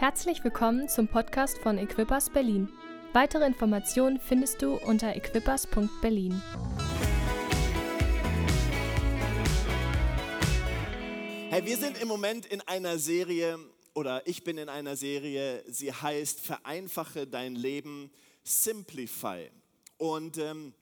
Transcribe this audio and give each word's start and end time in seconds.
Herzlich 0.00 0.42
willkommen 0.42 0.88
zum 0.88 1.08
Podcast 1.08 1.58
von 1.58 1.76
Equippers 1.76 2.30
Berlin. 2.30 2.70
Weitere 3.12 3.44
Informationen 3.44 4.18
findest 4.18 4.62
du 4.62 4.76
unter 4.76 5.14
equippers.berlin. 5.14 6.40
Hey, 11.50 11.66
wir 11.66 11.76
sind 11.76 12.00
im 12.00 12.08
Moment 12.08 12.46
in 12.46 12.62
einer 12.62 12.98
Serie, 12.98 13.58
oder 13.92 14.26
ich 14.26 14.42
bin 14.42 14.56
in 14.56 14.70
einer 14.70 14.96
Serie, 14.96 15.62
sie 15.68 15.92
heißt 15.92 16.40
Vereinfache 16.40 17.26
dein 17.26 17.54
Leben, 17.54 18.10
Simplify. 18.42 19.50
Und 19.98 20.38
ähm, 20.38 20.72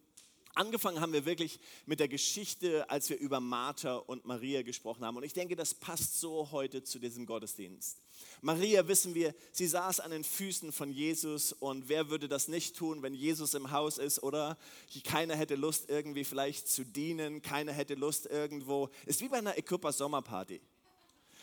angefangen 0.59 1.01
haben 1.01 1.13
wir 1.13 1.25
wirklich 1.25 1.61
mit 1.87 2.01
der 2.01 2.09
Geschichte, 2.09 2.91
als 2.91 3.09
wir 3.09 3.19
über 3.19 3.41
Martha 3.41 3.97
und 3.97 4.25
Maria 4.25 4.63
gesprochen 4.63 5.05
haben. 5.05 5.17
Und 5.17 5.23
ich 5.23 5.33
denke, 5.33 5.57
das 5.57 5.75
passt 5.75 6.21
so 6.21 6.51
heute 6.51 6.83
zu 6.83 6.99
diesem 6.99 7.27
Gottesdienst. 7.27 7.99
Maria, 8.41 8.87
wissen 8.89 9.15
wir, 9.15 9.35
sie 9.53 9.67
saß 9.67 10.01
an 10.01 10.11
den 10.11 10.25
Füßen 10.25 10.73
von 10.73 10.91
Jesus 10.91 11.53
und 11.53 11.89
wer 11.89 12.11
würde 12.11 12.29
das 12.29 12.49
nicht 12.49 12.77
tun, 12.77 13.03
wenn 13.03 13.15
Jesus 13.15 13.55
im 13.55 13.71
Haus 13.71 13.99
ist, 13.99 14.23
oder? 14.23 14.59
Keiner 15.05 15.37
hätte 15.37 15.55
Lust, 15.55 15.89
irgendwie 15.89 16.25
vielleicht 16.25 16.69
zu 16.69 16.85
dienen, 16.85 17.43
keiner 17.43 17.73
hätte 17.73 17.95
Lust 17.95 18.27
irgendwo. 18.27 18.91
Ist 19.07 19.21
wie 19.21 19.29
bei 19.29 19.39
einer 19.39 19.57
Equipa 19.57 19.93
Sommerparty. 19.93 20.61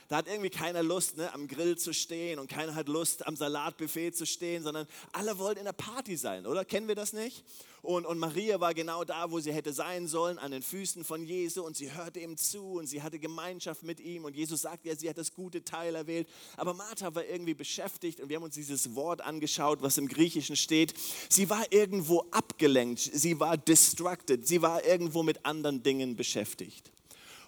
Da 0.08 0.18
hat 0.18 0.28
irgendwie 0.28 0.52
keiner 0.52 0.84
Lust, 0.84 1.18
ne, 1.18 1.34
am 1.34 1.48
Grill 1.48 1.78
zu 1.78 1.92
stehen 1.92 2.38
und 2.38 2.48
keiner 2.48 2.76
hat 2.76 2.88
Lust, 2.88 3.26
am 3.26 3.36
Salatbuffet 3.36 4.12
zu 4.12 4.26
stehen, 4.26 4.62
sondern 4.62 4.88
alle 5.12 5.40
wollen 5.40 5.58
in 5.58 5.66
der 5.66 5.74
Party 5.74 6.16
sein, 6.16 6.46
oder? 6.46 6.64
Kennen 6.64 6.88
wir 6.88 6.94
das 6.94 7.12
nicht? 7.12 7.44
Und, 7.82 8.06
und 8.06 8.18
Maria 8.18 8.60
war 8.60 8.74
genau 8.74 9.04
da, 9.04 9.30
wo 9.30 9.40
sie 9.40 9.54
hätte 9.54 9.72
sein 9.72 10.08
sollen, 10.08 10.40
an 10.40 10.52
den 10.52 10.64
Füßen 10.64 11.04
von 11.04 11.24
Jesu 11.24 11.64
und 11.64 11.78
sie 11.78 11.94
hörte 11.94 12.20
ihm 12.20 12.36
zu 12.36 12.74
und 12.74 12.88
sie 12.88 13.04
hatte 13.04 13.20
Gemeinschaft 13.20 13.84
mit 13.84 14.00
ihm 14.00 14.26
und 14.26 14.36
Jesus 14.36 14.62
sagte 14.62 14.90
ja, 14.90 14.96
sie 14.96 15.08
hat 15.10 15.20
das 15.20 15.34
gute 15.34 15.64
Teil 15.64 15.94
erwählt. 15.94 16.28
Aber 16.58 16.74
Martha 16.74 17.14
war 17.14 17.26
irgendwie 17.26 17.54
beschäftigt 17.54 18.20
und 18.20 18.30
wir 18.30 18.38
haben 18.38 18.44
uns 18.44 18.56
dieses 18.56 18.96
Wort 18.96 19.22
angeschaut, 19.22 19.84
was 19.84 20.00
im 20.00 20.08
Griechischen 20.08 20.56
steht. 20.56 20.96
Sie 21.30 21.50
war 21.50 21.72
irgendwo 21.72 22.26
abgelenkt, 22.32 23.00
sie 23.00 23.40
war 23.40 23.56
distracted, 23.56 24.48
sie 24.48 24.64
war 24.64 24.84
irgendwo 24.84 25.22
mit 25.22 25.46
anderen 25.46 25.84
Dingen 25.84 26.16
beschäftigt. 26.16 26.95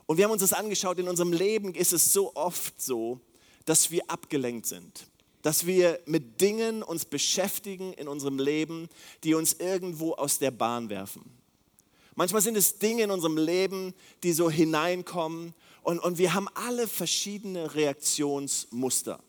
Und 0.08 0.18
wir 0.18 0.26
haben 0.26 0.32
uns 0.32 0.42
das 0.42 0.54
angeschaut, 0.54 0.98
in 0.98 1.08
unserem 1.08 1.34
Leben 1.34 1.76
ist 1.76 1.94
es 1.94 2.12
so 2.12 2.34
oft 2.34 2.82
so, 2.82 3.20
dass 3.66 3.92
wir 3.92 4.10
abgelenkt 4.10 4.66
sind. 4.66 5.06
Dass 5.42 5.68
wir 5.68 6.00
mit 6.06 6.42
Dingen 6.42 6.82
uns 6.82 7.06
beschäftigen 7.06 7.94
in 7.94 8.08
unserem 8.08 8.40
Leben, 8.40 8.90
die 9.24 9.36
uns 9.36 9.54
irgendwo 9.54 10.14
aus 10.14 10.40
der 10.40 10.52
Bahn 10.52 10.90
werfen. 10.90 11.24
Manchmal 12.16 12.42
sind 12.42 12.58
es 12.58 12.80
Dinge 12.80 13.04
in 13.04 13.12
unserem 13.12 13.38
Leben, 13.38 13.94
die 14.24 14.34
so 14.34 14.50
hineinkommen 14.50 15.54
und, 15.84 16.00
und 16.00 16.18
wir 16.18 16.34
haben 16.34 16.48
alle 16.56 16.88
verschiedene 16.88 17.76
Reaktionsmuster. 17.76 19.20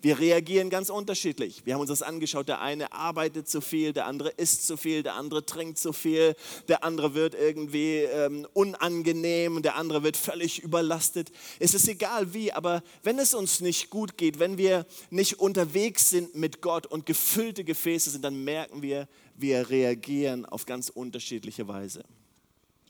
Wir 0.00 0.18
reagieren 0.20 0.70
ganz 0.70 0.90
unterschiedlich. 0.90 1.62
Wir 1.64 1.74
haben 1.74 1.80
uns 1.80 1.90
das 1.90 2.02
angeschaut. 2.02 2.48
Der 2.48 2.60
eine 2.60 2.92
arbeitet 2.92 3.48
zu 3.48 3.60
viel, 3.60 3.92
der 3.92 4.06
andere 4.06 4.30
isst 4.30 4.66
zu 4.66 4.76
viel, 4.76 5.02
der 5.02 5.14
andere 5.14 5.44
trinkt 5.44 5.78
zu 5.78 5.92
viel, 5.92 6.36
der 6.68 6.84
andere 6.84 7.14
wird 7.14 7.34
irgendwie 7.34 7.98
ähm, 7.98 8.46
unangenehm, 8.52 9.60
der 9.62 9.76
andere 9.76 10.02
wird 10.02 10.16
völlig 10.16 10.62
überlastet. 10.62 11.32
Es 11.58 11.74
ist 11.74 11.88
egal 11.88 12.32
wie, 12.32 12.52
aber 12.52 12.82
wenn 13.02 13.18
es 13.18 13.34
uns 13.34 13.60
nicht 13.60 13.90
gut 13.90 14.16
geht, 14.16 14.38
wenn 14.38 14.56
wir 14.56 14.86
nicht 15.10 15.40
unterwegs 15.40 16.10
sind 16.10 16.36
mit 16.36 16.62
Gott 16.62 16.86
und 16.86 17.06
gefüllte 17.06 17.64
Gefäße 17.64 18.10
sind, 18.10 18.24
dann 18.24 18.44
merken 18.44 18.82
wir, 18.82 19.08
wir 19.36 19.68
reagieren 19.70 20.46
auf 20.46 20.66
ganz 20.66 20.88
unterschiedliche 20.88 21.66
Weise. 21.66 22.04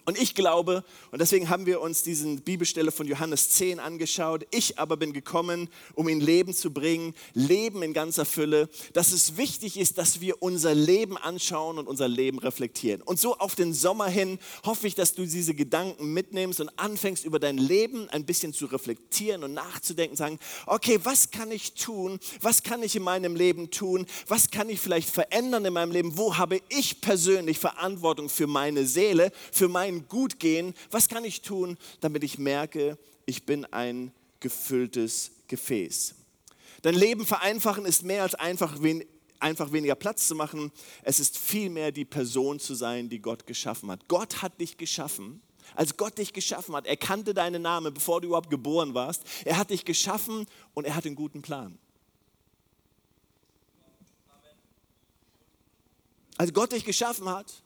Und 0.08 0.18
ich 0.18 0.34
glaube, 0.34 0.84
und 1.10 1.20
deswegen 1.20 1.50
haben 1.50 1.66
wir 1.66 1.82
uns 1.82 2.02
diesen 2.02 2.40
Bibelstelle 2.40 2.92
von 2.92 3.06
Johannes 3.06 3.50
10 3.50 3.78
angeschaut, 3.78 4.46
ich 4.50 4.78
aber 4.78 4.96
bin 4.96 5.12
gekommen, 5.12 5.68
um 5.92 6.08
in 6.08 6.18
Leben 6.18 6.54
zu 6.54 6.72
bringen, 6.72 7.12
Leben 7.34 7.82
in 7.82 7.92
ganzer 7.92 8.24
Fülle, 8.24 8.70
dass 8.94 9.12
es 9.12 9.36
wichtig 9.36 9.78
ist, 9.78 9.98
dass 9.98 10.22
wir 10.22 10.42
unser 10.42 10.74
Leben 10.74 11.18
anschauen 11.18 11.76
und 11.76 11.86
unser 11.86 12.08
Leben 12.08 12.38
reflektieren. 12.38 13.02
Und 13.02 13.20
so 13.20 13.36
auf 13.36 13.54
den 13.54 13.74
Sommer 13.74 14.06
hin 14.06 14.38
hoffe 14.64 14.86
ich, 14.86 14.94
dass 14.94 15.12
du 15.12 15.26
diese 15.26 15.52
Gedanken 15.52 16.14
mitnimmst 16.14 16.62
und 16.62 16.70
anfängst 16.78 17.26
über 17.26 17.38
dein 17.38 17.58
Leben 17.58 18.08
ein 18.08 18.24
bisschen 18.24 18.54
zu 18.54 18.64
reflektieren 18.64 19.44
und 19.44 19.52
nachzudenken, 19.52 20.16
sagen, 20.16 20.38
okay, 20.64 20.98
was 21.02 21.30
kann 21.30 21.50
ich 21.50 21.74
tun? 21.74 22.18
Was 22.40 22.62
kann 22.62 22.82
ich 22.82 22.96
in 22.96 23.02
meinem 23.02 23.36
Leben 23.36 23.70
tun? 23.70 24.06
Was 24.26 24.50
kann 24.50 24.70
ich 24.70 24.80
vielleicht 24.80 25.10
verändern 25.10 25.66
in 25.66 25.74
meinem 25.74 25.92
Leben? 25.92 26.16
Wo 26.16 26.38
habe 26.38 26.62
ich 26.70 27.02
persönlich 27.02 27.58
Verantwortung 27.58 28.30
für 28.30 28.46
meine 28.46 28.86
Seele, 28.86 29.32
für 29.52 29.68
meinen 29.68 29.97
gut 30.06 30.38
gehen? 30.38 30.74
Was 30.90 31.08
kann 31.08 31.24
ich 31.24 31.42
tun, 31.42 31.76
damit 32.00 32.22
ich 32.22 32.38
merke, 32.38 32.98
ich 33.26 33.44
bin 33.44 33.64
ein 33.66 34.12
gefülltes 34.40 35.32
Gefäß? 35.48 36.14
Dein 36.82 36.94
Leben 36.94 37.26
vereinfachen 37.26 37.84
ist 37.84 38.04
mehr 38.04 38.22
als 38.22 38.34
einfach, 38.36 38.82
wen, 38.82 39.04
einfach 39.40 39.72
weniger 39.72 39.94
Platz 39.94 40.28
zu 40.28 40.34
machen. 40.34 40.70
Es 41.02 41.18
ist 41.18 41.36
vielmehr 41.36 41.92
die 41.92 42.04
Person 42.04 42.60
zu 42.60 42.74
sein, 42.74 43.08
die 43.08 43.20
Gott 43.20 43.46
geschaffen 43.46 43.90
hat. 43.90 44.06
Gott 44.08 44.42
hat 44.42 44.60
dich 44.60 44.76
geschaffen. 44.76 45.42
Als 45.74 45.96
Gott 45.96 46.18
dich 46.18 46.32
geschaffen 46.32 46.74
hat, 46.74 46.86
er 46.86 46.96
kannte 46.96 47.34
deinen 47.34 47.62
Namen, 47.62 47.92
bevor 47.92 48.20
du 48.20 48.28
überhaupt 48.28 48.50
geboren 48.50 48.94
warst. 48.94 49.22
Er 49.44 49.58
hat 49.58 49.70
dich 49.70 49.84
geschaffen 49.84 50.46
und 50.74 50.86
er 50.86 50.94
hat 50.94 51.04
einen 51.04 51.14
guten 51.14 51.42
Plan. 51.42 51.78
Als 56.36 56.52
Gott 56.52 56.72
dich 56.72 56.84
geschaffen 56.84 57.28
hat, 57.28 57.62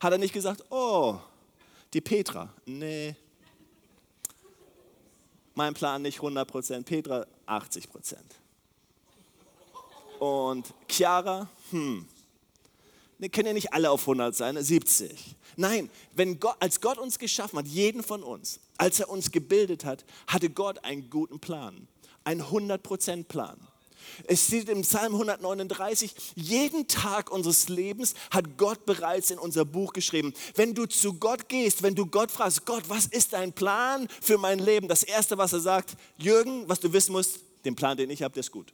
hat 0.00 0.12
er 0.12 0.18
nicht 0.18 0.32
gesagt, 0.32 0.64
oh, 0.70 1.18
die 1.92 2.00
Petra, 2.00 2.52
nee. 2.64 3.14
Mein 5.54 5.72
Plan 5.74 6.02
nicht 6.02 6.18
100%, 6.20 6.84
Petra 6.84 7.26
80%. 7.46 8.16
Und 10.18 10.72
Chiara, 10.88 11.48
hm, 11.70 12.06
ne, 13.18 13.28
können 13.28 13.48
ja 13.48 13.52
nicht 13.52 13.72
alle 13.72 13.90
auf 13.90 14.02
100 14.02 14.34
sein, 14.34 14.62
70. 14.62 15.36
Nein, 15.56 15.90
wenn 16.12 16.38
Gott, 16.38 16.56
als 16.60 16.80
Gott 16.80 16.98
uns 16.98 17.18
geschaffen 17.18 17.58
hat, 17.58 17.66
jeden 17.66 18.02
von 18.02 18.22
uns, 18.22 18.60
als 18.76 19.00
er 19.00 19.08
uns 19.08 19.30
gebildet 19.30 19.84
hat, 19.84 20.04
hatte 20.26 20.50
Gott 20.50 20.84
einen 20.84 21.08
guten 21.08 21.40
Plan, 21.40 21.88
einen 22.24 22.42
100% 22.42 23.24
Plan. 23.24 23.56
Es 24.26 24.46
steht 24.46 24.68
im 24.68 24.82
Psalm 24.82 25.14
139, 25.14 26.14
jeden 26.34 26.86
Tag 26.88 27.30
unseres 27.30 27.68
Lebens 27.68 28.14
hat 28.30 28.56
Gott 28.56 28.86
bereits 28.86 29.30
in 29.30 29.38
unser 29.38 29.64
Buch 29.64 29.92
geschrieben. 29.92 30.34
Wenn 30.54 30.74
du 30.74 30.86
zu 30.86 31.14
Gott 31.14 31.48
gehst, 31.48 31.82
wenn 31.82 31.94
du 31.94 32.06
Gott 32.06 32.30
fragst, 32.30 32.66
Gott, 32.66 32.84
was 32.88 33.06
ist 33.06 33.32
dein 33.32 33.52
Plan 33.52 34.08
für 34.20 34.38
mein 34.38 34.58
Leben? 34.58 34.88
Das 34.88 35.02
Erste, 35.02 35.38
was 35.38 35.52
er 35.52 35.60
sagt, 35.60 35.96
Jürgen, 36.18 36.68
was 36.68 36.80
du 36.80 36.92
wissen 36.92 37.12
musst, 37.12 37.40
den 37.64 37.74
Plan, 37.74 37.96
den 37.96 38.10
ich 38.10 38.22
habe, 38.22 38.34
der 38.34 38.40
ist 38.40 38.52
gut. 38.52 38.72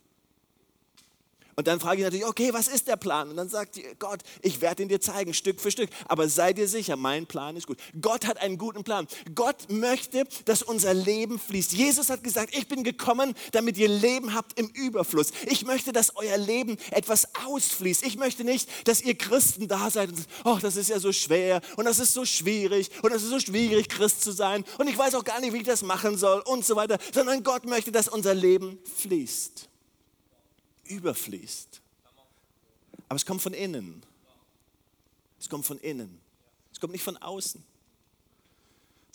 Und 1.54 1.66
dann 1.66 1.80
frage 1.80 1.98
ich 1.98 2.04
natürlich, 2.04 2.26
okay, 2.26 2.52
was 2.52 2.68
ist 2.68 2.88
der 2.88 2.96
Plan? 2.96 3.28
Und 3.28 3.36
dann 3.36 3.48
sagt 3.48 3.78
Gott, 3.98 4.20
ich 4.40 4.60
werde 4.60 4.82
ihn 4.82 4.88
dir 4.88 5.00
zeigen, 5.00 5.34
Stück 5.34 5.60
für 5.60 5.70
Stück. 5.70 5.90
Aber 6.06 6.28
sei 6.28 6.52
dir 6.52 6.66
sicher, 6.66 6.96
mein 6.96 7.26
Plan 7.26 7.56
ist 7.56 7.66
gut. 7.66 7.78
Gott 8.00 8.26
hat 8.26 8.38
einen 8.38 8.56
guten 8.56 8.84
Plan. 8.84 9.06
Gott 9.34 9.68
möchte, 9.68 10.24
dass 10.46 10.62
unser 10.62 10.94
Leben 10.94 11.38
fließt. 11.38 11.72
Jesus 11.72 12.08
hat 12.08 12.24
gesagt, 12.24 12.56
ich 12.56 12.68
bin 12.68 12.84
gekommen, 12.84 13.34
damit 13.52 13.76
ihr 13.76 13.88
Leben 13.88 14.34
habt 14.34 14.58
im 14.58 14.68
Überfluss. 14.68 15.32
Ich 15.46 15.64
möchte, 15.64 15.92
dass 15.92 16.16
euer 16.16 16.38
Leben 16.38 16.78
etwas 16.90 17.28
ausfließt. 17.46 18.04
Ich 18.04 18.16
möchte 18.16 18.44
nicht, 18.44 18.68
dass 18.88 19.02
ihr 19.02 19.16
Christen 19.16 19.68
da 19.68 19.90
seid 19.90 20.08
und 20.10 20.16
sagt, 20.16 20.30
oh, 20.44 20.58
das 20.60 20.76
ist 20.76 20.88
ja 20.88 20.98
so 20.98 21.12
schwer 21.12 21.60
und 21.76 21.84
das 21.84 21.98
ist 21.98 22.14
so 22.14 22.24
schwierig 22.24 22.90
und 23.02 23.12
das 23.12 23.22
ist 23.22 23.30
so 23.30 23.40
schwierig, 23.40 23.88
Christ 23.88 24.22
zu 24.22 24.32
sein 24.32 24.64
und 24.78 24.88
ich 24.88 24.96
weiß 24.96 25.14
auch 25.14 25.24
gar 25.24 25.40
nicht, 25.40 25.52
wie 25.52 25.58
ich 25.58 25.64
das 25.64 25.82
machen 25.82 26.16
soll 26.16 26.40
und 26.40 26.64
so 26.64 26.76
weiter, 26.76 26.98
sondern 27.12 27.42
Gott 27.42 27.64
möchte, 27.66 27.92
dass 27.92 28.08
unser 28.08 28.34
Leben 28.34 28.78
fließt 28.96 29.71
überfließt. 30.92 31.80
Aber 33.08 33.16
es 33.16 33.26
kommt 33.26 33.42
von 33.42 33.54
innen. 33.54 34.02
Es 35.38 35.48
kommt 35.48 35.66
von 35.66 35.78
innen. 35.78 36.20
Es 36.72 36.80
kommt 36.80 36.92
nicht 36.92 37.04
von 37.04 37.16
außen. 37.16 37.62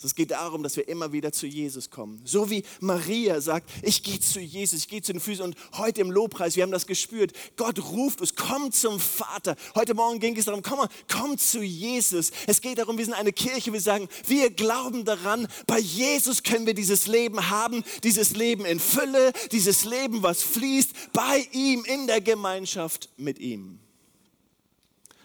Es 0.00 0.14
geht 0.14 0.30
darum, 0.30 0.62
dass 0.62 0.76
wir 0.76 0.86
immer 0.86 1.10
wieder 1.10 1.32
zu 1.32 1.48
Jesus 1.48 1.90
kommen. 1.90 2.20
So 2.24 2.50
wie 2.50 2.62
Maria 2.78 3.40
sagt, 3.40 3.68
ich 3.82 4.04
gehe 4.04 4.20
zu 4.20 4.38
Jesus, 4.38 4.80
ich 4.80 4.88
gehe 4.88 5.02
zu 5.02 5.12
den 5.12 5.20
Füßen 5.20 5.44
und 5.44 5.56
heute 5.76 6.00
im 6.02 6.12
Lobpreis, 6.12 6.54
wir 6.54 6.62
haben 6.62 6.70
das 6.70 6.86
gespürt, 6.86 7.32
Gott 7.56 7.80
ruft 7.80 8.20
uns, 8.20 8.36
komm 8.36 8.70
zum 8.70 9.00
Vater. 9.00 9.56
Heute 9.74 9.94
Morgen 9.94 10.20
ging 10.20 10.36
es 10.36 10.44
darum, 10.44 10.62
komm, 10.62 10.86
komm 11.10 11.36
zu 11.36 11.62
Jesus. 11.62 12.30
Es 12.46 12.60
geht 12.60 12.78
darum, 12.78 12.96
wir 12.96 13.04
sind 13.04 13.14
eine 13.14 13.32
Kirche, 13.32 13.72
wir 13.72 13.80
sagen, 13.80 14.08
wir 14.28 14.50
glauben 14.50 15.04
daran, 15.04 15.48
bei 15.66 15.80
Jesus 15.80 16.44
können 16.44 16.66
wir 16.66 16.74
dieses 16.74 17.08
Leben 17.08 17.50
haben, 17.50 17.82
dieses 18.04 18.36
Leben 18.36 18.66
in 18.66 18.78
Fülle, 18.78 19.32
dieses 19.50 19.84
Leben, 19.84 20.22
was 20.22 20.44
fließt, 20.44 21.12
bei 21.12 21.48
ihm, 21.50 21.84
in 21.84 22.06
der 22.06 22.20
Gemeinschaft 22.20 23.08
mit 23.16 23.40
ihm. 23.40 23.80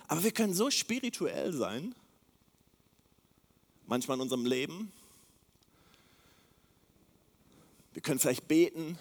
Aber 0.07 0.23
wir 0.23 0.31
können 0.31 0.55
so 0.55 0.71
spirituell 0.71 1.53
sein, 1.53 1.93
manchmal 3.87 4.17
in 4.17 4.21
unserem 4.21 4.45
Leben. 4.45 4.91
Wir 7.93 8.01
können 8.01 8.19
vielleicht 8.19 8.47
beten, 8.47 8.97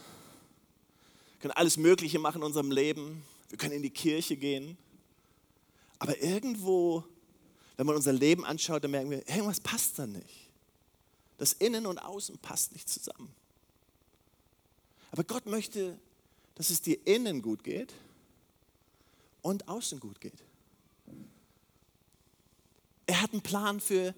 können 1.41 1.53
alles 1.53 1.77
Mögliche 1.77 2.19
machen 2.19 2.39
in 2.39 2.45
unserem 2.45 2.71
Leben. 2.71 3.23
Wir 3.49 3.59
können 3.59 3.75
in 3.75 3.83
die 3.83 3.91
Kirche 3.91 4.37
gehen. 4.37 4.79
Aber 5.99 6.21
irgendwo, 6.23 7.05
wenn 7.77 7.87
man 7.87 7.97
unser 7.97 8.13
Leben 8.13 8.45
anschaut, 8.45 8.85
dann 8.85 8.93
merken 8.93 9.11
wir, 9.11 9.29
irgendwas 9.29 9.61
passt 9.61 9.99
da 9.99 10.07
nicht. 10.07 10.51
Das 11.39 11.53
Innen 11.53 11.87
und 11.87 11.99
Außen 11.99 12.39
passt 12.39 12.73
nicht 12.73 12.89
zusammen. 12.89 13.35
Aber 15.11 15.25
Gott 15.25 15.47
möchte, 15.47 15.99
dass 16.55 16.71
es 16.71 16.81
dir 16.81 16.99
innen 17.07 17.43
gut 17.43 17.65
geht 17.65 17.93
und 19.43 19.69
außen 19.69 20.01
gut 20.01 20.21
geht. 20.21 20.45
Er 23.07 23.21
hat 23.21 23.33
einen 23.33 23.43
Plan 23.43 23.81
für 23.81 24.15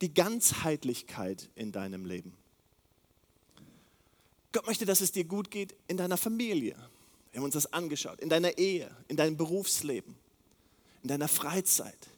die 0.00 0.12
Ganzheitlichkeit 0.12 1.48
in 1.54 1.72
deinem 1.72 2.04
Leben. 2.04 2.34
Gott 4.52 4.66
möchte, 4.66 4.86
dass 4.86 5.00
es 5.00 5.12
dir 5.12 5.24
gut 5.24 5.50
geht 5.50 5.74
in 5.88 5.96
deiner 5.96 6.16
Familie. 6.16 6.76
Wir 7.30 7.40
haben 7.40 7.44
uns 7.44 7.54
das 7.54 7.72
angeschaut. 7.72 8.20
In 8.20 8.28
deiner 8.28 8.56
Ehe, 8.56 8.90
in 9.08 9.16
deinem 9.16 9.36
Berufsleben, 9.36 10.14
in 11.02 11.08
deiner 11.08 11.28
Freizeit. 11.28 12.08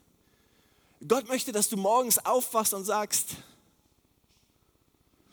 Gott 1.06 1.28
möchte, 1.28 1.52
dass 1.52 1.68
du 1.68 1.76
morgens 1.76 2.18
aufwachst 2.18 2.74
und 2.74 2.84
sagst, 2.84 3.36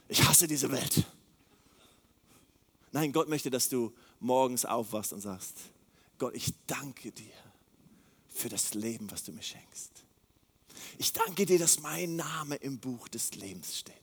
ich 0.08 0.24
hasse 0.24 0.48
diese 0.48 0.72
Welt. 0.72 1.06
Nein, 2.92 3.12
Gott 3.12 3.28
möchte, 3.28 3.50
dass 3.50 3.70
du 3.70 3.94
morgens 4.20 4.66
aufwachst 4.66 5.14
und 5.14 5.22
sagst, 5.22 5.58
Gott, 6.18 6.36
ich 6.36 6.54
danke 6.68 7.12
dir 7.12 7.34
für 8.30 8.50
das 8.50 8.74
Leben, 8.74 9.10
was 9.12 9.24
du 9.24 9.32
mir 9.32 9.44
schenkst. 9.44 10.05
Ich 10.98 11.14
danke 11.14 11.46
dir, 11.46 11.60
dass 11.60 11.82
mein 11.82 12.16
Name 12.16 12.56
im 12.56 12.80
Buch 12.80 13.08
des 13.08 13.36
Lebens 13.36 13.78
steht. 13.78 13.96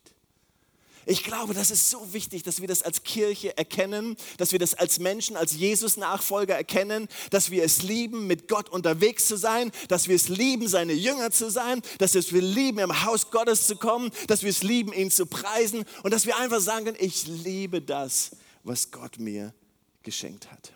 Ich 1.04 1.24
glaube, 1.24 1.52
das 1.52 1.70
ist 1.72 1.90
so 1.90 2.12
wichtig, 2.12 2.44
dass 2.44 2.60
wir 2.60 2.68
das 2.68 2.82
als 2.82 3.02
Kirche 3.02 3.56
erkennen, 3.56 4.16
dass 4.36 4.52
wir 4.52 4.60
das 4.60 4.74
als 4.74 5.00
Menschen, 5.00 5.36
als 5.36 5.54
Jesus-Nachfolger 5.54 6.54
erkennen, 6.54 7.08
dass 7.30 7.50
wir 7.50 7.64
es 7.64 7.82
lieben, 7.82 8.28
mit 8.28 8.46
Gott 8.46 8.68
unterwegs 8.68 9.26
zu 9.26 9.36
sein, 9.36 9.72
dass 9.88 10.06
wir 10.06 10.14
es 10.14 10.28
lieben, 10.28 10.68
seine 10.68 10.92
Jünger 10.92 11.32
zu 11.32 11.50
sein, 11.50 11.82
dass 11.98 12.14
wir 12.14 12.20
es 12.20 12.30
lieben, 12.30 12.78
im 12.78 13.04
Haus 13.04 13.30
Gottes 13.30 13.66
zu 13.66 13.76
kommen, 13.76 14.10
dass 14.28 14.42
wir 14.42 14.50
es 14.50 14.62
lieben, 14.62 14.92
ihn 14.92 15.10
zu 15.10 15.26
preisen 15.26 15.84
und 16.04 16.12
dass 16.12 16.26
wir 16.26 16.36
einfach 16.36 16.60
sagen 16.60 16.84
können, 16.84 16.98
ich 17.00 17.26
liebe 17.26 17.82
das, 17.82 18.30
was 18.62 18.92
Gott 18.92 19.18
mir 19.18 19.52
geschenkt 20.04 20.52
hat. 20.52 20.72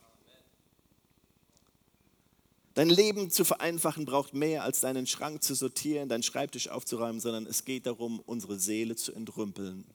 Dein 2.76 2.90
Leben 2.90 3.30
zu 3.30 3.46
vereinfachen 3.46 4.04
braucht 4.04 4.34
mehr 4.34 4.62
als 4.62 4.82
deinen 4.82 5.06
Schrank 5.06 5.42
zu 5.42 5.54
sortieren, 5.54 6.10
deinen 6.10 6.22
Schreibtisch 6.22 6.68
aufzuräumen, 6.68 7.20
sondern 7.20 7.46
es 7.46 7.64
geht 7.64 7.86
darum, 7.86 8.20
unsere 8.26 8.58
Seele 8.58 8.96
zu 8.96 9.14
entrümpeln 9.14 9.86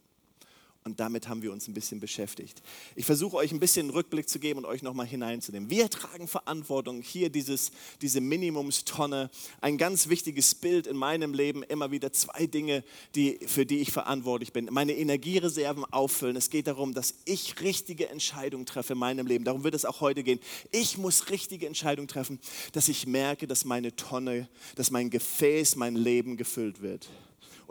und 0.83 0.99
damit 0.99 1.27
haben 1.27 1.43
wir 1.43 1.51
uns 1.51 1.67
ein 1.67 1.75
bisschen 1.75 1.99
beschäftigt. 1.99 2.63
Ich 2.95 3.05
versuche 3.05 3.37
euch 3.37 3.51
ein 3.51 3.59
bisschen 3.59 3.85
einen 3.85 3.89
Rückblick 3.91 4.27
zu 4.27 4.39
geben 4.39 4.59
und 4.59 4.65
euch 4.65 4.81
nochmal 4.81 5.05
hineinzunehmen. 5.05 5.69
Wir 5.69 5.89
tragen 5.91 6.27
Verantwortung. 6.27 7.01
Hier 7.03 7.29
dieses, 7.29 7.71
diese 8.01 8.19
Minimumstonne. 8.19 9.29
Ein 9.61 9.77
ganz 9.77 10.09
wichtiges 10.09 10.55
Bild 10.55 10.87
in 10.87 10.97
meinem 10.97 11.35
Leben. 11.35 11.61
Immer 11.61 11.91
wieder 11.91 12.11
zwei 12.13 12.47
Dinge, 12.47 12.83
die, 13.13 13.39
für 13.45 13.67
die 13.67 13.77
ich 13.77 13.91
verantwortlich 13.91 14.53
bin. 14.53 14.69
Meine 14.71 14.93
Energiereserven 14.93 15.85
auffüllen. 15.85 16.35
Es 16.35 16.49
geht 16.49 16.65
darum, 16.65 16.95
dass 16.95 17.13
ich 17.25 17.61
richtige 17.61 18.09
Entscheidungen 18.09 18.65
treffe 18.65 18.93
in 18.93 18.99
meinem 18.99 19.27
Leben. 19.27 19.43
Darum 19.45 19.63
wird 19.63 19.75
es 19.75 19.85
auch 19.85 20.01
heute 20.01 20.23
gehen. 20.23 20.39
Ich 20.71 20.97
muss 20.97 21.29
richtige 21.29 21.67
Entscheidungen 21.67 22.07
treffen, 22.07 22.39
dass 22.71 22.87
ich 22.87 23.05
merke, 23.05 23.45
dass 23.45 23.65
meine 23.65 23.95
Tonne, 23.95 24.49
dass 24.75 24.89
mein 24.89 25.11
Gefäß, 25.11 25.75
mein 25.75 25.95
Leben 25.95 26.37
gefüllt 26.37 26.81
wird. 26.81 27.07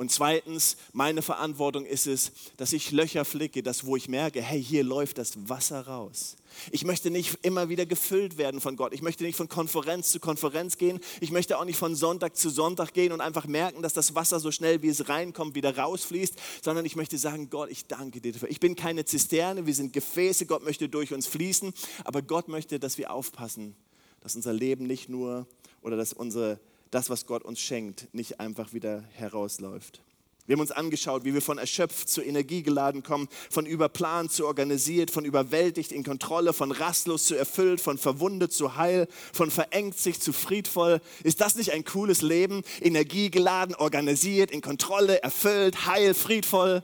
Und 0.00 0.11
zweitens, 0.11 0.79
meine 0.94 1.20
Verantwortung 1.20 1.85
ist 1.85 2.06
es, 2.06 2.32
dass 2.56 2.73
ich 2.73 2.91
Löcher 2.91 3.26
flicke, 3.26 3.62
dass 3.62 3.85
wo 3.85 3.97
ich 3.97 4.08
merke, 4.08 4.41
hey, 4.41 4.64
hier 4.64 4.82
läuft 4.82 5.19
das 5.19 5.50
Wasser 5.50 5.87
raus. 5.87 6.37
Ich 6.70 6.87
möchte 6.87 7.11
nicht 7.11 7.37
immer 7.43 7.69
wieder 7.69 7.85
gefüllt 7.85 8.38
werden 8.38 8.62
von 8.62 8.76
Gott. 8.76 8.94
Ich 8.94 9.02
möchte 9.02 9.25
nicht 9.25 9.37
von 9.37 9.50
Konferenz 9.50 10.11
zu 10.11 10.19
Konferenz 10.19 10.79
gehen. 10.79 11.00
Ich 11.20 11.31
möchte 11.31 11.58
auch 11.58 11.67
nicht 11.67 11.76
von 11.76 11.94
Sonntag 11.94 12.35
zu 12.35 12.49
Sonntag 12.49 12.94
gehen 12.94 13.12
und 13.12 13.20
einfach 13.20 13.47
merken, 13.47 13.82
dass 13.82 13.93
das 13.93 14.14
Wasser 14.14 14.41
so 14.41 14.50
schnell, 14.50 14.81
wie 14.81 14.88
es 14.88 15.11
reinkommt, 15.11 15.55
wieder 15.55 15.76
rausfließt, 15.76 16.35
sondern 16.64 16.87
ich 16.87 16.97
möchte 16.97 17.19
sagen, 17.19 17.50
Gott, 17.50 17.70
ich 17.70 17.85
danke 17.85 18.23
dir 18.23 18.32
dafür. 18.32 18.49
Ich 18.49 18.58
bin 18.58 18.76
keine 18.76 19.05
Zisterne, 19.05 19.67
wir 19.67 19.75
sind 19.75 19.93
Gefäße. 19.93 20.47
Gott 20.47 20.64
möchte 20.64 20.88
durch 20.88 21.12
uns 21.12 21.26
fließen, 21.26 21.75
aber 22.05 22.23
Gott 22.23 22.49
möchte, 22.49 22.81
dass 22.81 22.97
wir 22.97 23.12
aufpassen, 23.12 23.76
dass 24.23 24.35
unser 24.35 24.55
Leben 24.55 24.87
nicht 24.87 25.11
nur 25.11 25.47
oder 25.82 25.99
dass 25.99 26.14
unsere 26.14 26.58
das, 26.91 27.11
was 27.11 27.27
Gott 27.27 27.43
uns 27.45 27.61
schenkt, 27.61 28.13
nicht 28.13 28.41
einfach 28.41 28.73
wieder 28.73 29.05
herausläuft. 29.13 30.03
Wir 30.47 30.55
haben 30.55 30.63
uns 30.63 30.73
angeschaut, 30.73 31.25
wie 31.25 31.33
wir 31.33 31.43
von 31.43 31.59
erschöpft 31.59 32.09
zu 32.09 32.23
Energie 32.23 32.65
geladen 32.65 33.05
kommen, 33.05 33.29
von 33.51 33.67
überplant 33.67 34.33
zu 34.33 34.47
organisiert, 34.47 35.13
von 35.13 35.25
überwältigt 35.25 35.93
in 35.93 36.03
Kontrolle, 36.03 36.53
von 36.53 36.73
rastlos 36.73 37.25
zu 37.25 37.37
erfüllt, 37.37 37.81
von 37.81 37.99
verwundet 37.99 38.53
zu 38.53 38.75
heil, 38.77 39.07
von 39.33 39.53
verengt 39.53 39.97
sich 39.97 40.21
zu 40.21 40.33
friedvoll. 40.33 41.01
Ist 41.23 41.41
das 41.41 41.55
nicht 41.55 41.71
ein 41.71 41.85
cooles 41.85 42.23
Leben? 42.23 42.65
Energiegeladen, 42.81 43.77
organisiert, 43.77 44.51
in 44.51 44.61
Kontrolle, 44.61 45.23
erfüllt, 45.23 45.87
heil, 45.87 46.15
friedvoll. 46.15 46.83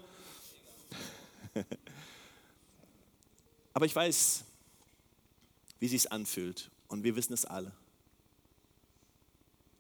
Aber 3.74 3.86
ich 3.86 3.96
weiß, 3.96 4.44
wie 5.80 5.88
sich 5.88 6.12
anfühlt 6.12 6.70
und 6.86 7.02
wir 7.02 7.16
wissen 7.16 7.32
es 7.32 7.44
alle. 7.44 7.72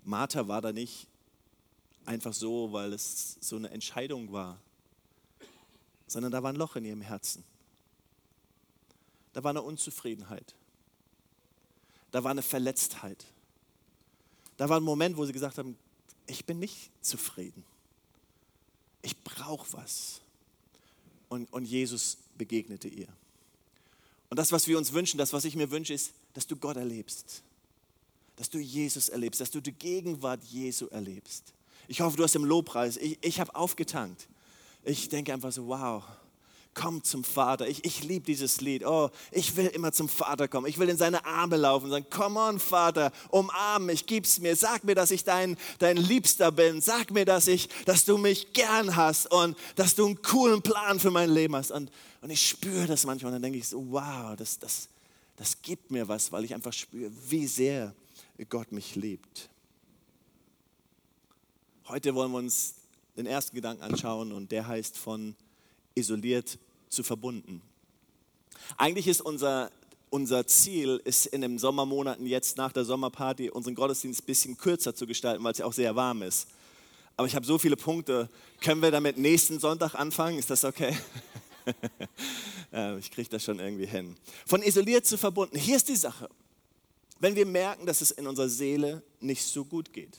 Martha 0.06 0.46
war 0.46 0.62
da 0.62 0.72
nicht 0.72 1.08
einfach 2.04 2.32
so, 2.32 2.72
weil 2.72 2.92
es 2.92 3.36
so 3.40 3.56
eine 3.56 3.70
Entscheidung 3.70 4.30
war, 4.30 4.60
sondern 6.06 6.30
da 6.30 6.42
war 6.44 6.52
ein 6.52 6.56
Loch 6.56 6.76
in 6.76 6.84
ihrem 6.84 7.00
Herzen. 7.00 7.42
Da 9.32 9.42
war 9.42 9.50
eine 9.50 9.62
Unzufriedenheit. 9.62 10.54
Da 12.12 12.22
war 12.22 12.30
eine 12.30 12.42
Verletztheit. 12.42 13.26
Da 14.56 14.68
war 14.68 14.78
ein 14.78 14.84
Moment, 14.84 15.16
wo 15.16 15.26
sie 15.26 15.32
gesagt 15.32 15.58
haben, 15.58 15.76
ich 16.28 16.44
bin 16.44 16.60
nicht 16.60 16.90
zufrieden. 17.02 17.64
Ich 19.02 19.20
brauche 19.24 19.72
was. 19.72 20.20
Und, 21.28 21.52
und 21.52 21.64
Jesus 21.64 22.18
begegnete 22.38 22.86
ihr. 22.86 23.08
Und 24.30 24.38
das, 24.38 24.52
was 24.52 24.68
wir 24.68 24.78
uns 24.78 24.92
wünschen, 24.92 25.18
das, 25.18 25.32
was 25.32 25.44
ich 25.44 25.56
mir 25.56 25.72
wünsche, 25.72 25.94
ist, 25.94 26.12
dass 26.32 26.46
du 26.46 26.54
Gott 26.54 26.76
erlebst 26.76 27.42
dass 28.36 28.50
du 28.50 28.58
Jesus 28.58 29.08
erlebst, 29.08 29.40
dass 29.40 29.50
du 29.50 29.60
die 29.60 29.72
Gegenwart 29.72 30.42
Jesu 30.44 30.86
erlebst. 30.88 31.52
Ich 31.88 32.00
hoffe, 32.00 32.16
du 32.16 32.22
hast 32.22 32.36
im 32.36 32.44
Lobpreis, 32.44 32.96
ich, 32.96 33.18
ich 33.22 33.40
habe 33.40 33.54
aufgetankt. 33.54 34.28
Ich 34.84 35.08
denke 35.08 35.32
einfach 35.32 35.52
so, 35.52 35.66
wow, 35.66 36.02
komm 36.76 37.02
zum 37.02 37.24
Vater. 37.24 37.66
Ich, 37.66 37.84
ich 37.84 38.04
liebe 38.04 38.26
dieses 38.26 38.60
Lied. 38.60 38.84
Oh, 38.84 39.10
ich 39.32 39.56
will 39.56 39.66
immer 39.66 39.92
zum 39.92 40.08
Vater 40.08 40.46
kommen. 40.46 40.66
Ich 40.66 40.78
will 40.78 40.88
in 40.88 40.96
seine 40.96 41.24
Arme 41.24 41.56
laufen 41.56 41.86
und 41.86 41.90
sagen, 41.90 42.06
come 42.10 42.38
on, 42.38 42.60
Vater, 42.60 43.10
umarm 43.30 43.86
mich, 43.86 44.06
gib's 44.06 44.38
mir. 44.38 44.54
Sag 44.54 44.84
mir, 44.84 44.94
dass 44.94 45.10
ich 45.10 45.24
dein, 45.24 45.56
dein 45.78 45.96
Liebster 45.96 46.52
bin. 46.52 46.80
Sag 46.80 47.10
mir, 47.10 47.24
dass, 47.24 47.48
ich, 47.48 47.68
dass 47.86 48.04
du 48.04 48.18
mich 48.18 48.52
gern 48.52 48.94
hast 48.94 49.32
und 49.32 49.56
dass 49.74 49.94
du 49.94 50.06
einen 50.06 50.22
coolen 50.22 50.62
Plan 50.62 51.00
für 51.00 51.10
mein 51.10 51.30
Leben 51.30 51.56
hast. 51.56 51.70
Und, 51.70 51.90
und 52.20 52.30
ich 52.30 52.46
spüre 52.46 52.86
das 52.86 53.04
manchmal 53.06 53.30
und 53.30 53.36
dann 53.36 53.42
denke 53.42 53.58
ich 53.58 53.68
so, 53.68 53.84
wow, 53.90 54.36
das, 54.36 54.58
das, 54.58 54.88
das 55.36 55.60
gibt 55.62 55.90
mir 55.90 56.06
was, 56.06 56.30
weil 56.30 56.44
ich 56.44 56.54
einfach 56.54 56.72
spüre, 56.72 57.10
wie 57.28 57.46
sehr 57.46 57.94
Gott 58.44 58.70
mich 58.70 58.94
liebt. 58.94 59.48
Heute 61.88 62.14
wollen 62.14 62.32
wir 62.32 62.38
uns 62.38 62.74
den 63.16 63.26
ersten 63.26 63.56
Gedanken 63.56 63.82
anschauen 63.82 64.32
und 64.32 64.52
der 64.52 64.66
heißt 64.66 64.98
von 64.98 65.34
isoliert 65.94 66.58
zu 66.90 67.02
verbunden. 67.02 67.62
Eigentlich 68.76 69.08
ist 69.08 69.22
unser, 69.22 69.70
unser 70.10 70.46
Ziel, 70.46 71.00
ist 71.04 71.26
in 71.26 71.40
den 71.40 71.58
Sommermonaten 71.58 72.26
jetzt 72.26 72.56
nach 72.58 72.72
der 72.72 72.84
Sommerparty 72.84 73.50
unseren 73.50 73.74
Gottesdienst 73.74 74.22
ein 74.22 74.26
bisschen 74.26 74.56
kürzer 74.58 74.94
zu 74.94 75.06
gestalten, 75.06 75.42
weil 75.42 75.52
es 75.52 75.58
ja 75.58 75.64
auch 75.64 75.72
sehr 75.72 75.96
warm 75.96 76.22
ist. 76.22 76.48
Aber 77.16 77.26
ich 77.26 77.34
habe 77.34 77.46
so 77.46 77.56
viele 77.56 77.76
Punkte. 77.76 78.28
Können 78.60 78.82
wir 78.82 78.90
damit 78.90 79.16
nächsten 79.16 79.58
Sonntag 79.58 79.94
anfangen? 79.94 80.38
Ist 80.38 80.50
das 80.50 80.64
okay? 80.64 80.94
ich 82.98 83.10
kriege 83.10 83.30
das 83.30 83.42
schon 83.42 83.58
irgendwie 83.58 83.86
hin. 83.86 84.16
Von 84.44 84.62
isoliert 84.62 85.06
zu 85.06 85.16
verbunden. 85.16 85.56
Hier 85.56 85.76
ist 85.76 85.88
die 85.88 85.96
Sache. 85.96 86.28
Wenn 87.18 87.34
wir 87.34 87.46
merken, 87.46 87.86
dass 87.86 88.00
es 88.00 88.10
in 88.10 88.26
unserer 88.26 88.48
Seele 88.48 89.02
nicht 89.20 89.42
so 89.44 89.64
gut 89.64 89.92
geht, 89.92 90.18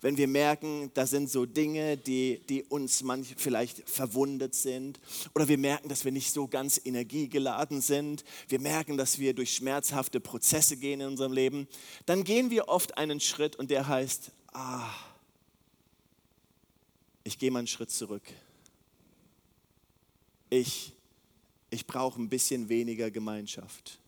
wenn 0.00 0.16
wir 0.16 0.28
merken, 0.28 0.92
da 0.94 1.06
sind 1.06 1.28
so 1.28 1.44
Dinge, 1.44 1.96
die, 1.96 2.40
die 2.48 2.62
uns 2.62 3.02
manch 3.02 3.34
vielleicht 3.36 3.88
verwundet 3.88 4.54
sind, 4.54 5.00
oder 5.34 5.48
wir 5.48 5.58
merken, 5.58 5.88
dass 5.88 6.04
wir 6.04 6.12
nicht 6.12 6.32
so 6.32 6.46
ganz 6.46 6.80
energiegeladen 6.84 7.80
sind, 7.80 8.24
wir 8.48 8.60
merken, 8.60 8.96
dass 8.96 9.18
wir 9.18 9.34
durch 9.34 9.54
schmerzhafte 9.54 10.20
Prozesse 10.20 10.76
gehen 10.76 11.00
in 11.00 11.08
unserem 11.08 11.32
Leben, 11.32 11.66
dann 12.06 12.22
gehen 12.22 12.50
wir 12.50 12.68
oft 12.68 12.96
einen 12.96 13.18
Schritt 13.18 13.56
und 13.56 13.70
der 13.70 13.88
heißt, 13.88 14.30
ah, 14.52 14.88
ich 17.24 17.38
gehe 17.38 17.50
mal 17.50 17.60
einen 17.60 17.66
Schritt 17.66 17.90
zurück. 17.90 18.22
Ich, 20.48 20.92
ich 21.70 21.86
brauche 21.86 22.22
ein 22.22 22.28
bisschen 22.28 22.68
weniger 22.68 23.10
Gemeinschaft. 23.10 23.98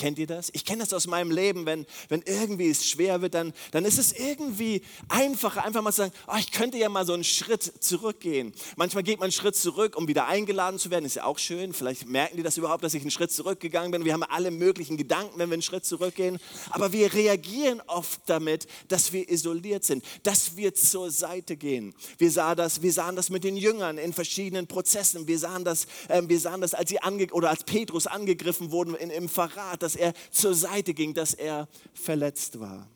Kennt 0.00 0.18
ihr 0.18 0.26
das? 0.26 0.48
Ich 0.54 0.64
kenne 0.64 0.78
das 0.78 0.94
aus 0.94 1.06
meinem 1.06 1.30
Leben, 1.30 1.66
wenn, 1.66 1.84
wenn 2.08 2.22
irgendwie 2.22 2.70
es 2.70 2.88
schwer 2.88 3.20
wird, 3.20 3.34
dann, 3.34 3.52
dann 3.70 3.84
ist 3.84 3.98
es 3.98 4.12
irgendwie 4.12 4.80
einfacher, 5.10 5.62
einfach 5.62 5.82
mal 5.82 5.92
zu 5.92 5.98
sagen, 5.98 6.14
oh, 6.26 6.36
ich 6.38 6.52
könnte 6.52 6.78
ja 6.78 6.88
mal 6.88 7.04
so 7.04 7.12
einen 7.12 7.22
Schritt 7.22 7.62
zurückgehen. 7.84 8.54
Manchmal 8.76 9.02
geht 9.02 9.18
man 9.18 9.24
einen 9.24 9.32
Schritt 9.32 9.56
zurück, 9.56 9.98
um 9.98 10.08
wieder 10.08 10.26
eingeladen 10.26 10.78
zu 10.78 10.90
werden, 10.90 11.04
ist 11.04 11.16
ja 11.16 11.24
auch 11.24 11.38
schön. 11.38 11.74
Vielleicht 11.74 12.08
merken 12.08 12.38
die 12.38 12.42
das 12.42 12.56
überhaupt, 12.56 12.82
dass 12.82 12.94
ich 12.94 13.02
einen 13.02 13.10
Schritt 13.10 13.30
zurückgegangen 13.30 13.90
bin. 13.90 14.06
Wir 14.06 14.14
haben 14.14 14.22
alle 14.22 14.50
möglichen 14.50 14.96
Gedanken, 14.96 15.38
wenn 15.38 15.50
wir 15.50 15.54
einen 15.54 15.60
Schritt 15.60 15.84
zurückgehen. 15.84 16.38
Aber 16.70 16.94
wir 16.94 17.12
reagieren 17.12 17.82
oft 17.86 18.22
damit, 18.24 18.66
dass 18.88 19.12
wir 19.12 19.28
isoliert 19.28 19.84
sind, 19.84 20.02
dass 20.22 20.56
wir 20.56 20.72
zur 20.72 21.10
Seite 21.10 21.58
gehen. 21.58 21.94
Wir 22.16 22.30
sahen 22.30 22.56
das, 22.56 22.80
wir 22.80 22.92
sahen 22.94 23.16
das 23.16 23.28
mit 23.28 23.44
den 23.44 23.58
Jüngern 23.58 23.98
in 23.98 24.14
verschiedenen 24.14 24.66
Prozessen. 24.66 25.28
Wir 25.28 25.38
sahen 25.38 25.62
das, 25.62 25.84
äh, 26.08 26.22
wir 26.24 26.40
sahen 26.40 26.62
das 26.62 26.72
als, 26.72 26.88
sie 26.88 27.02
ange 27.02 27.26
oder 27.32 27.50
als 27.50 27.64
Petrus 27.64 28.06
angegriffen 28.06 28.70
wurden 28.70 28.94
in, 28.94 29.10
im 29.10 29.28
Verrat, 29.28 29.89
dass 29.90 29.96
er 29.96 30.12
zur 30.30 30.54
Seite 30.54 30.94
ging, 30.94 31.14
dass 31.14 31.34
er 31.34 31.68
verletzt 31.94 32.60
war. 32.60 32.86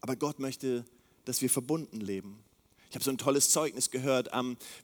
Aber 0.00 0.16
Gott 0.16 0.38
möchte, 0.38 0.84
dass 1.24 1.40
wir 1.40 1.48
verbunden 1.48 2.00
leben. 2.00 2.38
Ich 2.90 2.94
habe 2.94 3.04
so 3.04 3.10
ein 3.10 3.18
tolles 3.18 3.50
Zeugnis 3.50 3.90
gehört. 3.90 4.30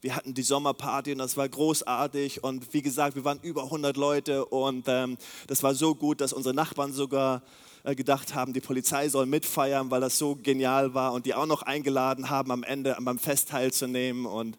wir 0.00 0.16
hatten 0.16 0.34
die 0.34 0.42
Sommerparty 0.42 1.12
und 1.12 1.18
das 1.18 1.36
war 1.36 1.48
großartig. 1.48 2.42
Und 2.42 2.72
wie 2.72 2.82
gesagt, 2.82 3.14
wir 3.14 3.24
waren 3.24 3.40
über 3.42 3.64
100 3.64 3.96
Leute 3.96 4.44
und 4.46 4.84
ähm, 4.88 5.18
das 5.46 5.62
war 5.62 5.74
so 5.74 5.94
gut, 5.94 6.20
dass 6.20 6.32
unsere 6.32 6.54
Nachbarn 6.54 6.92
sogar 6.92 7.42
äh, 7.84 7.94
gedacht 7.94 8.34
haben, 8.34 8.52
die 8.52 8.60
Polizei 8.60 9.08
soll 9.08 9.26
mitfeiern, 9.26 9.90
weil 9.90 10.00
das 10.00 10.18
so 10.18 10.34
genial 10.34 10.94
war 10.94 11.12
und 11.12 11.26
die 11.26 11.34
auch 11.34 11.46
noch 11.46 11.62
eingeladen 11.62 12.30
haben, 12.30 12.50
am 12.50 12.64
Ende 12.64 12.96
beim 13.00 13.18
Fest 13.18 13.50
teilzunehmen. 13.50 14.26
Und 14.26 14.58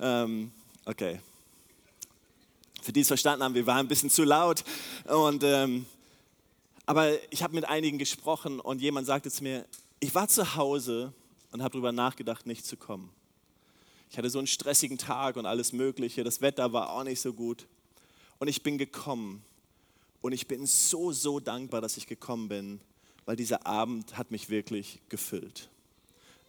ähm, 0.00 0.50
okay, 0.84 1.20
für 2.82 2.92
die 2.92 3.00
es 3.00 3.08
verstanden 3.08 3.44
haben, 3.44 3.54
wir 3.54 3.66
waren 3.66 3.86
ein 3.86 3.88
bisschen 3.88 4.10
zu 4.10 4.24
laut. 4.24 4.64
Und, 5.04 5.42
ähm, 5.44 5.86
aber 6.84 7.10
ich 7.32 7.42
habe 7.42 7.54
mit 7.54 7.64
einigen 7.64 7.98
gesprochen 7.98 8.60
und 8.60 8.80
jemand 8.80 9.06
sagte 9.06 9.30
zu 9.30 9.44
mir, 9.44 9.64
ich 10.00 10.14
war 10.14 10.28
zu 10.28 10.56
Hause 10.56 11.12
und 11.52 11.62
habe 11.62 11.72
darüber 11.72 11.92
nachgedacht, 11.92 12.46
nicht 12.46 12.66
zu 12.66 12.76
kommen. 12.76 13.10
Ich 14.10 14.18
hatte 14.18 14.28
so 14.28 14.38
einen 14.38 14.48
stressigen 14.48 14.98
Tag 14.98 15.36
und 15.36 15.46
alles 15.46 15.72
Mögliche. 15.72 16.24
Das 16.24 16.40
Wetter 16.40 16.72
war 16.72 16.90
auch 16.90 17.04
nicht 17.04 17.20
so 17.20 17.32
gut. 17.32 17.66
Und 18.38 18.48
ich 18.48 18.62
bin 18.62 18.76
gekommen. 18.76 19.44
Und 20.20 20.32
ich 20.32 20.46
bin 20.46 20.66
so, 20.66 21.12
so 21.12 21.40
dankbar, 21.40 21.80
dass 21.80 21.96
ich 21.96 22.06
gekommen 22.06 22.48
bin, 22.48 22.80
weil 23.24 23.36
dieser 23.36 23.66
Abend 23.66 24.18
hat 24.18 24.30
mich 24.30 24.50
wirklich 24.50 25.00
gefüllt. 25.08 25.68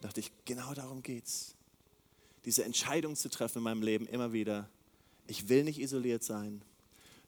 Da 0.00 0.08
dachte 0.08 0.20
ich, 0.20 0.30
genau 0.44 0.74
darum 0.74 1.02
geht's. 1.02 1.54
Diese 2.44 2.64
Entscheidung 2.64 3.16
zu 3.16 3.30
treffen 3.30 3.58
in 3.58 3.64
meinem 3.64 3.82
Leben 3.82 4.06
immer 4.06 4.32
wieder, 4.32 4.68
ich 5.26 5.48
will 5.48 5.64
nicht 5.64 5.80
isoliert 5.80 6.22
sein, 6.22 6.62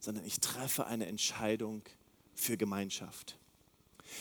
sondern 0.01 0.25
ich 0.25 0.41
treffe 0.41 0.87
eine 0.87 1.07
Entscheidung 1.07 1.83
für 2.35 2.57
Gemeinschaft. 2.57 3.39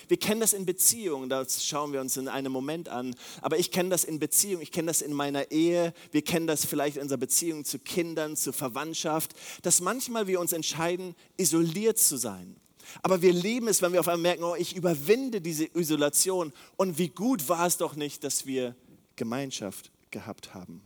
Wir 0.07 0.17
kennen 0.17 0.41
das 0.41 0.53
in 0.53 0.65
Beziehungen, 0.65 1.29
das 1.29 1.65
schauen 1.65 1.93
wir 1.93 2.01
uns 2.01 2.17
in 2.17 2.27
einem 2.27 2.51
Moment 2.51 2.89
an. 2.89 3.15
Aber 3.41 3.59
ich 3.59 3.71
kenne 3.71 3.89
das 3.89 4.03
in 4.03 4.19
Beziehungen, 4.19 4.61
ich 4.61 4.71
kenne 4.71 4.87
das 4.87 5.01
in 5.01 5.13
meiner 5.13 5.51
Ehe, 5.51 5.93
wir 6.11 6.21
kennen 6.21 6.47
das 6.47 6.65
vielleicht 6.65 6.97
in 6.97 7.03
unserer 7.03 7.19
Beziehung 7.19 7.65
zu 7.65 7.79
Kindern, 7.79 8.35
zur 8.35 8.53
Verwandtschaft, 8.53 9.33
dass 9.61 9.81
manchmal 9.81 10.27
wir 10.27 10.39
uns 10.39 10.53
entscheiden, 10.53 11.15
isoliert 11.37 11.99
zu 11.99 12.17
sein. 12.17 12.55
Aber 13.01 13.21
wir 13.21 13.33
lieben 13.33 13.67
es, 13.67 13.81
wenn 13.81 13.93
wir 13.93 13.99
auf 13.99 14.07
einmal 14.07 14.35
merken, 14.35 14.43
oh, 14.43 14.55
ich 14.55 14.75
überwinde 14.75 15.41
diese 15.41 15.65
Isolation. 15.65 16.53
Und 16.77 16.97
wie 16.97 17.09
gut 17.09 17.49
war 17.49 17.65
es 17.65 17.77
doch 17.77 17.95
nicht, 17.95 18.23
dass 18.23 18.45
wir 18.45 18.75
Gemeinschaft 19.15 19.91
gehabt 20.11 20.53
haben. 20.53 20.81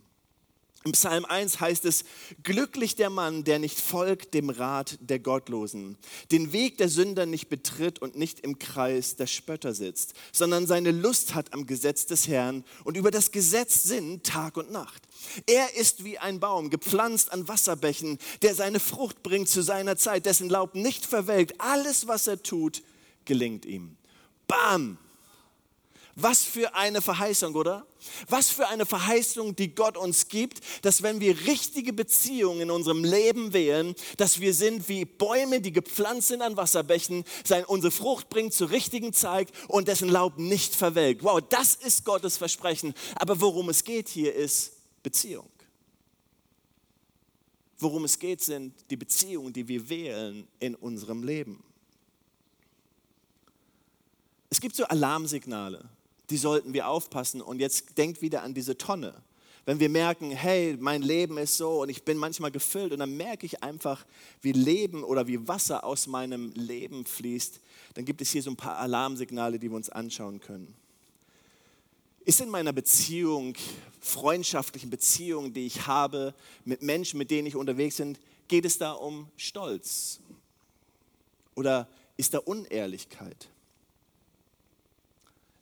Im 0.82 0.92
Psalm 0.92 1.26
1 1.26 1.60
heißt 1.60 1.84
es, 1.84 2.04
glücklich 2.42 2.96
der 2.96 3.10
Mann, 3.10 3.44
der 3.44 3.58
nicht 3.58 3.78
folgt 3.78 4.32
dem 4.32 4.48
Rat 4.48 4.96
der 5.02 5.18
Gottlosen, 5.18 5.98
den 6.32 6.52
Weg 6.52 6.78
der 6.78 6.88
Sünder 6.88 7.26
nicht 7.26 7.50
betritt 7.50 7.98
und 7.98 8.16
nicht 8.16 8.40
im 8.40 8.58
Kreis 8.58 9.14
der 9.16 9.26
Spötter 9.26 9.74
sitzt, 9.74 10.14
sondern 10.32 10.66
seine 10.66 10.90
Lust 10.90 11.34
hat 11.34 11.52
am 11.52 11.66
Gesetz 11.66 12.06
des 12.06 12.28
Herrn 12.28 12.64
und 12.82 12.96
über 12.96 13.10
das 13.10 13.30
Gesetz 13.30 13.82
sinnt 13.82 14.24
Tag 14.24 14.56
und 14.56 14.70
Nacht. 14.70 15.02
Er 15.46 15.76
ist 15.76 16.02
wie 16.02 16.16
ein 16.16 16.40
Baum, 16.40 16.70
gepflanzt 16.70 17.30
an 17.30 17.46
Wasserbächen, 17.46 18.16
der 18.40 18.54
seine 18.54 18.80
Frucht 18.80 19.22
bringt 19.22 19.50
zu 19.50 19.62
seiner 19.62 19.96
Zeit, 19.96 20.24
dessen 20.24 20.48
Laub 20.48 20.74
nicht 20.74 21.04
verwelkt. 21.04 21.60
Alles, 21.60 22.08
was 22.08 22.26
er 22.26 22.42
tut, 22.42 22.82
gelingt 23.26 23.66
ihm. 23.66 23.96
Bam! 24.46 24.96
Was 26.16 26.42
für 26.42 26.74
eine 26.74 27.00
Verheißung, 27.00 27.54
oder? 27.54 27.86
Was 28.28 28.50
für 28.50 28.68
eine 28.68 28.84
Verheißung, 28.84 29.54
die 29.54 29.74
Gott 29.74 29.96
uns 29.96 30.28
gibt, 30.28 30.60
dass 30.82 31.02
wenn 31.02 31.20
wir 31.20 31.46
richtige 31.46 31.92
Beziehungen 31.92 32.62
in 32.62 32.70
unserem 32.70 33.04
Leben 33.04 33.52
wählen, 33.52 33.94
dass 34.16 34.40
wir 34.40 34.52
sind 34.52 34.88
wie 34.88 35.04
Bäume, 35.04 35.60
die 35.60 35.72
gepflanzt 35.72 36.28
sind 36.28 36.42
an 36.42 36.56
Wasserbächen, 36.56 37.24
sein, 37.44 37.64
unsere 37.64 37.90
Frucht 37.90 38.28
bringt 38.28 38.52
zur 38.52 38.70
richtigen 38.70 39.12
Zeit 39.12 39.50
und 39.68 39.88
dessen 39.88 40.08
Laub 40.08 40.38
nicht 40.38 40.74
verwelkt. 40.74 41.22
Wow, 41.22 41.40
das 41.48 41.74
ist 41.76 42.04
Gottes 42.04 42.36
Versprechen. 42.36 42.94
Aber 43.16 43.40
worum 43.40 43.68
es 43.68 43.84
geht 43.84 44.08
hier 44.08 44.34
ist 44.34 44.72
Beziehung. 45.02 45.48
Worum 47.78 48.04
es 48.04 48.18
geht, 48.18 48.42
sind 48.42 48.74
die 48.90 48.96
Beziehungen, 48.96 49.52
die 49.52 49.66
wir 49.66 49.88
wählen 49.88 50.46
in 50.58 50.74
unserem 50.74 51.22
Leben. 51.22 51.62
Es 54.50 54.60
gibt 54.60 54.76
so 54.76 54.84
Alarmsignale 54.84 55.88
die 56.30 56.36
sollten 56.36 56.72
wir 56.72 56.88
aufpassen. 56.88 57.42
Und 57.42 57.60
jetzt 57.60 57.98
denkt 57.98 58.22
wieder 58.22 58.42
an 58.42 58.54
diese 58.54 58.78
Tonne. 58.78 59.14
Wenn 59.66 59.78
wir 59.78 59.88
merken, 59.88 60.30
hey, 60.30 60.76
mein 60.80 61.02
Leben 61.02 61.36
ist 61.36 61.56
so 61.56 61.82
und 61.82 61.90
ich 61.90 62.02
bin 62.02 62.16
manchmal 62.16 62.50
gefüllt 62.50 62.92
und 62.92 63.00
dann 63.00 63.16
merke 63.16 63.44
ich 63.44 63.62
einfach, 63.62 64.06
wie 64.40 64.52
Leben 64.52 65.04
oder 65.04 65.26
wie 65.26 65.46
Wasser 65.46 65.84
aus 65.84 66.06
meinem 66.06 66.52
Leben 66.54 67.04
fließt, 67.04 67.60
dann 67.94 68.04
gibt 68.04 68.22
es 68.22 68.30
hier 68.30 68.42
so 68.42 68.50
ein 68.50 68.56
paar 68.56 68.78
Alarmsignale, 68.78 69.58
die 69.58 69.68
wir 69.68 69.76
uns 69.76 69.90
anschauen 69.90 70.40
können. 70.40 70.74
Ist 72.24 72.40
in 72.40 72.48
meiner 72.48 72.72
Beziehung, 72.72 73.54
freundschaftlichen 74.00 74.88
Beziehung, 74.88 75.52
die 75.52 75.66
ich 75.66 75.86
habe 75.86 76.34
mit 76.64 76.82
Menschen, 76.82 77.18
mit 77.18 77.30
denen 77.30 77.46
ich 77.46 77.56
unterwegs 77.56 77.96
bin, 77.96 78.16
geht 78.48 78.64
es 78.64 78.78
da 78.78 78.92
um 78.92 79.28
Stolz? 79.36 80.20
Oder 81.54 81.86
ist 82.16 82.32
da 82.32 82.38
Unehrlichkeit? 82.38 83.49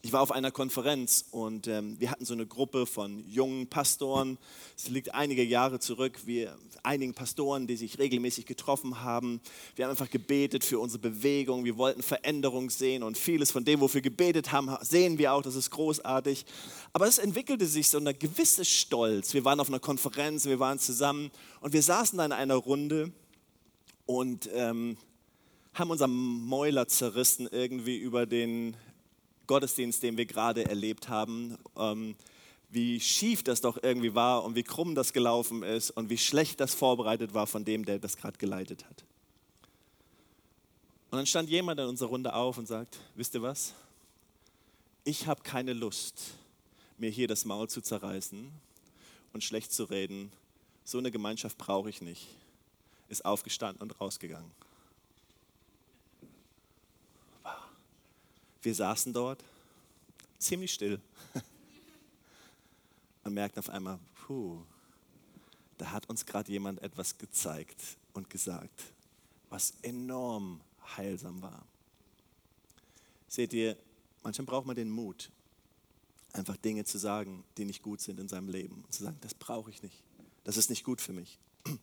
Ich 0.08 0.14
war 0.14 0.22
auf 0.22 0.32
einer 0.32 0.50
Konferenz 0.50 1.26
und 1.32 1.66
ähm, 1.66 2.00
wir 2.00 2.10
hatten 2.10 2.24
so 2.24 2.32
eine 2.32 2.46
Gruppe 2.46 2.86
von 2.86 3.28
jungen 3.28 3.66
Pastoren. 3.66 4.38
Es 4.74 4.88
liegt 4.88 5.12
einige 5.12 5.44
Jahre 5.44 5.80
zurück. 5.80 6.20
Wir 6.24 6.56
einigen 6.82 7.12
Pastoren, 7.12 7.66
die 7.66 7.76
sich 7.76 7.98
regelmäßig 7.98 8.46
getroffen 8.46 9.02
haben. 9.02 9.42
Wir 9.76 9.84
haben 9.84 9.90
einfach 9.90 10.08
gebetet 10.08 10.64
für 10.64 10.78
unsere 10.78 11.02
Bewegung. 11.02 11.66
Wir 11.66 11.76
wollten 11.76 12.02
Veränderung 12.02 12.70
sehen 12.70 13.02
und 13.02 13.18
vieles 13.18 13.50
von 13.50 13.66
dem, 13.66 13.80
wofür 13.80 13.96
wir 13.96 14.10
gebetet 14.10 14.50
haben, 14.50 14.74
sehen 14.80 15.18
wir 15.18 15.34
auch. 15.34 15.42
Das 15.42 15.56
ist 15.56 15.68
großartig. 15.72 16.46
Aber 16.94 17.06
es 17.06 17.18
entwickelte 17.18 17.66
sich 17.66 17.90
so 17.90 17.98
eine 17.98 18.14
gewisse 18.14 18.64
Stolz. 18.64 19.34
Wir 19.34 19.44
waren 19.44 19.60
auf 19.60 19.68
einer 19.68 19.78
Konferenz, 19.78 20.46
wir 20.46 20.58
waren 20.58 20.78
zusammen 20.78 21.30
und 21.60 21.74
wir 21.74 21.82
saßen 21.82 22.16
da 22.16 22.24
in 22.24 22.32
einer 22.32 22.54
Runde 22.54 23.12
und 24.06 24.48
ähm, 24.54 24.96
haben 25.74 25.90
unser 25.90 26.08
Mäuler 26.08 26.88
zerrissen 26.88 27.46
irgendwie 27.52 27.98
über 27.98 28.24
den 28.24 28.74
Gottesdienst, 29.48 30.02
den 30.04 30.16
wir 30.16 30.26
gerade 30.26 30.64
erlebt 30.64 31.08
haben, 31.08 31.58
ähm, 31.76 32.14
wie 32.70 33.00
schief 33.00 33.42
das 33.42 33.60
doch 33.60 33.82
irgendwie 33.82 34.14
war 34.14 34.44
und 34.44 34.54
wie 34.54 34.62
krumm 34.62 34.94
das 34.94 35.12
gelaufen 35.12 35.64
ist 35.64 35.90
und 35.90 36.10
wie 36.10 36.18
schlecht 36.18 36.60
das 36.60 36.74
vorbereitet 36.74 37.34
war 37.34 37.46
von 37.46 37.64
dem, 37.64 37.84
der 37.84 37.98
das 37.98 38.16
gerade 38.16 38.38
geleitet 38.38 38.84
hat. 38.84 39.04
Und 41.10 41.16
dann 41.16 41.26
stand 41.26 41.48
jemand 41.48 41.80
in 41.80 41.86
unserer 41.86 42.10
Runde 42.10 42.34
auf 42.34 42.58
und 42.58 42.68
sagt, 42.68 42.98
wisst 43.14 43.34
ihr 43.34 43.42
was? 43.42 43.72
Ich 45.04 45.26
habe 45.26 45.42
keine 45.42 45.72
Lust, 45.72 46.20
mir 46.98 47.08
hier 47.08 47.26
das 47.26 47.46
Maul 47.46 47.68
zu 47.68 47.80
zerreißen 47.80 48.50
und 49.32 49.42
schlecht 49.42 49.72
zu 49.72 49.84
reden. 49.84 50.30
So 50.84 50.98
eine 50.98 51.10
Gemeinschaft 51.10 51.56
brauche 51.56 51.88
ich 51.88 52.02
nicht. 52.02 52.28
Ist 53.08 53.24
aufgestanden 53.24 53.82
und 53.82 53.98
rausgegangen. 53.98 54.50
Wir 58.68 58.74
saßen 58.74 59.14
dort, 59.14 59.42
ziemlich 60.38 60.74
still, 60.74 61.00
und 63.24 63.32
merkten 63.32 63.60
auf 63.60 63.70
einmal, 63.70 63.98
puh, 64.14 64.60
da 65.78 65.90
hat 65.90 66.06
uns 66.10 66.26
gerade 66.26 66.52
jemand 66.52 66.82
etwas 66.82 67.16
gezeigt 67.16 67.82
und 68.12 68.28
gesagt, 68.28 68.92
was 69.48 69.72
enorm 69.80 70.60
heilsam 70.98 71.40
war. 71.40 71.64
Seht 73.26 73.54
ihr, 73.54 73.74
manchmal 74.22 74.44
braucht 74.44 74.66
man 74.66 74.76
den 74.76 74.90
Mut, 74.90 75.30
einfach 76.34 76.58
Dinge 76.58 76.84
zu 76.84 76.98
sagen, 76.98 77.44
die 77.56 77.64
nicht 77.64 77.82
gut 77.82 78.02
sind 78.02 78.20
in 78.20 78.28
seinem 78.28 78.50
Leben. 78.50 78.82
Und 78.84 78.92
zu 78.92 79.02
sagen, 79.02 79.16
das 79.22 79.32
brauche 79.32 79.70
ich 79.70 79.82
nicht. 79.82 79.96
Das 80.44 80.58
ist 80.58 80.68
nicht 80.68 80.84
gut 80.84 81.00
für 81.00 81.14
mich. 81.14 81.38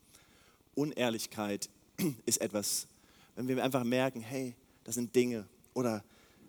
Unehrlichkeit 0.75 1.67
ist 2.27 2.41
etwas, 2.41 2.85
wenn 3.35 3.47
wir 3.47 3.63
einfach 3.63 3.83
merken, 3.83 4.21
hey, 4.21 4.53
das 4.83 4.93
sind 4.93 5.15
Dinge 5.15 5.47
oder 5.73 6.03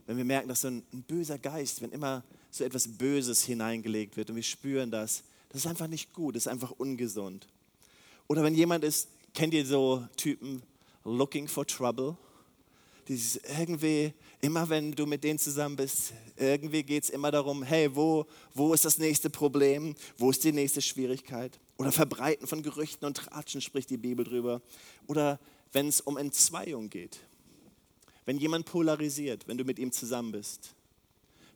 wenn 0.07 0.17
wir 0.17 0.25
merken, 0.25 0.49
dass 0.49 0.63
so 0.63 0.69
ein, 0.69 0.83
ein 0.93 1.03
böser 1.03 1.39
Geist, 1.39 1.83
wenn 1.83 1.93
immer 1.93 2.23
so 2.51 2.65
etwas 2.65 2.89
Böses 2.89 3.45
hineingelegt 3.45 4.17
wird 4.17 4.31
und 4.31 4.37
wir 4.37 4.43
spüren 4.43 4.91
das, 4.91 5.23
das 5.51 5.63
ist 5.63 5.67
einfach 5.67 5.89
nicht 5.89 6.13
gut, 6.13 6.37
das 6.37 6.45
ist 6.45 6.49
einfach 6.49 6.73
ungesund. 6.73 7.47
Oder 8.29 8.43
wenn 8.43 8.55
jemand 8.55 8.85
ist, 8.85 9.09
kennt 9.35 9.55
ihr 9.55 9.65
so 9.65 10.07
Typen, 10.17 10.63
looking 11.05 11.49
for 11.49 11.67
trouble? 11.67 12.17
dieses 13.09 13.37
irgendwie, 13.59 14.13
immer 14.41 14.69
wenn 14.69 14.93
du 14.93 15.07
mit 15.07 15.23
denen 15.25 15.39
zusammen 15.39 15.77
bist, 15.77 16.13
irgendwie 16.37 16.83
geht 16.83 17.05
es 17.05 17.11
immer 17.11 17.31
darum, 17.31 17.63
hey, 17.63 17.95
wo, 17.95 18.27
wo 18.55 18.75
ist 18.75 18.85
das 18.85 18.99
nächste 18.99 19.31
Problem? 19.31 19.95
Wo 20.19 20.31
ist 20.31 20.45
die 20.45 20.53
nächste 20.53 20.83
Schwierigkeit? 20.83 21.59
Oder 21.79 21.93
Verbreiten 21.93 22.47
von 22.47 22.63
Gerüchten 22.63 23.07
und 23.07 23.17
Tratschen 23.17 23.61
spricht 23.61 23.91
die 23.91 23.97
Bibel 23.97 24.25
drüber. 24.25 24.61
Oder 25.07 25.39
wenn 25.73 25.89
es 25.89 26.01
um 26.01 26.17
Entzweiung 26.17 26.91
geht. 26.91 27.21
Wenn 28.27 28.37
jemand 28.37 28.67
polarisiert, 28.67 29.49
wenn 29.49 29.57
du 29.57 29.65
mit 29.65 29.79
ihm 29.79 29.93
zusammen 29.93 30.33
bist. 30.33 30.75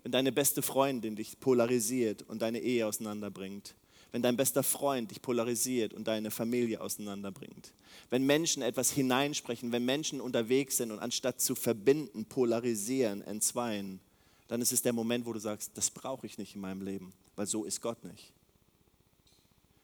Wenn 0.02 0.12
deine 0.12 0.32
beste 0.32 0.62
Freundin 0.62 1.14
dich 1.14 1.38
polarisiert 1.38 2.22
und 2.22 2.40
deine 2.40 2.60
Ehe 2.60 2.86
auseinanderbringt 2.86 3.74
wenn 4.12 4.22
dein 4.22 4.36
bester 4.36 4.62
Freund 4.62 5.10
dich 5.10 5.22
polarisiert 5.22 5.94
und 5.94 6.08
deine 6.08 6.30
Familie 6.30 6.80
auseinanderbringt. 6.80 7.72
Wenn 8.08 8.26
Menschen 8.26 8.62
etwas 8.62 8.90
hineinsprechen, 8.90 9.72
wenn 9.72 9.84
Menschen 9.84 10.20
unterwegs 10.20 10.76
sind 10.78 10.90
und 10.90 10.98
anstatt 10.98 11.40
zu 11.40 11.54
verbinden, 11.54 12.24
polarisieren, 12.24 13.22
entzweien, 13.22 14.00
dann 14.48 14.60
ist 14.60 14.72
es 14.72 14.82
der 14.82 14.92
Moment, 14.92 15.26
wo 15.26 15.32
du 15.32 15.38
sagst, 15.38 15.72
das 15.74 15.90
brauche 15.90 16.26
ich 16.26 16.38
nicht 16.38 16.54
in 16.56 16.60
meinem 16.60 16.82
Leben, 16.82 17.12
weil 17.36 17.46
so 17.46 17.64
ist 17.64 17.80
Gott 17.80 18.02
nicht. 18.04 18.32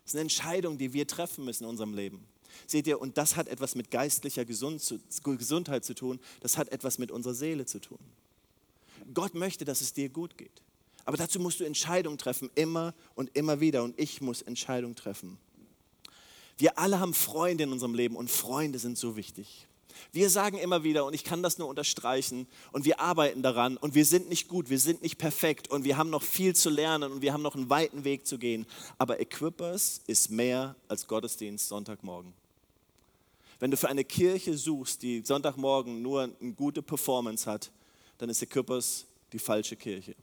Das 0.02 0.12
ist 0.12 0.14
eine 0.16 0.22
Entscheidung, 0.22 0.78
die 0.78 0.92
wir 0.92 1.06
treffen 1.06 1.44
müssen 1.44 1.64
in 1.64 1.70
unserem 1.70 1.94
Leben. 1.94 2.26
Seht 2.66 2.86
ihr, 2.86 3.00
und 3.00 3.18
das 3.18 3.36
hat 3.36 3.48
etwas 3.48 3.74
mit 3.74 3.90
geistlicher 3.90 4.44
Gesundheit 4.44 5.84
zu 5.84 5.94
tun, 5.94 6.20
das 6.40 6.58
hat 6.58 6.68
etwas 6.68 6.98
mit 6.98 7.10
unserer 7.10 7.34
Seele 7.34 7.66
zu 7.66 7.80
tun. 7.80 7.98
Gott 9.14 9.34
möchte, 9.34 9.64
dass 9.64 9.80
es 9.80 9.92
dir 9.92 10.08
gut 10.08 10.36
geht. 10.36 10.62
Aber 11.04 11.16
dazu 11.16 11.38
musst 11.38 11.60
du 11.60 11.64
Entscheidungen 11.64 12.18
treffen, 12.18 12.50
immer 12.56 12.94
und 13.14 13.36
immer 13.36 13.60
wieder. 13.60 13.84
Und 13.84 13.98
ich 13.98 14.20
muss 14.20 14.42
Entscheidungen 14.42 14.96
treffen. 14.96 15.38
Wir 16.58 16.78
alle 16.78 16.98
haben 16.98 17.14
Freunde 17.14 17.64
in 17.64 17.72
unserem 17.72 17.94
Leben 17.94 18.16
und 18.16 18.30
Freunde 18.30 18.78
sind 18.78 18.98
so 18.98 19.16
wichtig. 19.16 19.65
Wir 20.12 20.30
sagen 20.30 20.58
immer 20.58 20.82
wieder, 20.82 21.04
und 21.04 21.14
ich 21.14 21.24
kann 21.24 21.42
das 21.42 21.58
nur 21.58 21.68
unterstreichen, 21.68 22.46
und 22.72 22.84
wir 22.84 23.00
arbeiten 23.00 23.42
daran, 23.42 23.76
und 23.76 23.94
wir 23.94 24.04
sind 24.04 24.28
nicht 24.28 24.48
gut, 24.48 24.70
wir 24.70 24.78
sind 24.78 25.02
nicht 25.02 25.18
perfekt, 25.18 25.68
und 25.70 25.84
wir 25.84 25.96
haben 25.96 26.10
noch 26.10 26.22
viel 26.22 26.54
zu 26.54 26.70
lernen, 26.70 27.12
und 27.12 27.22
wir 27.22 27.32
haben 27.32 27.42
noch 27.42 27.54
einen 27.54 27.70
weiten 27.70 28.04
Weg 28.04 28.26
zu 28.26 28.38
gehen. 28.38 28.66
Aber 28.98 29.20
Equippers 29.20 30.00
ist 30.06 30.30
mehr 30.30 30.76
als 30.88 31.06
Gottesdienst 31.06 31.68
Sonntagmorgen. 31.68 32.32
Wenn 33.58 33.70
du 33.70 33.76
für 33.76 33.88
eine 33.88 34.04
Kirche 34.04 34.56
suchst, 34.56 35.02
die 35.02 35.22
Sonntagmorgen 35.24 36.02
nur 36.02 36.22
eine 36.22 36.52
gute 36.52 36.82
Performance 36.82 37.50
hat, 37.50 37.70
dann 38.18 38.28
ist 38.28 38.42
Equippers 38.42 39.06
die 39.32 39.38
falsche 39.38 39.76
Kirche. 39.76 40.14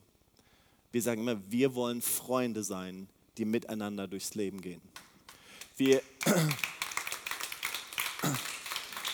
Wir 0.92 1.02
sagen 1.02 1.22
immer, 1.22 1.40
wir 1.50 1.74
wollen 1.74 2.02
Freunde 2.02 2.64
sein, 2.64 3.08
die 3.38 3.46
miteinander 3.46 4.08
durchs 4.08 4.36
Leben 4.36 4.62
gehen. 4.62 4.82
Wir, 5.76 6.02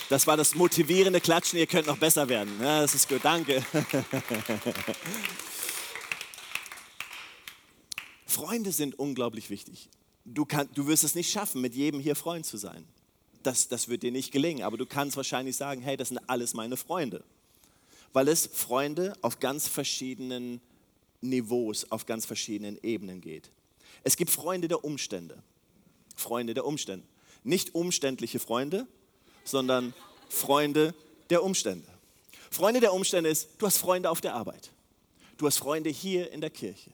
das 0.10 0.28
war 0.28 0.36
das 0.36 0.56
motivierende 0.56 1.22
Klatschen, 1.22 1.60
ihr 1.60 1.68
könnt 1.68 1.88
noch 1.88 1.98
besser 1.98 2.28
werden. 2.28 2.54
Ja, 2.60 2.82
das 2.82 2.96
ist 2.96 3.08
gut, 3.08 3.24
danke. 3.24 3.64
Freunde 8.26 8.72
sind 8.72 8.98
unglaublich 8.98 9.50
wichtig. 9.52 9.90
Du, 10.26 10.46
kann, 10.46 10.68
du 10.74 10.88
wirst 10.88 11.04
es 11.04 11.14
nicht 11.16 11.32
schaffen, 11.32 11.62
mit 11.62 11.76
jedem 11.76 12.00
hier 12.00 12.16
Freund 12.16 12.46
zu 12.46 12.58
sein. 12.58 12.88
Das, 13.44 13.68
das 13.68 13.88
wird 13.88 14.04
dir 14.04 14.12
nicht 14.12 14.32
gelingen, 14.32 14.64
aber 14.64 14.78
du 14.78 14.86
kannst 14.86 15.16
wahrscheinlich 15.16 15.56
sagen, 15.56 15.82
hey, 15.82 15.96
das 15.96 16.10
sind 16.10 16.20
alles 16.28 16.54
meine 16.54 16.76
Freunde. 16.76 17.24
Weil 18.12 18.28
es 18.28 18.50
Freunde 18.52 19.14
auf 19.22 19.40
ganz 19.40 19.68
verschiedenen 19.68 20.60
Niveaus 21.22 21.92
auf 21.92 22.06
ganz 22.06 22.26
verschiedenen 22.26 22.80
Ebenen 22.82 23.22
geht. 23.22 23.52
Es 24.04 24.18
gibt 24.18 24.32
Freunde 24.32 24.68
der 24.68 24.84
Umstände. 24.84 25.44
Freunde 26.16 26.54
der 26.54 26.66
Umstände. 26.66 27.06
Nicht 27.44 27.76
umständliche 27.76 28.40
Freunde, 28.40 28.88
sondern 29.50 29.94
Freunde 30.30 30.94
der 31.30 31.44
Umstände. 31.44 31.88
Freunde 32.52 32.80
der 32.80 32.94
Umstände 32.94 33.30
ist, 33.30 33.50
du 33.58 33.66
hast 33.66 33.78
Freunde 33.78 34.10
auf 34.10 34.22
der 34.22 34.34
Arbeit. 34.36 34.72
Du 35.38 35.48
hast 35.48 35.58
Freunde 35.58 35.90
hier 35.90 36.32
in 36.32 36.42
der 36.42 36.50
Kirche. 36.50 36.92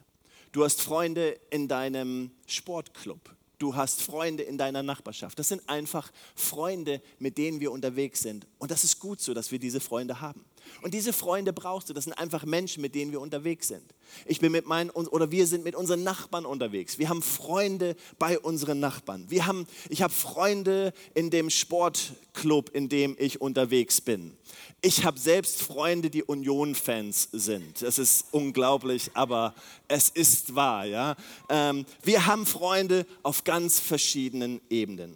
Du 0.51 0.63
hast 0.63 0.81
Freunde 0.81 1.37
in 1.49 1.67
deinem 1.67 2.31
Sportclub. 2.47 3.19
Du 3.57 3.75
hast 3.75 4.01
Freunde 4.01 4.43
in 4.43 4.57
deiner 4.57 4.83
Nachbarschaft. 4.83 5.39
Das 5.39 5.47
sind 5.47 5.67
einfach 5.67 6.11
Freunde, 6.35 7.01
mit 7.19 7.37
denen 7.37 7.59
wir 7.59 7.71
unterwegs 7.71 8.21
sind. 8.21 8.45
Und 8.57 8.71
das 8.71 8.83
ist 8.83 8.99
gut 8.99 9.21
so, 9.21 9.33
dass 9.33 9.51
wir 9.51 9.59
diese 9.59 9.79
Freunde 9.79 10.21
haben. 10.21 10.45
Und 10.81 10.93
diese 10.93 11.13
Freunde 11.13 11.53
brauchst 11.53 11.89
du. 11.89 11.93
Das 11.93 12.05
sind 12.05 12.13
einfach 12.13 12.45
Menschen, 12.45 12.81
mit 12.81 12.95
denen 12.95 13.11
wir 13.11 13.21
unterwegs 13.21 13.67
sind. 13.67 13.83
Ich 14.25 14.39
bin 14.39 14.51
mit 14.51 14.65
meinen, 14.65 14.89
oder 14.89 15.31
wir 15.31 15.47
sind 15.47 15.63
mit 15.63 15.75
unseren 15.75 16.03
Nachbarn 16.03 16.45
unterwegs. 16.45 16.97
Wir 16.97 17.09
haben 17.09 17.21
Freunde 17.21 17.95
bei 18.19 18.39
unseren 18.39 18.79
Nachbarn. 18.79 19.25
Wir 19.29 19.45
haben, 19.45 19.67
ich 19.89 20.01
habe 20.01 20.13
Freunde 20.13 20.93
in 21.13 21.29
dem 21.29 21.49
Sportclub, 21.49 22.69
in 22.69 22.89
dem 22.89 23.15
ich 23.19 23.41
unterwegs 23.41 24.01
bin. 24.01 24.37
Ich 24.81 25.03
habe 25.03 25.19
selbst 25.19 25.61
Freunde, 25.61 26.09
die 26.09 26.23
Union-Fans 26.23 27.29
sind. 27.31 27.81
Das 27.81 27.97
ist 27.97 28.27
unglaublich, 28.31 29.11
aber 29.13 29.55
es 29.87 30.09
ist 30.09 30.55
wahr. 30.55 30.85
Ja? 30.85 31.15
Ähm, 31.49 31.85
wir 32.03 32.25
haben 32.25 32.45
Freunde 32.45 33.05
auf 33.23 33.43
ganz 33.43 33.79
verschiedenen 33.79 34.61
Ebenen. 34.69 35.15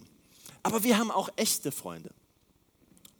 Aber 0.63 0.83
wir 0.83 0.97
haben 0.97 1.11
auch 1.11 1.29
echte 1.35 1.71
Freunde. 1.71 2.09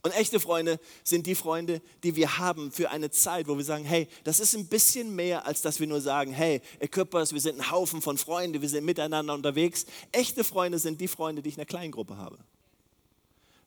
Und 0.01 0.11
echte 0.11 0.39
Freunde 0.39 0.79
sind 1.03 1.27
die 1.27 1.35
Freunde, 1.35 1.81
die 2.03 2.15
wir 2.15 2.37
haben 2.37 2.71
für 2.71 2.89
eine 2.89 3.11
Zeit, 3.11 3.47
wo 3.49 3.57
wir 3.57 3.65
sagen, 3.65 3.83
hey, 3.83 4.07
das 4.23 4.39
ist 4.39 4.55
ein 4.55 4.67
bisschen 4.67 5.13
mehr, 5.13 5.45
als 5.45 5.61
dass 5.61 5.79
wir 5.79 5.87
nur 5.87 5.99
sagen, 5.99 6.31
hey, 6.31 6.61
Equippers, 6.79 7.33
wir 7.33 7.41
sind 7.41 7.59
ein 7.59 7.71
Haufen 7.71 8.01
von 8.01 8.17
Freunden, 8.17 8.61
wir 8.61 8.69
sind 8.69 8.85
miteinander 8.85 9.33
unterwegs. 9.33 9.85
Echte 10.13 10.45
Freunde 10.45 10.79
sind 10.79 11.01
die 11.01 11.09
Freunde, 11.09 11.41
die 11.41 11.49
ich 11.49 11.55
in 11.55 11.61
einer 11.61 11.65
Kleingruppe 11.65 12.15
habe. 12.15 12.37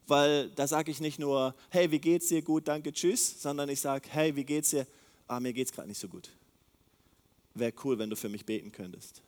Weil 0.06 0.48
da 0.50 0.66
sage 0.66 0.90
ich 0.90 1.00
nicht 1.00 1.18
nur, 1.18 1.54
hey, 1.68 1.90
wie 1.90 1.98
geht's 1.98 2.28
dir? 2.28 2.40
Gut, 2.40 2.66
danke, 2.66 2.92
tschüss, 2.92 3.42
sondern 3.42 3.68
ich 3.68 3.80
sage, 3.80 4.08
hey, 4.10 4.34
wie 4.34 4.44
geht's 4.44 4.70
dir? 4.70 4.86
Ah, 5.28 5.38
mir 5.38 5.52
geht's 5.52 5.70
gerade 5.70 5.88
nicht 5.88 6.00
so 6.00 6.08
gut. 6.08 6.30
Wäre 7.54 7.74
cool, 7.84 7.98
wenn 7.98 8.08
du 8.08 8.16
für 8.16 8.30
mich 8.30 8.46
beten 8.46 8.72
könntest. 8.72 9.20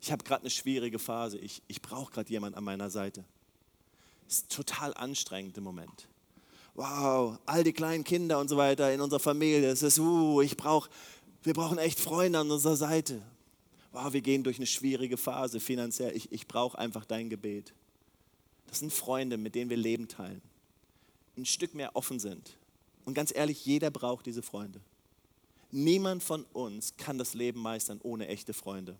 Ich 0.00 0.12
habe 0.12 0.22
gerade 0.24 0.42
eine 0.42 0.50
schwierige 0.50 0.98
Phase. 0.98 1.38
Ich, 1.38 1.62
ich 1.68 1.80
brauche 1.80 2.12
gerade 2.12 2.30
jemanden 2.30 2.58
an 2.58 2.64
meiner 2.64 2.90
Seite. 2.90 3.24
Ist 4.28 4.52
total 4.52 4.92
anstrengend 4.92 5.56
im 5.56 5.64
Moment 5.64 6.06
wow, 6.78 7.36
all 7.44 7.64
die 7.64 7.72
kleinen 7.72 8.04
Kinder 8.04 8.38
und 8.38 8.48
so 8.48 8.56
weiter 8.56 8.92
in 8.94 9.00
unserer 9.00 9.18
Familie, 9.18 9.68
es 9.68 9.82
ist, 9.82 9.98
uh, 9.98 10.40
ich 10.40 10.56
brauch, 10.56 10.88
wir 11.42 11.52
brauchen 11.52 11.76
echt 11.76 11.98
Freunde 11.98 12.38
an 12.38 12.50
unserer 12.50 12.76
Seite. 12.76 13.20
Wow, 13.90 14.12
wir 14.12 14.20
gehen 14.20 14.44
durch 14.44 14.58
eine 14.58 14.66
schwierige 14.66 15.16
Phase 15.16 15.58
finanziell. 15.58 16.16
Ich, 16.16 16.30
ich 16.30 16.46
brauche 16.46 16.78
einfach 16.78 17.04
dein 17.04 17.30
Gebet. 17.30 17.74
Das 18.68 18.78
sind 18.78 18.92
Freunde, 18.92 19.38
mit 19.38 19.56
denen 19.56 19.70
wir 19.70 19.76
Leben 19.76 20.06
teilen. 20.06 20.40
Ein 21.36 21.46
Stück 21.46 21.74
mehr 21.74 21.96
offen 21.96 22.20
sind. 22.20 22.56
Und 23.04 23.14
ganz 23.14 23.34
ehrlich, 23.34 23.66
jeder 23.66 23.90
braucht 23.90 24.26
diese 24.26 24.42
Freunde. 24.42 24.80
Niemand 25.72 26.22
von 26.22 26.44
uns 26.52 26.96
kann 26.96 27.18
das 27.18 27.34
Leben 27.34 27.60
meistern 27.60 27.98
ohne 28.04 28.28
echte 28.28 28.52
Freunde. 28.52 28.96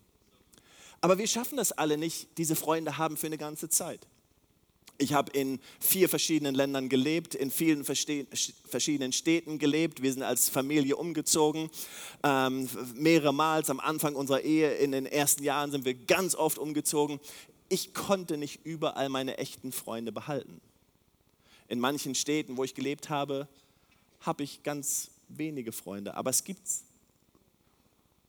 Aber 1.00 1.16
wir 1.16 1.28
schaffen 1.28 1.56
das 1.56 1.70
alle 1.70 1.96
nicht, 1.96 2.26
diese 2.38 2.56
Freunde 2.56 2.98
haben 2.98 3.16
für 3.16 3.28
eine 3.28 3.38
ganze 3.38 3.68
Zeit. 3.68 4.08
Ich 5.00 5.12
habe 5.12 5.30
in 5.30 5.60
vier 5.78 6.08
verschiedenen 6.08 6.56
Ländern 6.56 6.88
gelebt, 6.88 7.36
in 7.36 7.52
vielen 7.52 7.84
verschiedenen 7.84 9.12
Städten 9.12 9.60
gelebt. 9.60 10.02
Wir 10.02 10.12
sind 10.12 10.24
als 10.24 10.48
Familie 10.48 10.96
umgezogen, 10.96 11.70
ähm, 12.24 12.68
mehrere 12.94 13.32
Mal. 13.32 13.62
Am 13.68 13.78
Anfang 13.78 14.16
unserer 14.16 14.40
Ehe, 14.40 14.74
in 14.74 14.90
den 14.90 15.06
ersten 15.06 15.44
Jahren 15.44 15.70
sind 15.70 15.84
wir 15.84 15.94
ganz 15.94 16.34
oft 16.34 16.58
umgezogen. 16.58 17.20
Ich 17.68 17.94
konnte 17.94 18.36
nicht 18.36 18.64
überall 18.64 19.08
meine 19.08 19.38
echten 19.38 19.70
Freunde 19.70 20.10
behalten. 20.10 20.60
In 21.68 21.78
manchen 21.78 22.16
Städten, 22.16 22.56
wo 22.56 22.64
ich 22.64 22.74
gelebt 22.74 23.08
habe, 23.08 23.46
habe 24.20 24.42
ich 24.42 24.64
ganz 24.64 25.12
wenige 25.28 25.70
Freunde. 25.70 26.14
Aber 26.14 26.30
es 26.30 26.42
gibt 26.42 26.66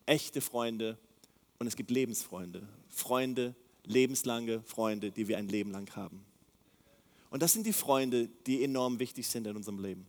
echte 0.05 0.39
Freunde 0.39 0.99
und 1.57 1.65
es 1.65 1.75
gibt 1.75 1.89
Lebensfreunde. 1.89 2.61
Freunde, 2.89 3.55
lebenslange 3.85 4.61
Freunde, 4.63 5.09
die 5.09 5.27
wir 5.27 5.39
ein 5.39 5.47
Leben 5.47 5.71
lang 5.71 5.89
haben. 5.95 6.28
Und 7.29 7.41
das 7.41 7.53
sind 7.53 7.65
die 7.65 7.73
Freunde, 7.73 8.29
die 8.47 8.63
enorm 8.63 8.99
wichtig 8.99 9.27
sind 9.27 9.45
in 9.45 9.55
unserem 9.55 9.79
Leben. 9.79 10.07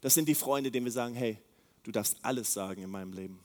Das 0.00 0.14
sind 0.14 0.28
die 0.28 0.34
Freunde, 0.34 0.70
denen 0.70 0.86
wir 0.86 0.92
sagen, 0.92 1.14
hey, 1.14 1.38
du 1.82 1.90
darfst 1.90 2.16
alles 2.22 2.52
sagen 2.52 2.82
in 2.82 2.90
meinem 2.90 3.12
Leben. 3.12 3.40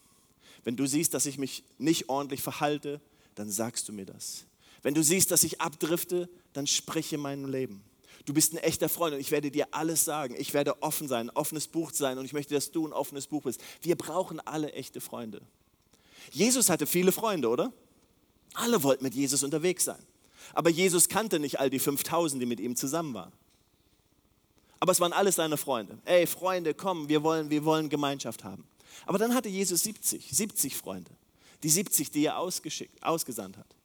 Wenn 0.63 0.75
du 0.75 0.85
siehst, 0.85 1.13
dass 1.13 1.25
ich 1.25 1.37
mich 1.37 1.63
nicht 1.77 2.09
ordentlich 2.09 2.41
verhalte, 2.41 2.99
dann 3.35 3.49
sagst 3.49 3.87
du 3.87 3.93
mir 3.93 4.05
das. 4.05 4.45
Wenn 4.81 4.93
du 4.93 5.03
siehst, 5.03 5.31
dass 5.31 5.43
ich 5.43 5.61
abdrifte, 5.61 6.29
dann 6.53 6.67
sprich 6.67 7.13
in 7.13 7.21
meinem 7.21 7.49
Leben. 7.49 7.81
Du 8.25 8.33
bist 8.33 8.53
ein 8.53 8.57
echter 8.57 8.89
Freund 8.89 9.13
und 9.13 9.21
ich 9.21 9.31
werde 9.31 9.49
dir 9.49 9.67
alles 9.71 10.03
sagen. 10.03 10.35
Ich 10.37 10.53
werde 10.53 10.81
offen 10.83 11.07
sein, 11.07 11.29
ein 11.29 11.35
offenes 11.35 11.67
Buch 11.67 11.91
sein 11.93 12.17
und 12.17 12.25
ich 12.25 12.33
möchte, 12.33 12.53
dass 12.53 12.71
du 12.71 12.85
ein 12.85 12.93
offenes 12.93 13.27
Buch 13.27 13.43
bist. 13.43 13.61
Wir 13.81 13.95
brauchen 13.95 14.39
alle 14.41 14.73
echte 14.73 15.01
Freunde. 15.01 15.41
Jesus 16.31 16.69
hatte 16.69 16.85
viele 16.85 17.11
Freunde, 17.11 17.47
oder? 17.47 17.71
Alle 18.53 18.83
wollten 18.83 19.03
mit 19.03 19.15
Jesus 19.15 19.43
unterwegs 19.43 19.85
sein. 19.85 20.03
Aber 20.53 20.69
Jesus 20.69 21.09
kannte 21.09 21.39
nicht 21.39 21.59
all 21.59 21.69
die 21.69 21.79
5000, 21.79 22.41
die 22.41 22.45
mit 22.45 22.59
ihm 22.59 22.75
zusammen 22.75 23.13
waren. 23.13 23.31
Aber 24.79 24.91
es 24.91 24.99
waren 24.99 25.13
alles 25.13 25.35
seine 25.35 25.57
Freunde. 25.57 25.97
Ey, 26.05 26.25
Freunde, 26.25 26.73
komm, 26.73 27.09
wir 27.09 27.23
wollen, 27.23 27.49
wir 27.49 27.65
wollen 27.65 27.89
Gemeinschaft 27.89 28.43
haben. 28.43 28.63
Aber 29.05 29.17
dann 29.17 29.33
hatte 29.33 29.49
Jesus 29.49 29.83
70, 29.83 30.29
70 30.31 30.75
Freunde. 30.75 31.11
Die 31.63 31.69
70, 31.69 32.11
die 32.11 32.25
er 32.25 32.37
ausgeschickt, 32.37 33.03
ausgesandt 33.03 33.57
hat. 33.57 33.75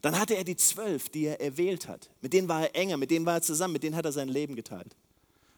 Dann 0.00 0.18
hatte 0.18 0.34
er 0.34 0.44
die 0.44 0.56
zwölf, 0.56 1.08
die 1.08 1.24
er 1.24 1.40
erwählt 1.40 1.88
hat. 1.88 2.08
Mit 2.22 2.32
denen 2.32 2.48
war 2.48 2.62
er 2.62 2.74
enger, 2.74 2.96
mit 2.96 3.10
denen 3.10 3.26
war 3.26 3.34
er 3.34 3.42
zusammen, 3.42 3.74
mit 3.74 3.82
denen 3.82 3.96
hat 3.96 4.04
er 4.04 4.12
sein 4.12 4.28
Leben 4.28 4.54
geteilt. 4.54 4.94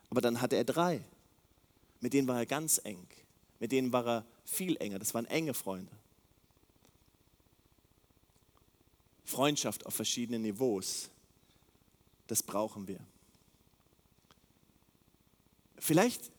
Aber 0.09 0.21
dann 0.21 0.41
hatte 0.41 0.57
er 0.57 0.65
drei. 0.65 1.05
Mit 2.01 2.15
denen 2.15 2.27
war 2.27 2.39
er 2.39 2.47
ganz 2.47 2.81
eng. 2.83 3.07
Mit 3.61 3.73
denen 3.73 3.93
war 3.93 4.07
er 4.07 4.25
viel 4.45 4.77
enger. 4.79 4.99
Das 4.99 5.15
waren 5.15 5.27
enge 5.27 5.55
Freunde. 5.55 5.93
Freundschaft 9.31 9.87
auf 9.87 9.95
verschiedenen 9.95 10.43
Niveaus, 10.43 11.09
das 12.27 12.43
brauchen 12.43 12.87
wir. 12.87 13.01
Vielleicht 15.79 16.31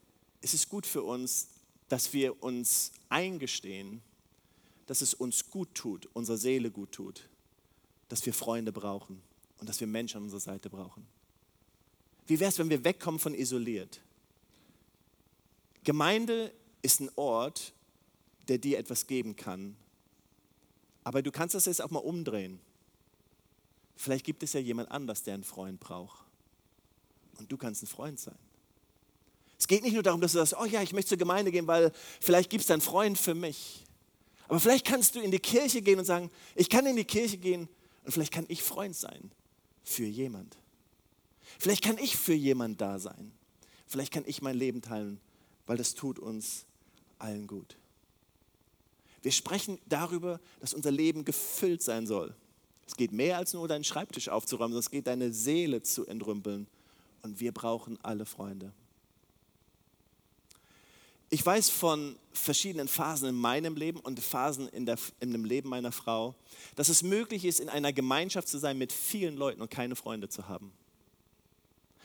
ist 0.42 0.54
es 0.54 0.70
gut 0.70 0.86
für 0.86 1.02
uns, 1.02 1.48
dass 1.90 2.14
wir 2.14 2.44
uns 2.44 2.92
eingestehen, 3.10 4.02
dass 4.86 5.02
es 5.02 5.14
uns 5.14 5.50
gut 5.50 5.74
tut, 5.74 6.08
unserer 6.14 6.38
Seele 6.38 6.70
gut 6.70 6.92
tut, 6.92 7.28
dass 8.10 8.26
wir 8.26 8.34
Freunde 8.34 8.72
brauchen 8.72 9.22
und 9.58 9.68
dass 9.68 9.80
wir 9.80 9.88
Menschen 9.88 10.18
an 10.18 10.24
unserer 10.24 10.42
Seite 10.42 10.70
brauchen. 10.70 11.08
Wie 12.28 12.40
wäre 12.40 12.50
es, 12.50 12.60
wenn 12.60 12.70
wir 12.70 12.84
wegkommen 12.84 13.20
von 13.20 13.34
isoliert? 13.34 14.02
Gemeinde 15.84 16.54
ist 16.82 17.00
ein 17.00 17.10
Ort, 17.16 17.74
der 18.48 18.58
dir 18.58 18.78
etwas 18.78 19.08
geben 19.08 19.36
kann. 19.36 19.76
Aber 21.04 21.22
du 21.22 21.32
kannst 21.32 21.56
das 21.56 21.66
jetzt 21.66 21.82
auch 21.82 21.90
mal 21.90 22.00
umdrehen. 22.00 22.60
Vielleicht 24.02 24.26
gibt 24.26 24.42
es 24.42 24.54
ja 24.54 24.60
jemand 24.60 24.90
anders, 24.90 25.22
der 25.22 25.36
einen 25.36 25.44
Freund 25.44 25.80
braucht. 25.80 26.26
Und 27.38 27.52
du 27.52 27.56
kannst 27.56 27.84
ein 27.84 27.88
Freund 27.88 28.20
sein. 28.20 28.38
Es 29.60 29.68
geht 29.68 29.84
nicht 29.84 29.94
nur 29.94 30.02
darum, 30.02 30.20
dass 30.20 30.32
du 30.32 30.40
sagst, 30.40 30.56
oh 30.60 30.66
ja, 30.66 30.82
ich 30.82 30.92
möchte 30.92 31.10
zur 31.10 31.20
Gemeinde 31.20 31.52
gehen, 31.52 31.68
weil 31.68 31.92
vielleicht 32.20 32.50
gibt 32.50 32.64
es 32.64 32.72
einen 32.72 32.82
Freund 32.82 33.16
für 33.16 33.36
mich. 33.36 33.86
Aber 34.48 34.60
vielleicht 34.60 34.88
kannst 34.88 35.14
du 35.14 35.20
in 35.20 35.30
die 35.30 35.38
Kirche 35.38 35.84
gehen 35.84 36.00
und 36.00 36.06
sagen, 36.06 36.32
ich 36.56 36.68
kann 36.68 36.88
in 36.88 36.96
die 36.96 37.06
Kirche 37.06 37.38
gehen 37.38 37.70
und 38.04 38.12
vielleicht 38.12 38.34
kann 38.34 38.46
ich 38.48 38.64
Freund 38.64 38.96
sein 38.96 39.30
für 39.84 40.06
jemand. 40.06 40.58
Vielleicht 41.60 41.84
kann 41.84 42.00
ich 42.00 42.18
für 42.18 42.34
jemand 42.34 42.82
da 42.82 42.98
sein. 42.98 43.32
Vielleicht 43.86 44.12
kann 44.12 44.24
ich 44.26 44.42
mein 44.42 44.58
Leben 44.58 44.82
teilen, 44.82 45.20
weil 45.68 45.78
das 45.78 45.94
tut 45.94 46.18
uns 46.18 46.66
allen 47.20 47.46
gut. 47.46 47.78
Wir 49.22 49.32
sprechen 49.32 49.78
darüber, 49.86 50.40
dass 50.60 50.74
unser 50.74 50.90
Leben 50.90 51.24
gefüllt 51.24 51.84
sein 51.84 52.08
soll. 52.08 52.36
Es 52.92 52.98
geht 52.98 53.14
mehr 53.14 53.38
als 53.38 53.54
nur 53.54 53.70
deinen 53.70 53.86
Schreibtisch 53.86 54.28
aufzuräumen, 54.28 54.74
sondern 54.74 54.82
es 54.86 54.92
geht 54.92 55.08
deine 55.08 55.32
Seele 55.32 55.82
zu 55.82 56.06
entrümpeln. 56.08 56.68
Und 57.22 57.40
wir 57.40 57.54
brauchen 57.54 57.98
alle 58.04 58.26
Freunde. 58.26 58.74
Ich 61.30 61.46
weiß 61.46 61.70
von 61.70 62.18
verschiedenen 62.34 62.90
Phasen 62.90 63.30
in 63.30 63.36
meinem 63.36 63.78
Leben 63.78 64.02
und 64.02 64.20
Phasen 64.20 64.68
in, 64.68 64.86
der, 64.86 64.98
in 65.22 65.32
dem 65.32 65.46
Leben 65.46 65.70
meiner 65.70 65.94
Frau, 65.94 66.36
dass 66.76 66.90
es 66.90 67.02
möglich 67.02 67.46
ist, 67.46 67.62
in 67.62 67.70
einer 67.70 67.94
Gemeinschaft 67.94 68.50
zu 68.50 68.58
sein 68.58 68.78
mit 68.78 68.92
vielen 68.92 69.38
Leuten 69.38 69.62
und 69.62 69.72
keine 69.72 69.96
Freunde 69.96 70.28
zu 70.28 70.50
haben. 70.50 70.74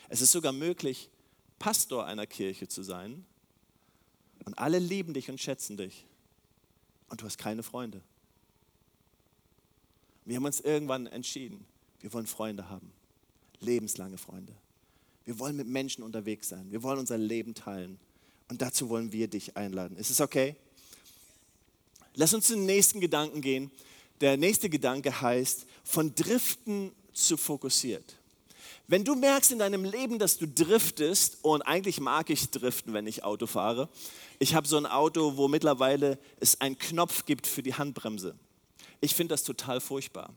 Es 0.09 0.21
ist 0.21 0.31
sogar 0.31 0.53
möglich, 0.53 1.11
Pastor 1.59 2.07
einer 2.07 2.29
Kirche 2.29 2.69
zu 2.69 2.85
sein 2.85 3.27
und 4.45 4.57
alle 4.57 4.79
lieben 4.79 5.15
dich 5.15 5.29
und 5.31 5.41
schätzen 5.41 5.77
dich 5.77 6.07
und 7.09 7.23
du 7.23 7.25
hast 7.25 7.39
keine 7.39 7.65
Freunde. 7.65 8.03
Wir 10.27 10.37
haben 10.37 10.45
uns 10.45 10.61
irgendwann 10.61 11.07
entschieden, 11.07 11.65
wir 12.01 12.13
wollen 12.13 12.27
Freunde 12.27 12.69
haben, 12.69 12.93
lebenslange 13.61 14.19
Freunde. 14.19 14.53
Wir 15.25 15.39
wollen 15.39 15.57
mit 15.57 15.69
Menschen 15.69 16.03
unterwegs 16.05 16.49
sein, 16.49 16.71
wir 16.71 16.83
wollen 16.83 16.99
unser 16.99 17.17
Leben 17.17 17.55
teilen 17.55 17.99
und 18.49 18.61
dazu 18.61 18.89
wollen 18.89 19.13
wir 19.13 19.29
dich 19.29 19.57
einladen. 19.57 19.97
Ist 19.97 20.11
es 20.11 20.21
okay? 20.21 20.57
Lass 22.15 22.35
uns 22.35 22.49
zum 22.49 22.67
nächsten 22.67 23.01
Gedanken 23.01 23.41
gehen. 23.41 23.71
Der 24.21 24.37
nächste 24.37 24.69
Gedanke 24.69 25.21
heißt, 25.21 25.67
von 25.85 26.15
Driften 26.15 26.91
zu 27.13 27.37
fokussiert. 27.37 28.17
Wenn 28.89 29.05
du 29.05 29.15
merkst 29.15 29.53
in 29.53 29.59
deinem 29.59 29.85
Leben, 29.85 30.19
dass 30.19 30.39
du 30.39 30.47
driftest, 30.47 31.39
und 31.43 31.63
eigentlich 31.63 32.01
mag 32.01 32.31
ich 32.31 32.51
driften, 32.51 32.93
wenn 32.95 33.07
ich 33.07 33.25
Auto 33.25 33.47
fahre. 33.47 33.89
Ich 34.39 34.55
habe 34.55 34.67
so 34.67 34.77
ein 34.77 34.87
Auto, 34.87 35.37
wo 35.37 35.49
mittlerweile 35.49 36.19
es 36.41 36.61
einen 36.61 36.79
Knopf 36.79 37.27
gibt 37.27 37.47
für 37.47 37.63
die 37.63 37.75
Handbremse. 37.75 38.37
Ich 39.01 39.15
finde 39.15 39.35
das 39.35 39.45
total 39.45 39.81
furchtbar, 39.81 40.31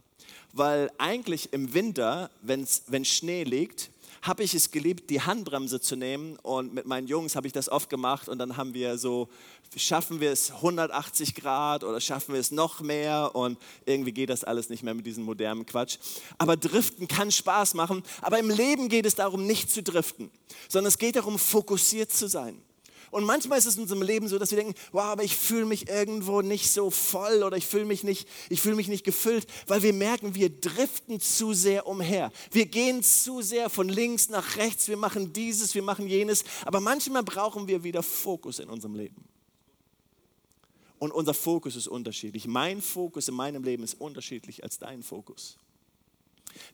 weil 0.54 0.91
eigentlich 0.98 1.54
im 1.54 1.74
Winter, 1.74 2.30
wenn's, 2.41 2.84
wenn 2.88 3.06
Schnee 3.06 3.43
liegt, 3.43 3.89
habe 4.22 4.43
ich 4.43 4.54
es 4.54 4.72
geliebt, 4.72 5.10
die 5.10 5.22
Handbremse 5.22 5.80
zu 5.80 5.95
nehmen 5.95 6.38
und 6.41 6.74
mit 6.74 6.86
meinen 6.86 7.08
Jungs 7.08 7.36
habe 7.36 7.48
ich 7.48 7.54
das 7.54 7.69
oft 7.69 7.89
gemacht 7.89 8.28
und 8.28 8.38
dann 8.38 8.58
haben 8.58 8.74
wir 8.74 8.98
so, 8.98 9.30
schaffen 9.76 10.19
wir 10.19 10.32
es 10.32 10.52
180 10.52 11.36
Grad 11.36 11.84
oder 11.84 12.02
schaffen 12.02 12.34
wir 12.34 12.39
es 12.39 12.52
noch 12.52 12.82
mehr 12.82 13.32
und 13.34 13.58
irgendwie 13.86 14.12
geht 14.12 14.30
das 14.30 14.43
alles 14.43 14.69
nicht 14.69 14.84
mehr 14.84 14.93
mit 14.93 15.06
diesem 15.06 15.24
modernen 15.24 15.65
Quatsch. 15.65 15.98
Aber 16.38 16.58
Driften 16.58 17.08
kann 17.08 17.32
Spaß 17.32 17.76
machen, 17.76 18.04
aber 18.22 18.39
im 18.39 18.50
Leben 18.50 18.89
geht 18.89 19.06
es 19.06 19.15
darum, 19.15 19.45
nicht 19.45 19.72
zu 19.72 19.84
driften, 19.84 20.30
sondern 20.67 20.89
es 20.89 20.98
geht 20.98 21.15
darum, 21.15 21.39
fokussiert 21.39 22.12
zu 22.12 22.28
sein. 22.28 22.62
Und 23.12 23.24
manchmal 23.24 23.58
ist 23.58 23.65
es 23.65 23.76
in 23.76 23.84
unserem 23.84 24.02
Leben 24.02 24.28
so, 24.28 24.38
dass 24.38 24.52
wir 24.52 24.58
denken, 24.58 24.76
wow, 24.91 25.06
aber 25.06 25.24
ich 25.24 25.36
fühle 25.36 25.65
mich 25.65 25.88
irgendwo 25.88 26.41
nicht 26.41 26.72
so 26.72 26.89
voll 26.91 27.43
oder 27.43 27.58
ich 27.58 27.65
fühle 27.65 27.86
mich 27.86 28.04
nicht, 28.04 28.28
ich 28.50 28.62
fühle 28.62 28.76
mich 28.76 28.88
nicht 28.88 29.04
gefüllt, 29.04 29.48
weil 29.67 29.82
wir 29.82 29.93
merken, 29.93 30.36
wir 30.36 30.50
driften 30.50 31.19
zu 31.19 31.54
sehr 31.54 31.88
umher. 31.88 32.32
Wir 32.52 32.65
gehen 32.65 33.04
zu 33.04 33.41
sehr 33.41 33.69
von 33.69 33.89
links 33.89 34.30
nach 34.30 34.58
rechts, 34.58 34.88
wir 34.88 34.98
machen 34.98 35.34
dieses, 35.34 35.76
wir 35.76 35.84
machen 35.84 36.08
jenes, 36.08 36.43
aber 36.65 36.80
manchmal 36.80 37.24
brauchen 37.24 37.67
wir 37.67 37.84
wieder 37.84 38.04
Fokus 38.04 38.60
in 38.60 38.69
unserem 38.69 38.95
Leben. 38.95 39.30
Und 41.00 41.13
unser 41.13 41.34
Fokus 41.34 41.76
ist 41.78 41.88
unterschiedlich. 41.88 42.45
Mein 42.45 42.82
Fokus 42.82 43.30
in 43.30 43.36
meinem 43.36 43.63
Leben 43.63 43.84
ist 43.84 43.95
unterschiedlich 43.95 44.63
als 44.63 44.78
dein 44.80 45.02
Fokus. 45.02 45.58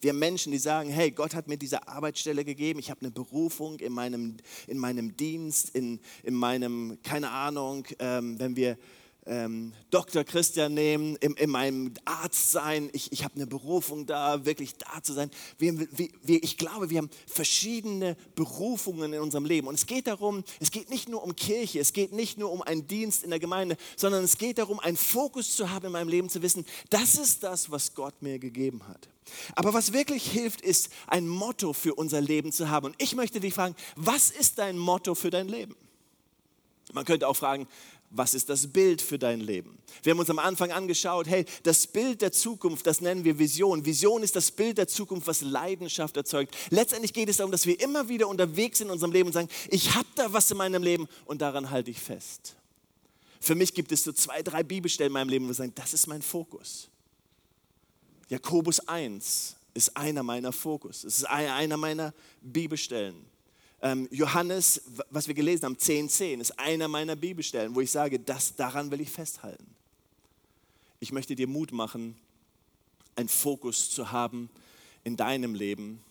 Wir 0.01 0.11
haben 0.11 0.19
Menschen, 0.19 0.51
die 0.51 0.57
sagen, 0.57 0.89
hey, 0.89 1.11
Gott 1.11 1.35
hat 1.35 1.47
mir 1.47 1.57
diese 1.57 1.87
Arbeitsstelle 1.87 2.45
gegeben, 2.45 2.79
ich 2.79 2.89
habe 2.89 3.01
eine 3.01 3.11
Berufung 3.11 3.79
in 3.79 3.93
meinem, 3.93 4.37
in 4.67 4.77
meinem 4.77 5.15
Dienst, 5.15 5.69
in, 5.75 5.99
in 6.23 6.33
meinem, 6.33 6.97
keine 7.03 7.31
Ahnung, 7.31 7.85
ähm, 7.99 8.39
wenn 8.39 8.55
wir 8.55 8.77
ähm, 9.27 9.73
Dr. 9.89 10.23
Christian 10.23 10.73
nehmen, 10.73 11.15
in, 11.17 11.33
in 11.33 11.49
meinem 11.49 11.93
Arzt 12.05 12.51
sein. 12.51 12.89
Ich, 12.93 13.11
ich 13.11 13.23
habe 13.23 13.35
eine 13.35 13.47
Berufung 13.47 14.05
da, 14.05 14.45
wirklich 14.45 14.75
da 14.75 15.01
zu 15.01 15.13
sein. 15.13 15.31
Wir, 15.57 15.79
wir, 15.79 16.43
ich 16.43 16.57
glaube, 16.57 16.89
wir 16.89 16.99
haben 16.99 17.09
verschiedene 17.27 18.15
Berufungen 18.35 19.13
in 19.13 19.21
unserem 19.21 19.45
Leben. 19.45 19.67
Und 19.67 19.75
es 19.75 19.85
geht 19.85 20.07
darum, 20.07 20.43
es 20.59 20.71
geht 20.71 20.89
nicht 20.89 21.09
nur 21.09 21.23
um 21.23 21.35
Kirche, 21.35 21.79
es 21.79 21.93
geht 21.93 22.13
nicht 22.13 22.37
nur 22.37 22.51
um 22.51 22.61
einen 22.61 22.87
Dienst 22.87 23.23
in 23.23 23.31
der 23.31 23.39
Gemeinde, 23.39 23.77
sondern 23.97 24.23
es 24.23 24.37
geht 24.37 24.57
darum, 24.57 24.79
einen 24.79 24.97
Fokus 24.97 25.55
zu 25.55 25.71
haben 25.71 25.87
in 25.87 25.91
meinem 25.91 26.09
Leben, 26.09 26.29
zu 26.29 26.41
wissen, 26.41 26.65
das 26.89 27.15
ist 27.15 27.43
das, 27.43 27.71
was 27.71 27.93
Gott 27.93 28.21
mir 28.21 28.39
gegeben 28.39 28.87
hat. 28.87 29.09
Aber 29.55 29.73
was 29.73 29.93
wirklich 29.93 30.29
hilft, 30.29 30.61
ist 30.61 30.89
ein 31.07 31.27
Motto 31.27 31.73
für 31.73 31.95
unser 31.95 32.21
Leben 32.21 32.51
zu 32.51 32.69
haben. 32.69 32.87
Und 32.87 32.95
ich 32.99 33.15
möchte 33.15 33.39
dich 33.39 33.53
fragen, 33.53 33.75
was 33.95 34.29
ist 34.29 34.59
dein 34.59 34.77
Motto 34.77 35.15
für 35.15 35.29
dein 35.29 35.47
Leben? 35.47 35.75
Man 36.93 37.05
könnte 37.05 37.27
auch 37.27 37.35
fragen, 37.35 37.67
was 38.11 38.33
ist 38.33 38.49
das 38.49 38.67
Bild 38.67 39.01
für 39.01 39.19
dein 39.19 39.41
Leben? 39.41 39.77
Wir 40.03 40.11
haben 40.11 40.19
uns 40.19 40.29
am 40.29 40.39
Anfang 40.39 40.71
angeschaut, 40.71 41.27
hey, 41.27 41.45
das 41.63 41.87
Bild 41.87 42.21
der 42.21 42.31
Zukunft, 42.31 42.87
das 42.87 43.01
nennen 43.01 43.23
wir 43.23 43.37
Vision. 43.37 43.85
Vision 43.85 44.23
ist 44.23 44.35
das 44.35 44.51
Bild 44.51 44.77
der 44.77 44.87
Zukunft, 44.87 45.27
was 45.27 45.41
Leidenschaft 45.41 46.15
erzeugt. 46.15 46.55
Letztendlich 46.69 47.13
geht 47.13 47.27
es 47.27 47.37
darum, 47.37 47.51
dass 47.51 47.65
wir 47.65 47.79
immer 47.81 48.07
wieder 48.07 48.27
unterwegs 48.27 48.77
sind 48.77 48.87
in 48.87 48.93
unserem 48.93 49.11
Leben 49.11 49.27
und 49.27 49.33
sagen, 49.33 49.49
ich 49.69 49.95
habe 49.95 50.07
da 50.15 50.31
was 50.31 50.49
in 50.51 50.57
meinem 50.57 50.83
Leben 50.83 51.07
und 51.25 51.41
daran 51.41 51.71
halte 51.71 51.91
ich 51.91 51.99
fest. 51.99 52.55
Für 53.41 53.55
mich 53.55 53.73
gibt 53.73 53.91
es 53.91 54.03
so 54.03 54.13
zwei, 54.13 54.41
drei 54.41 54.63
Bibelstellen 54.63 55.09
in 55.09 55.13
meinem 55.13 55.29
Leben, 55.29 55.45
wo 55.45 55.49
wir 55.49 55.55
sagen, 55.55 55.73
das 55.75 55.93
ist 55.93 56.07
mein 56.07 56.21
Fokus. 56.21 56.89
Jakobus 58.27 58.79
1 58.87 59.55
ist 59.73 59.95
einer 59.95 60.23
meiner 60.23 60.51
Fokus. 60.51 61.03
Es 61.03 61.17
ist 61.17 61.25
einer 61.25 61.77
meiner 61.77 62.13
Bibelstellen. 62.41 63.15
Ähm, 63.81 64.07
Johannes, 64.09 64.81
was 65.11 65.27
wir 65.27 65.35
gelesen 65.35 65.65
haben, 65.65 65.75
10,10, 65.75 66.07
10, 66.07 66.41
ist 66.41 66.59
einer 66.59 66.87
meiner 66.87 67.15
Bibelstellen, 67.15 67.75
wo 67.75 67.81
ich 67.81 67.91
sage, 67.91 68.19
das, 68.19 68.55
daran 68.55 68.89
will 68.89 69.01
ich 69.01 69.11
festhalten. 69.11 69.67
Ich 70.99 71.11
möchte 71.11 71.35
dir 71.35 71.47
Mut 71.47 71.71
machen, 71.71 72.15
einen 73.15 73.29
Fokus 73.29 73.91
zu 73.91 74.11
haben 74.11 74.49
in 75.03 75.17
deinem 75.17 75.53
Leben 75.53 76.01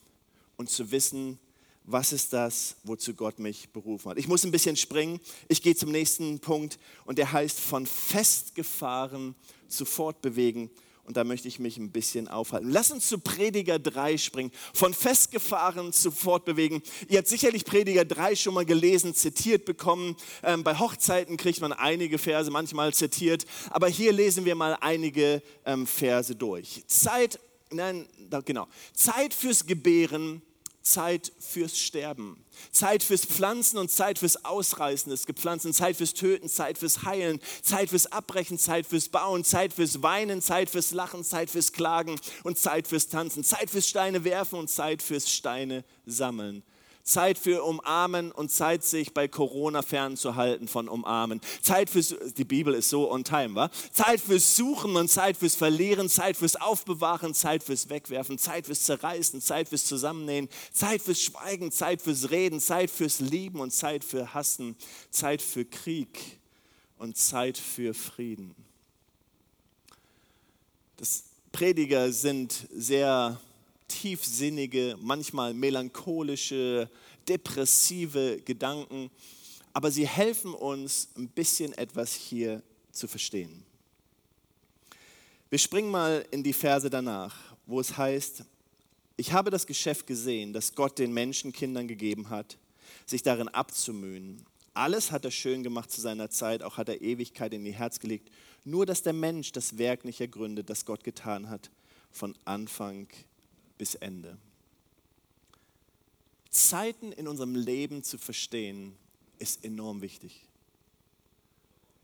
und 0.56 0.70
zu 0.70 0.90
wissen, 0.90 1.38
was 1.84 2.12
ist 2.12 2.32
das, 2.32 2.76
wozu 2.84 3.12
Gott 3.12 3.38
mich 3.38 3.68
berufen 3.70 4.10
hat. 4.10 4.18
Ich 4.18 4.28
muss 4.28 4.44
ein 4.44 4.50
bisschen 4.50 4.76
springen. 4.76 5.20
Ich 5.48 5.60
gehe 5.60 5.74
zum 5.74 5.90
nächsten 5.90 6.38
Punkt 6.38 6.78
und 7.04 7.18
der 7.18 7.32
heißt 7.32 7.60
von 7.60 7.86
festgefahren 7.86 9.34
zu 9.68 9.84
fortbewegen 9.84 10.70
und 11.06 11.16
da 11.16 11.24
möchte 11.24 11.48
ich 11.48 11.58
mich 11.58 11.76
ein 11.76 11.90
bisschen 11.90 12.28
aufhalten. 12.28 12.70
Lass 12.70 12.90
uns 12.90 13.08
zu 13.08 13.18
Prediger 13.18 13.78
3 13.78 14.16
springen. 14.16 14.50
Von 14.72 14.94
festgefahren 14.94 15.92
zu 15.92 16.10
fortbewegen. 16.10 16.82
Ihr 17.08 17.18
habt 17.18 17.28
sicherlich 17.28 17.64
Prediger 17.64 18.04
3 18.04 18.36
schon 18.36 18.54
mal 18.54 18.64
gelesen, 18.64 19.14
zitiert 19.14 19.64
bekommen. 19.66 20.16
Ähm, 20.42 20.64
bei 20.64 20.78
Hochzeiten 20.78 21.36
kriegt 21.36 21.60
man 21.60 21.72
einige 21.72 22.18
Verse 22.18 22.50
manchmal 22.50 22.94
zitiert. 22.94 23.44
Aber 23.70 23.88
hier 23.88 24.12
lesen 24.12 24.44
wir 24.44 24.54
mal 24.54 24.78
einige 24.80 25.42
ähm, 25.66 25.86
Verse 25.86 26.34
durch. 26.34 26.84
Zeit, 26.86 27.38
nein, 27.70 28.06
genau. 28.44 28.66
Zeit 28.94 29.34
fürs 29.34 29.66
Gebären 29.66 30.42
Zeit 30.84 31.32
fürs 31.40 31.78
Sterben, 31.78 32.44
Zeit 32.70 33.02
fürs 33.02 33.24
Pflanzen 33.24 33.78
und 33.78 33.90
Zeit 33.90 34.18
fürs 34.18 34.44
Ausreißen 34.44 35.10
des 35.10 35.24
Gepflanzten, 35.24 35.72
Zeit 35.72 35.96
fürs 35.96 36.12
Töten, 36.12 36.48
Zeit 36.48 36.76
fürs 36.76 37.04
Heilen, 37.04 37.40
Zeit 37.62 37.88
fürs 37.88 38.06
Abbrechen, 38.06 38.58
Zeit 38.58 38.86
fürs 38.86 39.08
Bauen, 39.08 39.44
Zeit 39.44 39.72
fürs 39.72 40.02
Weinen, 40.02 40.42
Zeit 40.42 40.68
fürs 40.68 40.92
Lachen, 40.92 41.24
Zeit 41.24 41.48
fürs 41.48 41.72
Klagen 41.72 42.20
und 42.42 42.58
Zeit 42.58 42.86
fürs 42.86 43.08
Tanzen, 43.08 43.44
Zeit 43.44 43.70
fürs 43.70 43.88
Steine 43.88 44.24
werfen 44.24 44.58
und 44.58 44.68
Zeit 44.68 45.02
fürs 45.02 45.30
Steine 45.30 45.84
sammeln, 46.04 46.62
Zeit 47.04 47.36
für 47.36 47.62
Umarmen 47.62 48.32
und 48.32 48.50
Zeit, 48.50 48.82
sich 48.82 49.12
bei 49.12 49.28
Corona 49.28 49.82
fernzuhalten 49.82 50.68
von 50.68 50.88
Umarmen. 50.88 51.42
Zeit 51.60 51.90
für, 51.90 52.00
die 52.02 52.44
Bibel 52.44 52.72
ist 52.72 52.88
so 52.88 53.10
on 53.10 53.24
time, 53.24 53.54
wa? 53.54 53.70
Zeit 53.92 54.20
fürs 54.20 54.56
Suchen 54.56 54.96
und 54.96 55.08
Zeit 55.08 55.36
fürs 55.36 55.54
Verlieren, 55.54 56.08
Zeit 56.08 56.38
fürs 56.38 56.56
Aufbewahren, 56.56 57.34
Zeit 57.34 57.62
fürs 57.62 57.90
Wegwerfen, 57.90 58.38
Zeit 58.38 58.64
fürs 58.64 58.84
Zerreißen, 58.84 59.42
Zeit 59.42 59.68
fürs 59.68 59.84
Zusammennähen, 59.84 60.48
Zeit 60.72 61.02
fürs 61.02 61.20
Schweigen, 61.20 61.70
Zeit 61.70 62.00
fürs 62.00 62.30
Reden, 62.30 62.58
Zeit 62.58 62.90
fürs 62.90 63.20
Lieben 63.20 63.60
und 63.60 63.70
Zeit 63.70 64.02
für 64.02 64.32
Hassen, 64.32 64.74
Zeit 65.10 65.42
für 65.42 65.66
Krieg 65.66 66.40
und 66.96 67.18
Zeit 67.18 67.58
für 67.58 67.92
Frieden. 67.92 68.54
Das 70.96 71.24
Prediger 71.52 72.12
sind 72.12 72.66
sehr 72.74 73.38
tiefsinnige, 73.88 74.96
manchmal 75.00 75.54
melancholische, 75.54 76.90
depressive 77.28 78.40
Gedanken, 78.44 79.10
aber 79.72 79.90
sie 79.90 80.06
helfen 80.06 80.54
uns 80.54 81.08
ein 81.16 81.28
bisschen 81.28 81.72
etwas 81.74 82.14
hier 82.14 82.62
zu 82.92 83.08
verstehen. 83.08 83.64
Wir 85.50 85.58
springen 85.58 85.90
mal 85.90 86.24
in 86.30 86.42
die 86.42 86.52
Verse 86.52 86.88
danach, 86.88 87.36
wo 87.66 87.80
es 87.80 87.96
heißt, 87.96 88.44
ich 89.16 89.32
habe 89.32 89.50
das 89.50 89.66
Geschäft 89.66 90.06
gesehen, 90.06 90.52
das 90.52 90.74
Gott 90.74 90.98
den 90.98 91.12
Menschenkindern 91.12 91.86
gegeben 91.86 92.30
hat, 92.30 92.58
sich 93.06 93.22
darin 93.22 93.48
abzumühen. 93.48 94.44
Alles 94.72 95.12
hat 95.12 95.24
er 95.24 95.30
schön 95.30 95.62
gemacht 95.62 95.90
zu 95.90 96.00
seiner 96.00 96.30
Zeit, 96.30 96.62
auch 96.62 96.76
hat 96.76 96.88
er 96.88 97.00
Ewigkeit 97.00 97.54
in 97.54 97.64
ihr 97.64 97.74
Herz 97.74 98.00
gelegt. 98.00 98.30
Nur, 98.64 98.86
dass 98.86 99.02
der 99.02 99.12
Mensch 99.12 99.52
das 99.52 99.78
Werk 99.78 100.04
nicht 100.04 100.20
ergründet, 100.20 100.68
das 100.68 100.84
Gott 100.84 101.04
getan 101.04 101.48
hat, 101.48 101.70
von 102.10 102.34
Anfang 102.44 103.06
bis 103.78 103.94
Ende. 103.94 104.36
Zeiten 106.50 107.12
in 107.12 107.26
unserem 107.26 107.54
Leben 107.54 108.02
zu 108.04 108.18
verstehen, 108.18 108.96
ist 109.38 109.64
enorm 109.64 110.00
wichtig. 110.00 110.46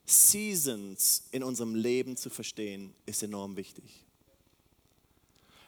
Seasons 0.05 1.25
in 1.31 1.45
unserem 1.45 1.75
Leben 1.75 2.17
zu 2.17 2.31
verstehen, 2.31 2.93
ist 3.07 3.23
enorm 3.23 3.57
wichtig. 3.57 4.05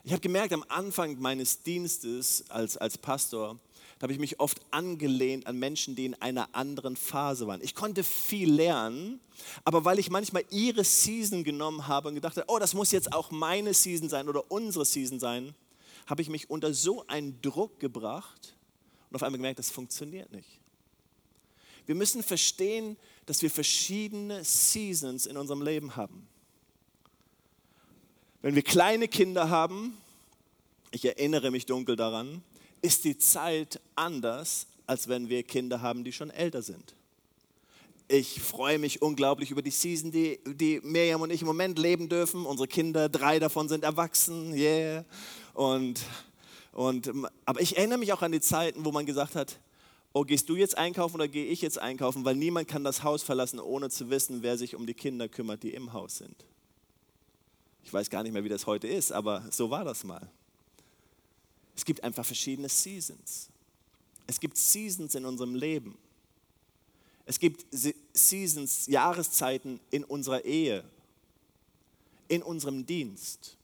Ich 0.05 0.11
habe 0.11 0.21
gemerkt, 0.21 0.53
am 0.53 0.65
Anfang 0.69 1.21
meines 1.21 1.63
Dienstes 1.63 2.45
als, 2.49 2.77
als 2.77 2.99
Pastor, 2.99 3.61
da 3.99 4.07
habe 4.07 4.13
ich 4.13 4.19
mich 4.19 4.41
oft 4.41 4.61
angelehnt 4.73 5.47
an 5.47 5.61
Menschen, 5.61 5.95
die 5.95 6.07
in 6.07 6.15
einer 6.15 6.53
anderen 6.57 6.97
Phase 6.97 7.47
waren. 7.47 7.63
Ich 7.63 7.77
konnte 7.77 8.03
viel 8.03 8.53
lernen, 8.53 9.21
aber 9.63 9.85
weil 9.85 10.01
ich 10.01 10.11
manchmal 10.11 10.45
ihre 10.51 10.83
Season 10.83 11.45
genommen 11.45 11.87
habe 11.87 12.09
und 12.09 12.17
gedacht 12.17 12.37
habe, 12.37 12.47
oh, 12.49 12.59
das 12.59 12.75
muss 12.75 12.91
jetzt 12.91 13.13
auch 13.13 13.31
meine 13.31 13.75
Season 13.75 14.09
sein 14.09 14.29
oder 14.29 14.51
unsere 14.51 14.85
Season 14.85 15.21
sein, 15.21 15.55
habe 16.07 16.23
ich 16.23 16.29
mich 16.29 16.51
unter 16.51 16.75
so 16.75 17.07
einen 17.07 17.41
Druck 17.43 17.81
gebracht 17.81 18.57
und 19.11 19.17
auf 19.17 19.23
einmal 19.23 19.39
gemerkt, 19.39 19.59
das 19.59 19.71
funktioniert 19.71 20.33
nicht. 20.33 20.61
Wir 21.87 21.95
müssen 21.95 22.23
verstehen, 22.23 22.97
dass 23.27 23.43
wir 23.43 23.51
verschiedene 23.51 24.45
Seasons 24.45 25.27
in 25.27 25.37
unserem 25.37 25.63
Leben 25.63 25.97
haben. 25.97 26.29
Wenn 28.41 28.55
wir 28.55 28.63
kleine 28.63 29.09
Kinder 29.09 29.51
haben, 29.51 29.97
ich 30.91 31.05
erinnere 31.05 31.51
mich 31.51 31.67
dunkel 31.67 31.97
daran, 31.97 32.43
ist 32.83 33.05
die 33.05 33.17
Zeit 33.17 33.81
anders, 33.95 34.67
als 34.87 35.09
wenn 35.09 35.29
wir 35.29 35.43
Kinder 35.43 35.81
haben, 35.81 36.05
die 36.05 36.13
schon 36.13 36.31
älter 36.31 36.63
sind. 36.63 36.95
Ich 38.09 38.41
freue 38.41 38.79
mich 38.79 39.01
unglaublich 39.01 39.51
über 39.51 39.63
die 39.63 39.71
Season, 39.71 40.11
die, 40.11 40.41
die 40.45 40.81
Miriam 40.83 41.23
und 41.23 41.31
ich 41.31 41.41
im 41.41 41.47
Moment 41.47 41.79
leben 41.79 42.09
dürfen. 42.09 42.45
Unsere 42.45 42.69
Kinder, 42.69 43.09
drei 43.09 43.39
davon 43.39 43.69
sind 43.69 43.85
erwachsen, 43.85 44.53
yeah. 44.53 45.05
Und, 45.55 46.01
und, 46.73 47.11
aber 47.45 47.61
ich 47.61 47.77
erinnere 47.77 47.99
mich 47.99 48.13
auch 48.13 48.23
an 48.23 48.33
die 48.33 48.41
Zeiten, 48.41 48.85
wo 48.85 48.93
man 48.93 49.07
gesagt 49.07 49.35
hat, 49.35 49.59
oh, 50.13 50.23
gehst 50.23 50.49
du 50.49 50.57
jetzt 50.57 50.77
einkaufen 50.77 51.17
oder 51.17 51.29
gehe 51.29 51.47
ich 51.47 51.61
jetzt 51.61 51.79
einkaufen? 51.79 52.25
Weil 52.25 52.37
niemand 52.37 52.69
kann 52.69 52.85
das 52.85 53.03
Haus 53.03 53.23
verlassen, 53.23 53.61
ohne 53.61 53.91
zu 53.91 54.11
wissen, 54.11 54.43
wer 54.43 54.59
sich 54.59 54.75
um 54.75 54.87
die 54.87 54.95
Kinder 54.95 55.29
kümmert, 55.29 55.63
die 55.63 55.75
im 55.75 55.93
Haus 55.93 56.19
sind. 56.19 56.45
Ich 57.85 57.93
weiß 57.93 58.11
gar 58.11 58.23
nicht 58.23 58.33
mehr, 58.33 58.45
wie 58.45 58.49
das 58.49 58.67
heute 58.67 58.87
ist, 58.87 59.13
aber 59.13 59.45
so 59.51 59.71
war 59.71 59.85
das 59.85 60.05
mal. 60.05 60.31
Es 61.75 61.85
gibt 61.85 62.05
einfach 62.05 62.25
verschiedene 62.25 62.69
Seasons. 62.69 63.49
Es 64.27 64.39
gibt 64.39 64.57
Seasons 64.57 65.15
in 65.15 65.25
unserem 65.25 65.55
Leben. 65.55 65.97
Es 67.25 67.39
gibt 67.39 67.67
Seasons, 68.13 68.87
Jahreszeiten 68.87 69.81
in 69.91 70.05
unserer 70.05 70.45
Ehe, 70.45 70.85
in 72.29 72.43
unserem 72.43 72.85
Dienst. 72.85 73.57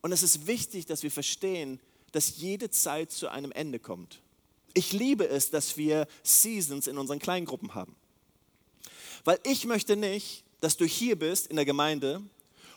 Und 0.00 0.12
es 0.12 0.22
ist 0.22 0.46
wichtig, 0.46 0.86
dass 0.86 1.02
wir 1.02 1.10
verstehen, 1.10 1.80
dass 2.12 2.38
jede 2.38 2.70
Zeit 2.70 3.10
zu 3.10 3.28
einem 3.28 3.52
Ende 3.52 3.78
kommt. 3.78 4.20
Ich 4.74 4.92
liebe 4.92 5.28
es, 5.28 5.50
dass 5.50 5.76
wir 5.76 6.06
Seasons 6.22 6.86
in 6.86 6.98
unseren 6.98 7.18
Kleingruppen 7.18 7.74
haben. 7.74 7.96
Weil 9.24 9.38
ich 9.44 9.64
möchte 9.64 9.96
nicht, 9.96 10.44
dass 10.60 10.76
du 10.76 10.84
hier 10.84 11.18
bist 11.18 11.46
in 11.48 11.56
der 11.56 11.64
Gemeinde 11.64 12.22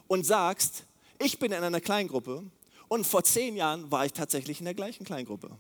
und 0.08 0.26
sagst, 0.26 0.84
ich 1.20 1.40
bin 1.40 1.52
in 1.52 1.64
einer 1.64 1.82
Kleingruppe 1.82 2.44
und 2.88 3.06
vor 3.06 3.24
zehn 3.24 3.56
Jahren 3.56 3.92
war 3.92 4.06
ich 4.06 4.14
tatsächlich 4.14 4.60
in 4.60 4.66
der 4.66 4.74
gleichen 4.74 5.06
Kleingruppe. 5.06 5.52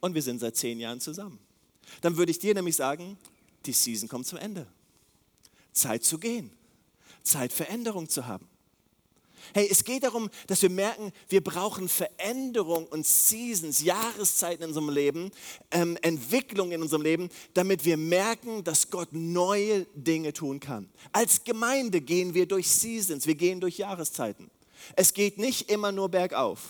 Und 0.00 0.14
wir 0.14 0.22
sind 0.22 0.38
seit 0.38 0.56
zehn 0.56 0.78
Jahren 0.78 1.00
zusammen. 1.00 1.38
Dann 2.00 2.16
würde 2.16 2.30
ich 2.30 2.38
dir 2.38 2.54
nämlich 2.54 2.76
sagen, 2.76 3.18
die 3.64 3.72
Season 3.72 4.08
kommt 4.08 4.26
zum 4.26 4.38
Ende. 4.38 4.66
Zeit 5.72 6.04
zu 6.04 6.18
gehen. 6.18 6.50
Zeit 7.22 7.52
Veränderung 7.52 8.08
zu 8.08 8.26
haben. 8.26 8.46
Hey, 9.54 9.68
es 9.70 9.84
geht 9.84 10.02
darum, 10.02 10.30
dass 10.46 10.62
wir 10.62 10.70
merken, 10.70 11.12
wir 11.28 11.42
brauchen 11.42 11.88
Veränderung 11.88 12.86
und 12.86 13.06
Seasons, 13.06 13.82
Jahreszeiten 13.82 14.62
in 14.62 14.68
unserem 14.68 14.88
Leben, 14.88 15.30
ähm, 15.70 15.96
Entwicklung 16.02 16.72
in 16.72 16.82
unserem 16.82 17.02
Leben, 17.02 17.28
damit 17.54 17.84
wir 17.84 17.96
merken, 17.96 18.64
dass 18.64 18.90
Gott 18.90 19.08
neue 19.12 19.86
Dinge 19.94 20.32
tun 20.32 20.60
kann. 20.60 20.88
Als 21.12 21.44
Gemeinde 21.44 22.00
gehen 22.00 22.34
wir 22.34 22.46
durch 22.46 22.68
Seasons, 22.68 23.26
wir 23.26 23.34
gehen 23.34 23.60
durch 23.60 23.78
Jahreszeiten. 23.78 24.50
Es 24.94 25.12
geht 25.12 25.38
nicht 25.38 25.70
immer 25.70 25.92
nur 25.92 26.08
bergauf. 26.08 26.60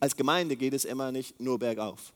Als 0.00 0.16
Gemeinde 0.16 0.56
geht 0.56 0.74
es 0.74 0.84
immer 0.84 1.12
nicht 1.12 1.40
nur 1.40 1.58
bergauf. 1.58 2.12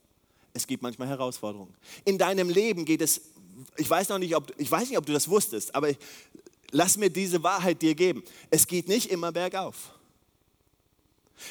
Es 0.53 0.67
gibt 0.67 0.83
manchmal 0.83 1.07
Herausforderungen. 1.07 1.73
In 2.05 2.17
deinem 2.17 2.49
Leben 2.49 2.85
geht 2.85 3.01
es, 3.01 3.21
ich 3.77 3.89
weiß 3.89 4.09
noch 4.09 4.19
nicht, 4.19 4.35
ob, 4.35 4.53
ich 4.57 4.69
weiß 4.69 4.89
nicht, 4.89 4.97
ob 4.97 5.05
du 5.05 5.13
das 5.13 5.27
wusstest, 5.29 5.73
aber 5.73 5.89
lass 6.71 6.97
mir 6.97 7.09
diese 7.09 7.43
Wahrheit 7.43 7.81
dir 7.81 7.95
geben. 7.95 8.23
Es 8.49 8.67
geht 8.67 8.87
nicht 8.87 9.09
immer 9.11 9.31
bergauf. 9.31 9.93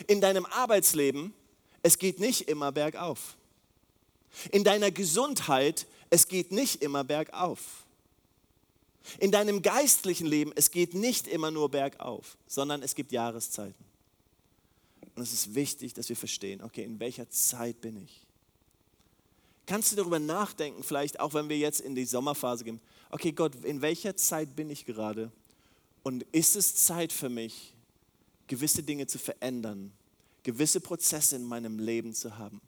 In 0.07 0.20
deinem 0.20 0.46
Arbeitsleben, 0.46 1.33
es 1.83 1.98
geht 1.98 2.20
nicht 2.20 2.48
immer 2.48 2.72
bergauf. 2.72 3.37
In 4.50 4.64
deiner 4.64 4.90
Gesundheit, 4.90 5.87
es 6.11 6.28
geht 6.28 6.52
nicht 6.52 6.83
immer 6.83 7.04
bergauf. 7.04 7.85
In 9.18 9.33
deinem 9.33 9.62
geistlichen 9.62 10.26
Leben, 10.26 10.52
es 10.54 10.70
geht 10.70 10.94
nicht 10.94 11.26
immer 11.26 11.50
nur 11.50 11.70
bergauf, 11.70 12.37
sondern 12.46 12.83
es 12.83 12.94
gibt 12.94 13.11
Jahreszeiten. 13.12 13.85
Und 15.16 15.22
es 15.22 15.33
ist 15.33 15.54
wichtig, 15.54 15.94
dass 15.94 16.09
wir 16.09 16.16
verstehen, 16.16 16.62
okay, 16.62 16.85
in 16.85 17.00
welcher 17.00 17.28
Zeit 17.31 17.81
bin 17.81 17.96
ich? 18.04 18.26
Kannst 19.66 19.92
du 19.92 19.96
darüber 19.96 20.18
nachdenken, 20.18 20.83
vielleicht 20.83 21.20
auch 21.20 21.35
wenn 21.35 21.48
wir 21.48 21.59
jetzt 21.59 21.81
in 21.81 21.94
die 21.94 22.04
Sommerphase 22.04 22.64
gehen, 22.64 22.81
okay 23.11 23.33
Gott, 23.33 23.55
in 23.64 23.83
welcher 23.83 24.16
Zeit 24.16 24.55
bin 24.57 24.71
ich 24.71 24.85
gerade? 24.85 25.31
Und 26.03 26.23
ist 26.33 26.57
es 26.57 26.77
Zeit 26.77 27.12
für 27.12 27.29
mich, 27.29 27.75
gewisse 28.47 28.83
Dinge 28.83 29.07
zu 29.07 29.18
verändern, 29.18 29.92
gewisse 30.42 30.81
Prozesse 30.81 31.37
in 31.37 31.44
meinem 31.44 31.79
Leben 31.79 32.14
zu 32.14 32.38
haben? 32.38 32.61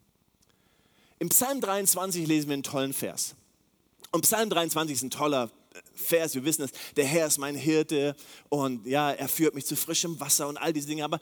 Im 1.19 1.29
Psalm 1.29 1.61
23 1.61 2.27
lesen 2.27 2.47
wir 2.47 2.53
einen 2.55 2.63
tollen 2.63 2.93
Vers. 2.93 3.35
Und 4.11 4.21
Psalm 4.21 4.49
23 4.49 4.95
ist 4.95 5.03
ein 5.03 5.09
toller 5.11 5.49
Vers, 5.93 6.35
wir 6.35 6.43
wissen 6.43 6.63
es, 6.63 6.71
der 6.97 7.05
Herr 7.05 7.27
ist 7.27 7.37
mein 7.37 7.55
Hirte 7.55 8.15
und 8.49 8.85
ja, 8.85 9.11
er 9.11 9.29
führt 9.29 9.55
mich 9.55 9.65
zu 9.65 9.75
frischem 9.75 10.19
Wasser 10.19 10.47
und 10.47 10.57
all 10.57 10.73
diese 10.73 10.87
Dinge. 10.87 11.05
Aber 11.05 11.19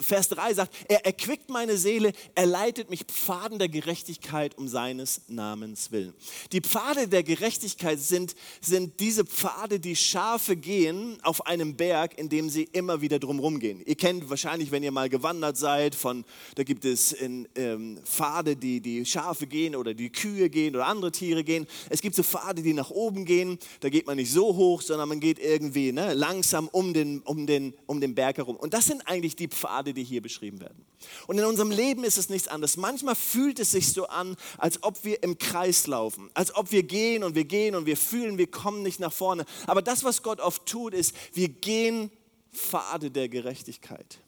Vers 0.00 0.28
3 0.28 0.54
sagt, 0.54 0.74
er 0.88 1.06
erquickt 1.06 1.48
meine 1.48 1.76
Seele, 1.76 2.12
er 2.34 2.46
leitet 2.46 2.90
mich 2.90 3.04
Pfaden 3.04 3.58
der 3.58 3.68
Gerechtigkeit 3.68 4.58
um 4.58 4.68
seines 4.68 5.22
Namens 5.28 5.90
willen. 5.92 6.12
Die 6.52 6.60
Pfade 6.60 7.08
der 7.08 7.22
Gerechtigkeit 7.22 8.00
sind, 8.00 8.34
sind 8.60 9.00
diese 9.00 9.24
Pfade, 9.24 9.80
die 9.80 9.96
Schafe 9.96 10.56
gehen 10.56 11.18
auf 11.22 11.46
einem 11.46 11.76
Berg, 11.76 12.18
in 12.18 12.28
dem 12.28 12.50
sie 12.50 12.64
immer 12.64 13.00
wieder 13.00 13.18
drumherum 13.18 13.58
gehen. 13.60 13.82
Ihr 13.86 13.94
kennt 13.94 14.28
wahrscheinlich, 14.28 14.70
wenn 14.70 14.82
ihr 14.82 14.92
mal 14.92 15.08
gewandert 15.08 15.56
seid, 15.56 15.94
von, 15.94 16.24
da 16.56 16.62
gibt 16.62 16.84
es 16.84 17.12
in, 17.12 17.48
ähm, 17.54 18.00
Pfade, 18.04 18.56
die 18.56 18.80
die 18.80 19.06
Schafe 19.06 19.46
gehen 19.46 19.74
oder 19.74 19.94
die 19.94 20.10
Kühe 20.10 20.50
gehen 20.50 20.74
oder 20.74 20.86
andere 20.86 21.12
Tiere 21.12 21.44
gehen. 21.44 21.66
Es 21.88 22.02
gibt 22.02 22.16
so 22.16 22.22
Pfade, 22.22 22.62
die 22.62 22.74
nach 22.74 22.90
oben 22.90 23.24
gehen 23.24 23.58
da 23.80 23.88
geht 23.88 24.06
man 24.06 24.16
nicht 24.16 24.32
so 24.32 24.56
hoch, 24.56 24.82
sondern 24.82 25.08
man 25.08 25.20
geht 25.20 25.38
irgendwie 25.38 25.92
ne, 25.92 26.14
langsam 26.14 26.68
um 26.68 26.92
den, 26.92 27.20
um, 27.22 27.46
den, 27.46 27.74
um 27.86 28.00
den 28.00 28.14
Berg 28.14 28.38
herum. 28.38 28.56
Und 28.56 28.74
das 28.74 28.86
sind 28.86 29.06
eigentlich 29.06 29.36
die 29.36 29.48
Pfade, 29.48 29.94
die 29.94 30.02
hier 30.02 30.20
beschrieben 30.20 30.60
werden. 30.60 30.84
Und 31.26 31.38
in 31.38 31.44
unserem 31.44 31.70
Leben 31.70 32.04
ist 32.04 32.18
es 32.18 32.28
nichts 32.28 32.48
anderes. 32.48 32.76
Manchmal 32.76 33.14
fühlt 33.14 33.58
es 33.60 33.70
sich 33.70 33.92
so 33.92 34.06
an, 34.08 34.36
als 34.58 34.82
ob 34.82 35.04
wir 35.04 35.22
im 35.22 35.38
Kreis 35.38 35.86
laufen, 35.86 36.30
als 36.34 36.54
ob 36.54 36.72
wir 36.72 36.82
gehen 36.82 37.22
und 37.22 37.34
wir 37.34 37.44
gehen 37.44 37.74
und 37.74 37.86
wir 37.86 37.96
fühlen, 37.96 38.38
wir 38.38 38.50
kommen 38.50 38.82
nicht 38.82 38.98
nach 38.98 39.12
vorne. 39.12 39.44
Aber 39.66 39.82
das, 39.82 40.02
was 40.02 40.22
Gott 40.22 40.40
oft 40.40 40.66
tut, 40.66 40.94
ist, 40.94 41.14
wir 41.32 41.48
gehen 41.48 42.10
Pfade 42.52 43.10
der 43.10 43.28
Gerechtigkeit. 43.28 44.18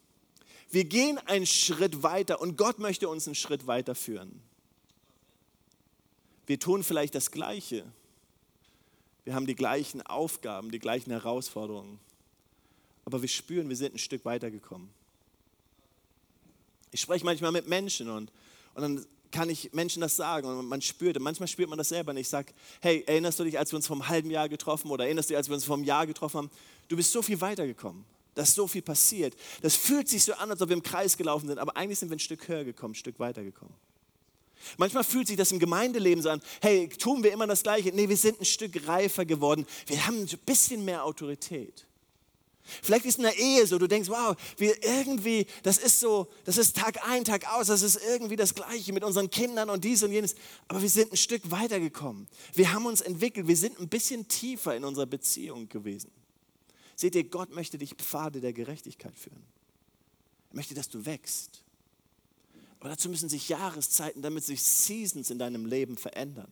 Wir 0.71 0.85
gehen 0.85 1.19
einen 1.27 1.47
Schritt 1.47 2.05
weiter 2.05 2.41
und 2.41 2.57
Gott 2.57 2.79
möchte 2.79 3.09
uns 3.09 3.27
einen 3.27 3.35
Schritt 3.35 3.67
weiter 3.67 3.97
führen. 3.97 4.41
Wir 6.47 6.61
tun 6.61 6.85
vielleicht 6.85 7.15
das 7.15 7.31
Gleiche. 7.31 7.85
Wir 9.25 9.35
haben 9.35 9.47
die 9.47 9.55
gleichen 9.55 10.03
Aufgaben, 10.03 10.71
die 10.71 10.79
gleichen 10.79 11.11
Herausforderungen. 11.11 11.99
Aber 13.05 13.23
wir 13.23 13.29
spüren, 13.29 13.69
wir 13.69 13.77
sind 13.77 13.95
ein 13.95 13.99
Stück 13.99 14.25
weitergekommen. 14.25 14.89
Ich 16.91 17.01
spreche 17.01 17.25
manchmal 17.25 17.53
mit 17.53 17.69
Menschen 17.69 18.09
und, 18.09 18.33
und 18.75 18.83
dann 18.83 19.07
kann 19.31 19.49
ich 19.49 19.73
Menschen 19.73 20.01
das 20.01 20.17
sagen 20.17 20.47
und 20.49 20.67
man 20.67 20.83
spürt, 20.83 21.17
und 21.17 21.23
manchmal 21.23 21.47
spürt 21.47 21.69
man 21.69 21.79
das 21.79 21.91
selber 21.91 22.13
nicht. 22.13 22.23
Ich 22.23 22.29
sage, 22.29 22.53
hey, 22.81 23.05
erinnerst 23.07 23.39
du 23.39 23.45
dich, 23.45 23.59
als 23.59 23.73
wir 23.73 23.77
uns 23.77 23.87
vor 23.87 23.97
einem 23.97 24.09
halben 24.09 24.31
Jahr 24.31 24.49
getroffen 24.49 24.91
oder 24.91 25.05
erinnerst 25.05 25.31
du 25.31 25.33
dich, 25.33 25.37
als 25.37 25.49
wir 25.49 25.55
uns 25.55 25.65
vor 25.65 25.77
einem 25.77 25.85
Jahr 25.85 26.07
getroffen 26.07 26.39
haben? 26.39 26.51
Du 26.89 26.97
bist 26.97 27.13
so 27.13 27.23
viel 27.23 27.41
weitergekommen. 27.41 28.05
Da 28.35 28.43
ist 28.43 28.55
so 28.55 28.67
viel 28.67 28.83
passiert. 28.83 29.37
Das 29.61 29.77
fühlt 29.77 30.09
sich 30.09 30.25
so 30.25 30.33
an, 30.35 30.51
als 30.51 30.63
ob 30.63 30.69
wir 30.69 30.77
im 30.77 30.83
Kreis 30.83 31.17
gelaufen 31.17 31.49
sind, 31.49 31.59
aber 31.59 31.77
eigentlich 31.77 31.99
sind 31.99 32.11
wir 32.11 32.17
ein 32.17 32.21
Stück 32.21 32.47
höher 32.49 32.65
gekommen, 32.65 32.93
ein 32.93 32.97
Stück 32.97 33.19
weitergekommen. 33.19 33.75
Manchmal 34.77 35.05
fühlt 35.05 35.27
sich 35.27 35.37
das 35.37 35.53
im 35.53 35.59
Gemeindeleben 35.59 36.23
so 36.23 36.31
an, 36.31 36.41
hey, 36.61 36.89
tun 36.89 37.23
wir 37.23 37.33
immer 37.33 37.47
das 37.47 37.63
Gleiche? 37.63 37.93
Nee, 37.93 38.09
wir 38.09 38.17
sind 38.17 38.41
ein 38.41 38.45
Stück 38.45 38.87
reifer 38.87 39.25
geworden. 39.25 39.67
Wir 39.87 40.07
haben 40.07 40.21
ein 40.21 40.39
bisschen 40.45 40.85
mehr 40.85 41.05
Autorität. 41.05 41.87
Vielleicht 42.83 43.05
ist 43.05 43.19
in 43.19 43.25
der 43.25 43.37
Ehe 43.37 43.67
so, 43.67 43.79
du 43.79 43.87
denkst, 43.87 44.09
wow, 44.09 44.37
wir 44.57 44.83
irgendwie, 44.85 45.47
das 45.63 45.79
ist 45.79 46.01
so, 46.01 46.29
das 46.45 46.57
ist 46.57 46.77
Tag 46.77 47.07
ein, 47.09 47.25
Tag 47.25 47.53
aus, 47.53 47.67
das 47.67 47.83
ist 47.83 48.01
irgendwie 48.09 48.37
das 48.37 48.55
Gleiche 48.55 48.93
mit 48.93 49.03
unseren 49.03 49.31
Kindern 49.31 49.71
und 49.71 49.83
dies 49.83 50.03
und 50.03 50.13
jenes. 50.13 50.35
Aber 50.69 50.81
wir 50.81 50.89
sind 50.89 51.13
ein 51.13 51.17
Stück 51.17 51.51
weitergekommen. 51.51 52.29
Wir 52.55 52.73
haben 52.73 52.87
uns 52.87 53.01
entwickelt, 53.01 53.49
wir 53.49 53.57
sind 53.57 53.79
ein 53.81 53.89
bisschen 53.89 54.29
tiefer 54.29 54.77
in 54.77 54.85
unserer 54.85 55.07
Beziehung 55.07 55.69
gewesen. 55.69 56.11
Seht 56.95 57.15
ihr, 57.15 57.25
Gott 57.25 57.51
möchte 57.51 57.79
dich 57.79 57.95
Pfade 57.95 58.41
der 58.41 58.53
Gerechtigkeit 58.53 59.17
führen. 59.19 59.43
Er 60.51 60.57
möchte, 60.57 60.75
dass 60.75 60.89
du 60.89 61.05
wächst. 61.07 61.63
Aber 62.81 62.89
dazu 62.89 63.11
müssen 63.11 63.29
sich 63.29 63.49
Jahreszeiten, 63.51 64.23
damit 64.23 64.45
sich 64.45 64.63
Seasons 64.63 65.31
in 65.31 65.39
deinem 65.39 65.67
Leben 65.67 65.99
verändern. 65.99 66.51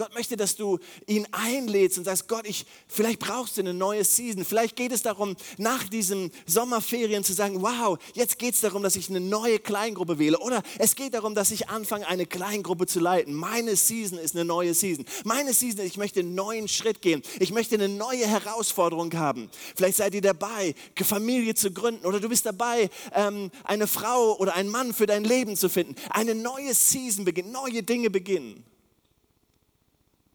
Gott 0.00 0.14
möchte, 0.14 0.38
dass 0.38 0.56
du 0.56 0.78
ihn 1.06 1.26
einlädst 1.30 1.98
und 1.98 2.04
sagst, 2.04 2.26
Gott, 2.26 2.46
ich, 2.46 2.64
vielleicht 2.88 3.18
brauchst 3.18 3.58
du 3.58 3.60
eine 3.60 3.74
neue 3.74 4.02
Season. 4.02 4.46
Vielleicht 4.46 4.74
geht 4.74 4.92
es 4.92 5.02
darum, 5.02 5.36
nach 5.58 5.86
diesen 5.90 6.32
Sommerferien 6.46 7.22
zu 7.22 7.34
sagen, 7.34 7.60
wow, 7.60 7.98
jetzt 8.14 8.38
geht 8.38 8.54
es 8.54 8.62
darum, 8.62 8.82
dass 8.82 8.96
ich 8.96 9.10
eine 9.10 9.20
neue 9.20 9.58
Kleingruppe 9.58 10.18
wähle. 10.18 10.38
Oder 10.38 10.62
es 10.78 10.96
geht 10.96 11.12
darum, 11.12 11.34
dass 11.34 11.50
ich 11.50 11.68
anfange, 11.68 12.08
eine 12.08 12.24
Kleingruppe 12.24 12.86
zu 12.86 12.98
leiten. 12.98 13.34
Meine 13.34 13.76
Season 13.76 14.16
ist 14.16 14.34
eine 14.34 14.46
neue 14.46 14.72
Season. 14.72 15.04
Meine 15.24 15.52
Season 15.52 15.80
ist, 15.80 15.90
ich 15.90 15.98
möchte 15.98 16.20
einen 16.20 16.34
neuen 16.34 16.66
Schritt 16.66 17.02
gehen. 17.02 17.20
Ich 17.38 17.52
möchte 17.52 17.74
eine 17.74 17.90
neue 17.90 18.26
Herausforderung 18.26 19.12
haben. 19.12 19.50
Vielleicht 19.76 19.98
seid 19.98 20.14
ihr 20.14 20.22
dabei, 20.22 20.74
Familie 20.96 21.54
zu 21.54 21.72
gründen. 21.72 22.06
Oder 22.06 22.20
du 22.20 22.30
bist 22.30 22.46
dabei, 22.46 22.88
ähm, 23.14 23.50
eine 23.64 23.86
Frau 23.86 24.38
oder 24.38 24.54
einen 24.54 24.70
Mann 24.70 24.94
für 24.94 25.04
dein 25.04 25.24
Leben 25.24 25.56
zu 25.56 25.68
finden. 25.68 25.94
Eine 26.08 26.34
neue 26.34 26.72
Season 26.72 27.26
beginnt, 27.26 27.52
neue 27.52 27.82
Dinge 27.82 28.08
beginnen. 28.08 28.64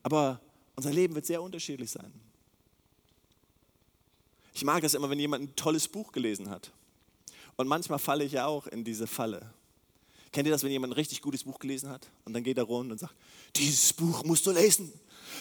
Aber 0.05 0.39
unser 0.75 0.93
Leben 0.93 1.15
wird 1.15 1.25
sehr 1.25 1.41
unterschiedlich 1.41 1.89
sein. 1.89 2.13
Ich 4.53 4.63
mag 4.63 4.83
das 4.83 4.93
immer, 4.93 5.09
wenn 5.09 5.19
jemand 5.19 5.43
ein 5.43 5.55
tolles 5.55 5.87
Buch 5.87 6.11
gelesen 6.11 6.51
hat. 6.51 6.71
Und 7.55 7.67
manchmal 7.67 7.97
falle 7.97 8.23
ich 8.23 8.33
ja 8.33 8.45
auch 8.45 8.67
in 8.67 8.83
diese 8.83 9.07
Falle. 9.07 9.51
Kennt 10.31 10.45
ihr 10.45 10.51
das, 10.51 10.63
wenn 10.63 10.69
jemand 10.69 10.93
ein 10.93 10.95
richtig 10.95 11.23
gutes 11.23 11.43
Buch 11.43 11.57
gelesen 11.57 11.89
hat 11.89 12.07
und 12.23 12.33
dann 12.33 12.43
geht 12.43 12.59
er 12.59 12.65
rum 12.65 12.91
und 12.91 12.99
sagt, 12.99 13.15
dieses 13.55 13.93
Buch 13.93 14.23
musst 14.23 14.45
du 14.45 14.51
lesen, 14.51 14.93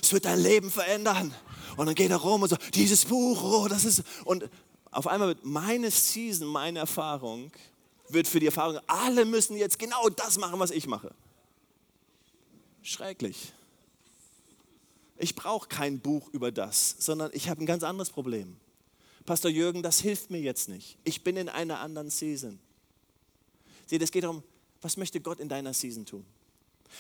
es 0.02 0.10
wird 0.14 0.24
dein 0.24 0.40
Leben 0.40 0.70
verändern. 0.70 1.34
Und 1.76 1.84
dann 1.84 1.94
geht 1.94 2.10
er 2.10 2.16
rum 2.16 2.42
und 2.42 2.48
sagt, 2.48 2.74
dieses 2.74 3.04
Buch, 3.04 3.42
oh, 3.42 3.68
das 3.68 3.84
ist... 3.84 4.02
Und 4.24 4.48
auf 4.92 5.06
einmal 5.06 5.28
wird 5.28 5.44
meine 5.44 5.90
Season, 5.90 6.48
meine 6.48 6.78
Erfahrung, 6.78 7.52
wird 8.08 8.26
für 8.26 8.40
die 8.40 8.46
Erfahrung, 8.46 8.80
alle 8.86 9.26
müssen 9.26 9.58
jetzt 9.58 9.78
genau 9.78 10.08
das 10.08 10.38
machen, 10.38 10.58
was 10.58 10.70
ich 10.70 10.86
mache. 10.86 11.14
Schrecklich. 12.82 13.52
Ich 15.16 15.34
brauche 15.34 15.68
kein 15.68 16.00
Buch 16.00 16.28
über 16.30 16.50
das, 16.50 16.96
sondern 16.98 17.30
ich 17.34 17.48
habe 17.48 17.62
ein 17.62 17.66
ganz 17.66 17.82
anderes 17.82 18.10
Problem. 18.10 18.56
Pastor 19.24 19.50
Jürgen, 19.50 19.82
das 19.82 20.00
hilft 20.00 20.30
mir 20.30 20.40
jetzt 20.40 20.68
nicht. 20.68 20.98
Ich 21.04 21.24
bin 21.24 21.36
in 21.36 21.48
einer 21.48 21.80
anderen 21.80 22.10
Season. 22.10 22.58
Seht, 23.86 24.02
es 24.02 24.10
geht 24.10 24.24
darum, 24.24 24.42
was 24.82 24.96
möchte 24.96 25.20
Gott 25.20 25.40
in 25.40 25.48
deiner 25.48 25.72
Season 25.72 26.04
tun? 26.04 26.26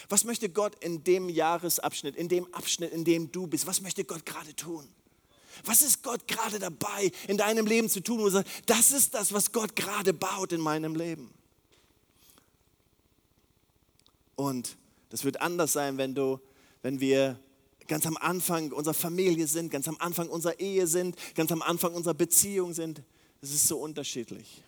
Was 0.08 0.24
möchte 0.24 0.48
Gott 0.48 0.82
in 0.82 1.04
dem 1.04 1.28
Jahresabschnitt, 1.28 2.16
in 2.16 2.28
dem 2.28 2.52
Abschnitt, 2.54 2.92
in 2.92 3.04
dem 3.04 3.30
du 3.30 3.46
bist, 3.46 3.66
was 3.66 3.80
möchte 3.80 4.04
Gott 4.04 4.24
gerade 4.24 4.54
tun? 4.56 4.88
Was 5.64 5.82
ist 5.82 6.02
Gott 6.02 6.26
gerade 6.26 6.58
dabei, 6.58 7.12
in 7.28 7.36
deinem 7.36 7.66
Leben 7.66 7.88
zu 7.88 8.00
tun? 8.00 8.20
Wo 8.20 8.28
sagt, 8.28 8.48
das 8.66 8.90
ist 8.90 9.14
das, 9.14 9.32
was 9.32 9.52
Gott 9.52 9.76
gerade 9.76 10.12
baut 10.12 10.52
in 10.52 10.60
meinem 10.60 10.96
Leben. 10.96 11.32
Und 14.34 14.76
das 15.10 15.24
wird 15.24 15.40
anders 15.40 15.72
sein, 15.72 15.96
wenn 15.96 16.14
du, 16.14 16.40
wenn 16.82 16.98
wir 16.98 17.38
ganz 17.88 18.06
am 18.06 18.16
Anfang 18.16 18.72
unserer 18.72 18.94
Familie 18.94 19.46
sind, 19.46 19.70
ganz 19.70 19.88
am 19.88 19.96
Anfang 19.98 20.28
unserer 20.28 20.58
Ehe 20.58 20.86
sind, 20.86 21.16
ganz 21.34 21.52
am 21.52 21.62
Anfang 21.62 21.94
unserer 21.94 22.14
Beziehung 22.14 22.72
sind. 22.72 23.02
Es 23.42 23.52
ist 23.52 23.68
so 23.68 23.78
unterschiedlich. 23.78 24.62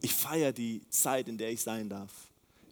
Ich 0.00 0.14
feiere 0.14 0.52
die 0.52 0.80
Zeit, 0.90 1.28
in 1.28 1.38
der 1.38 1.50
ich 1.50 1.62
sein 1.62 1.88
darf. 1.88 2.10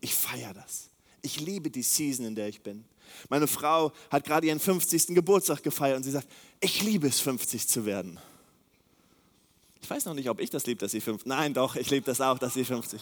Ich 0.01 0.15
feiere 0.15 0.55
das. 0.55 0.89
Ich 1.23 1.41
liebe 1.41 1.71
die 1.71 1.83
Season, 1.83 2.27
in 2.27 2.35
der 2.35 2.49
ich 2.49 2.61
bin. 2.61 2.85
Meine 3.29 3.47
Frau 3.47 3.93
hat 4.11 4.25
gerade 4.25 4.47
ihren 4.47 4.61
50. 4.61 5.09
Geburtstag 5.09 5.63
gefeiert 5.63 5.97
und 5.97 6.03
sie 6.03 6.11
sagt, 6.11 6.29
ich 6.61 6.83
liebe 6.83 7.07
es, 7.07 7.21
50 7.21 7.67
zu 7.67 7.87
werden. 7.87 8.19
Ich 9.83 9.91
weiß 9.91 10.05
noch 10.07 10.15
nicht, 10.15 10.29
ob 10.29 10.41
ich 10.41 10.51
das 10.51 10.67
liebe, 10.67 10.81
dass 10.81 10.93
sie 10.93 11.01
50. 11.01 11.27
Nein, 11.27 11.55
doch, 11.55 11.77
ich 11.77 11.91
liebe 11.91 12.07
das 12.07 12.21
auch, 12.21 12.39
dass 12.39 12.55
sie 12.55 12.65
50. 12.65 13.01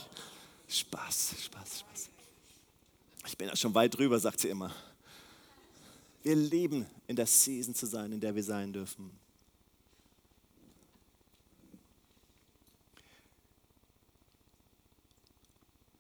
Spaß, 0.69 1.35
Spaß, 1.45 1.81
Spaß. 1.81 2.09
Ich 3.27 3.39
bin 3.39 3.49
ja 3.49 3.57
schon 3.57 3.75
weit 3.75 3.97
drüber, 3.97 4.19
sagt 4.19 4.41
sie 4.41 4.49
immer. 4.49 4.75
Wir 6.25 6.37
lieben, 6.37 6.87
in 7.07 7.17
der 7.17 7.27
Season 7.27 7.75
zu 7.75 7.85
sein, 7.85 8.11
in 8.11 8.19
der 8.19 8.35
wir 8.35 8.43
sein 8.43 8.73
dürfen. 8.73 9.11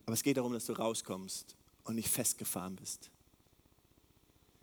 Aber 0.07 0.15
es 0.15 0.23
geht 0.23 0.39
darum, 0.39 0.55
dass 0.55 0.65
du 0.65 0.73
rauskommst 0.73 1.55
und 1.85 1.97
nicht 1.97 2.09
festgefahren 2.09 2.75
bist. 2.77 3.11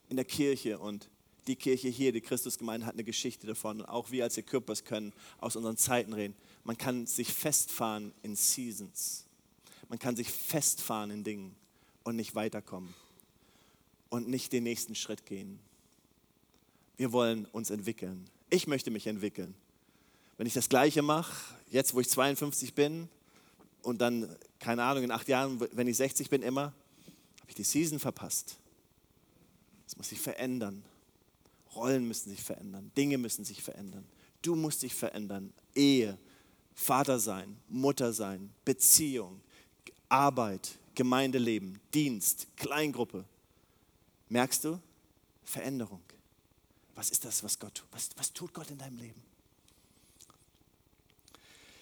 In 0.10 0.16
der 0.16 0.26
Kirche 0.26 0.80
und 0.80 1.10
die 1.46 1.56
Kirche 1.56 1.90
hier, 1.90 2.12
die 2.12 2.22
Christusgemeinde, 2.22 2.88
hat 2.88 2.94
eine 2.94 3.04
Geschichte 3.04 3.46
davon. 3.46 3.82
Und 3.82 3.86
auch 3.86 4.10
wir 4.10 4.24
als 4.24 4.38
Equippers 4.38 4.84
können 4.84 5.14
aus 5.38 5.56
unseren 5.56 5.78
Zeiten 5.78 6.14
reden. 6.14 6.36
Man 6.64 6.78
kann 6.78 7.06
sich 7.06 7.32
festfahren 7.32 8.14
in 8.24 8.36
Seasons. 8.36 9.26
Man 9.90 10.00
kann 10.00 10.16
sich 10.16 10.32
festfahren 10.32 11.12
in 11.12 11.24
Dingen 11.24 11.56
und 12.04 12.16
nicht 12.16 12.34
weiterkommen 12.34 12.96
und 14.12 14.28
nicht 14.28 14.54
den 14.54 14.64
nächsten 14.64 14.94
Schritt 14.94 15.26
gehen. 15.26 15.58
Wir 16.98 17.12
wollen 17.12 17.46
uns 17.46 17.72
entwickeln. 17.72 18.30
Ich 18.52 18.68
möchte 18.68 18.92
mich 18.92 19.08
entwickeln. 19.08 19.56
Wenn 20.38 20.46
ich 20.46 20.54
das 20.54 20.70
Gleiche 20.70 21.02
mache, 21.02 21.56
jetzt 21.72 21.96
wo 21.96 22.02
ich 22.02 22.10
52 22.10 22.76
bin 22.76 23.10
und 23.82 24.02
dann, 24.02 24.36
keine 24.60 24.84
Ahnung, 24.84 25.04
in 25.04 25.12
acht 25.12 25.28
Jahren, 25.28 25.60
wenn 25.72 25.88
ich 25.88 25.98
60 25.98 26.30
bin, 26.30 26.44
immer, 26.44 26.74
habe 27.40 27.48
ich 27.48 27.56
die 27.56 27.64
Season 27.64 28.00
verpasst. 28.00 28.58
Es 29.88 29.98
muss 29.98 30.10
sich 30.10 30.20
verändern. 30.20 30.84
Rollen 31.74 32.08
müssen 32.08 32.30
sich 32.30 32.44
verändern. 32.44 32.92
Dinge 32.98 33.18
müssen 33.18 33.46
sich 33.46 33.64
verändern. 33.64 34.06
Du 34.42 34.56
musst 34.56 34.84
dich 34.84 34.94
verändern. 34.94 35.54
Ehe, 35.74 36.18
Vater 36.74 37.20
sein, 37.20 37.58
Mutter 37.70 38.12
sein, 38.12 38.52
Beziehung, 38.66 39.40
Arbeit, 40.10 40.78
Gemeindeleben, 40.96 41.80
Dienst, 41.94 42.48
Kleingruppe. 42.58 43.24
Merkst 44.32 44.64
du? 44.64 44.80
Veränderung. 45.44 46.02
Was 46.96 47.10
ist 47.10 47.26
das, 47.26 47.44
was 47.44 47.60
Gott 47.60 47.76
tut? 47.76 47.88
Was, 47.92 48.12
was 48.16 48.32
tut 48.32 48.54
Gott 48.54 48.72
in 48.72 48.78
deinem 48.78 48.98
Leben? 48.98 49.22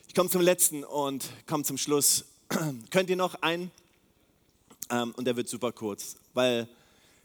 Ich 0.08 0.16
komme 0.16 0.32
zum 0.32 0.42
letzten 0.42 0.84
und 0.84 1.30
komme 1.46 1.64
zum 1.64 1.78
Schluss. 1.78 2.26
Könnt 2.90 3.12
ihr 3.12 3.16
noch 3.16 3.36
einen? 3.44 3.70
Ähm, 4.90 5.14
und 5.16 5.26
der 5.26 5.36
wird 5.36 5.48
super 5.48 5.72
kurz, 5.72 6.16
weil 6.34 6.68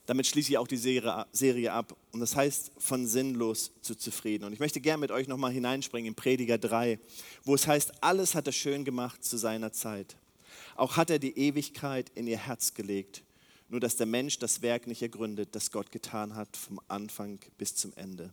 damit 0.05 0.27
schließe 0.27 0.51
ich 0.51 0.59
auch 0.59 0.69
die 0.69 0.77
Serie, 0.77 1.25
Serie 1.33 1.73
ab. 1.73 1.97
Und 2.13 2.21
das 2.21 2.37
heißt, 2.37 2.73
von 2.77 3.07
sinnlos 3.07 3.71
zu 3.81 3.95
zufrieden. 3.95 4.45
Und 4.45 4.53
ich 4.53 4.61
möchte 4.61 4.83
gerne 4.83 5.01
mit 5.01 5.11
euch 5.11 5.27
nochmal 5.27 5.53
hineinspringen 5.53 6.09
in 6.09 6.15
Prediger 6.15 6.59
3, 6.59 6.99
wo 7.45 7.55
es 7.55 7.67
heißt, 7.67 7.93
alles 8.03 8.35
hat 8.35 8.47
er 8.47 8.53
schön 8.53 8.85
gemacht 8.85 9.25
zu 9.25 9.39
seiner 9.39 9.73
Zeit. 9.73 10.17
Auch 10.77 10.99
hat 10.99 11.09
er 11.09 11.19
die 11.19 11.39
Ewigkeit 11.39 12.13
in 12.15 12.27
ihr 12.27 12.37
Herz 12.37 12.75
gelegt 12.75 13.23
nur 13.75 13.81
dass 13.81 13.97
der 13.97 14.07
Mensch 14.07 14.39
das 14.39 14.63
Werk 14.63 14.87
nicht 14.87 15.03
ergründet, 15.03 15.49
das 15.51 15.73
Gott 15.73 15.91
getan 15.91 16.37
hat, 16.37 16.57
vom 16.57 16.81
Anfang 16.87 17.41
bis 17.59 17.75
zum 17.75 17.93
Ende. 17.97 18.33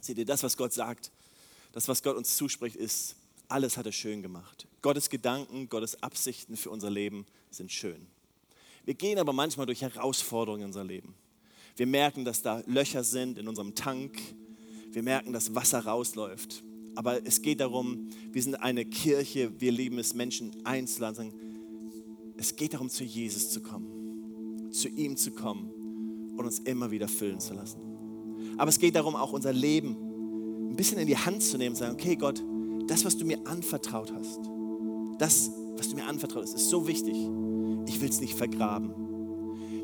Seht 0.00 0.16
ihr, 0.16 0.24
das, 0.24 0.44
was 0.44 0.56
Gott 0.56 0.72
sagt, 0.72 1.10
das, 1.72 1.88
was 1.88 2.04
Gott 2.04 2.16
uns 2.16 2.36
zuspricht, 2.36 2.76
ist, 2.76 3.16
alles 3.48 3.76
hat 3.76 3.86
er 3.86 3.90
schön 3.90 4.22
gemacht. 4.22 4.68
Gottes 4.80 5.10
Gedanken, 5.10 5.68
Gottes 5.68 6.04
Absichten 6.04 6.56
für 6.56 6.70
unser 6.70 6.88
Leben 6.88 7.26
sind 7.50 7.72
schön. 7.72 8.06
Wir 8.84 8.94
gehen 8.94 9.18
aber 9.18 9.32
manchmal 9.32 9.66
durch 9.66 9.82
Herausforderungen 9.82 10.62
in 10.62 10.66
unser 10.68 10.84
Leben. 10.84 11.16
Wir 11.74 11.88
merken, 11.88 12.24
dass 12.24 12.42
da 12.42 12.62
Löcher 12.66 13.02
sind 13.02 13.38
in 13.38 13.48
unserem 13.48 13.74
Tank. 13.74 14.16
Wir 14.92 15.02
merken, 15.02 15.32
dass 15.32 15.56
Wasser 15.56 15.84
rausläuft. 15.84 16.62
Aber 16.94 17.26
es 17.26 17.42
geht 17.42 17.58
darum, 17.58 18.08
wir 18.30 18.40
sind 18.40 18.54
eine 18.54 18.84
Kirche, 18.84 19.60
wir 19.60 19.72
lieben 19.72 19.98
es, 19.98 20.14
Menschen 20.14 20.64
einzuladen. 20.64 21.32
Es 22.36 22.54
geht 22.54 22.74
darum, 22.74 22.88
zu 22.88 23.02
Jesus 23.02 23.50
zu 23.50 23.60
kommen, 23.60 24.01
zu 24.72 24.88
ihm 24.88 25.16
zu 25.16 25.30
kommen 25.30 25.70
und 26.36 26.44
uns 26.44 26.58
immer 26.60 26.90
wieder 26.90 27.08
füllen 27.08 27.40
zu 27.40 27.54
lassen. 27.54 27.80
Aber 28.56 28.68
es 28.68 28.78
geht 28.78 28.94
darum, 28.94 29.14
auch 29.14 29.32
unser 29.32 29.52
Leben 29.52 29.96
ein 30.70 30.76
bisschen 30.76 30.98
in 30.98 31.06
die 31.06 31.16
Hand 31.16 31.42
zu 31.42 31.58
nehmen 31.58 31.70
und 31.70 31.76
zu 31.76 31.84
sagen, 31.84 31.94
okay 31.94 32.16
Gott, 32.16 32.42
das, 32.86 33.04
was 33.04 33.16
du 33.16 33.24
mir 33.24 33.38
anvertraut 33.46 34.12
hast, 34.12 34.40
das, 35.18 35.50
was 35.76 35.90
du 35.90 35.96
mir 35.96 36.04
anvertraut 36.04 36.42
hast, 36.42 36.54
ist 36.54 36.68
so 36.68 36.86
wichtig. 36.86 37.14
Ich 37.86 38.00
will 38.00 38.08
es 38.08 38.20
nicht 38.20 38.34
vergraben. 38.34 38.92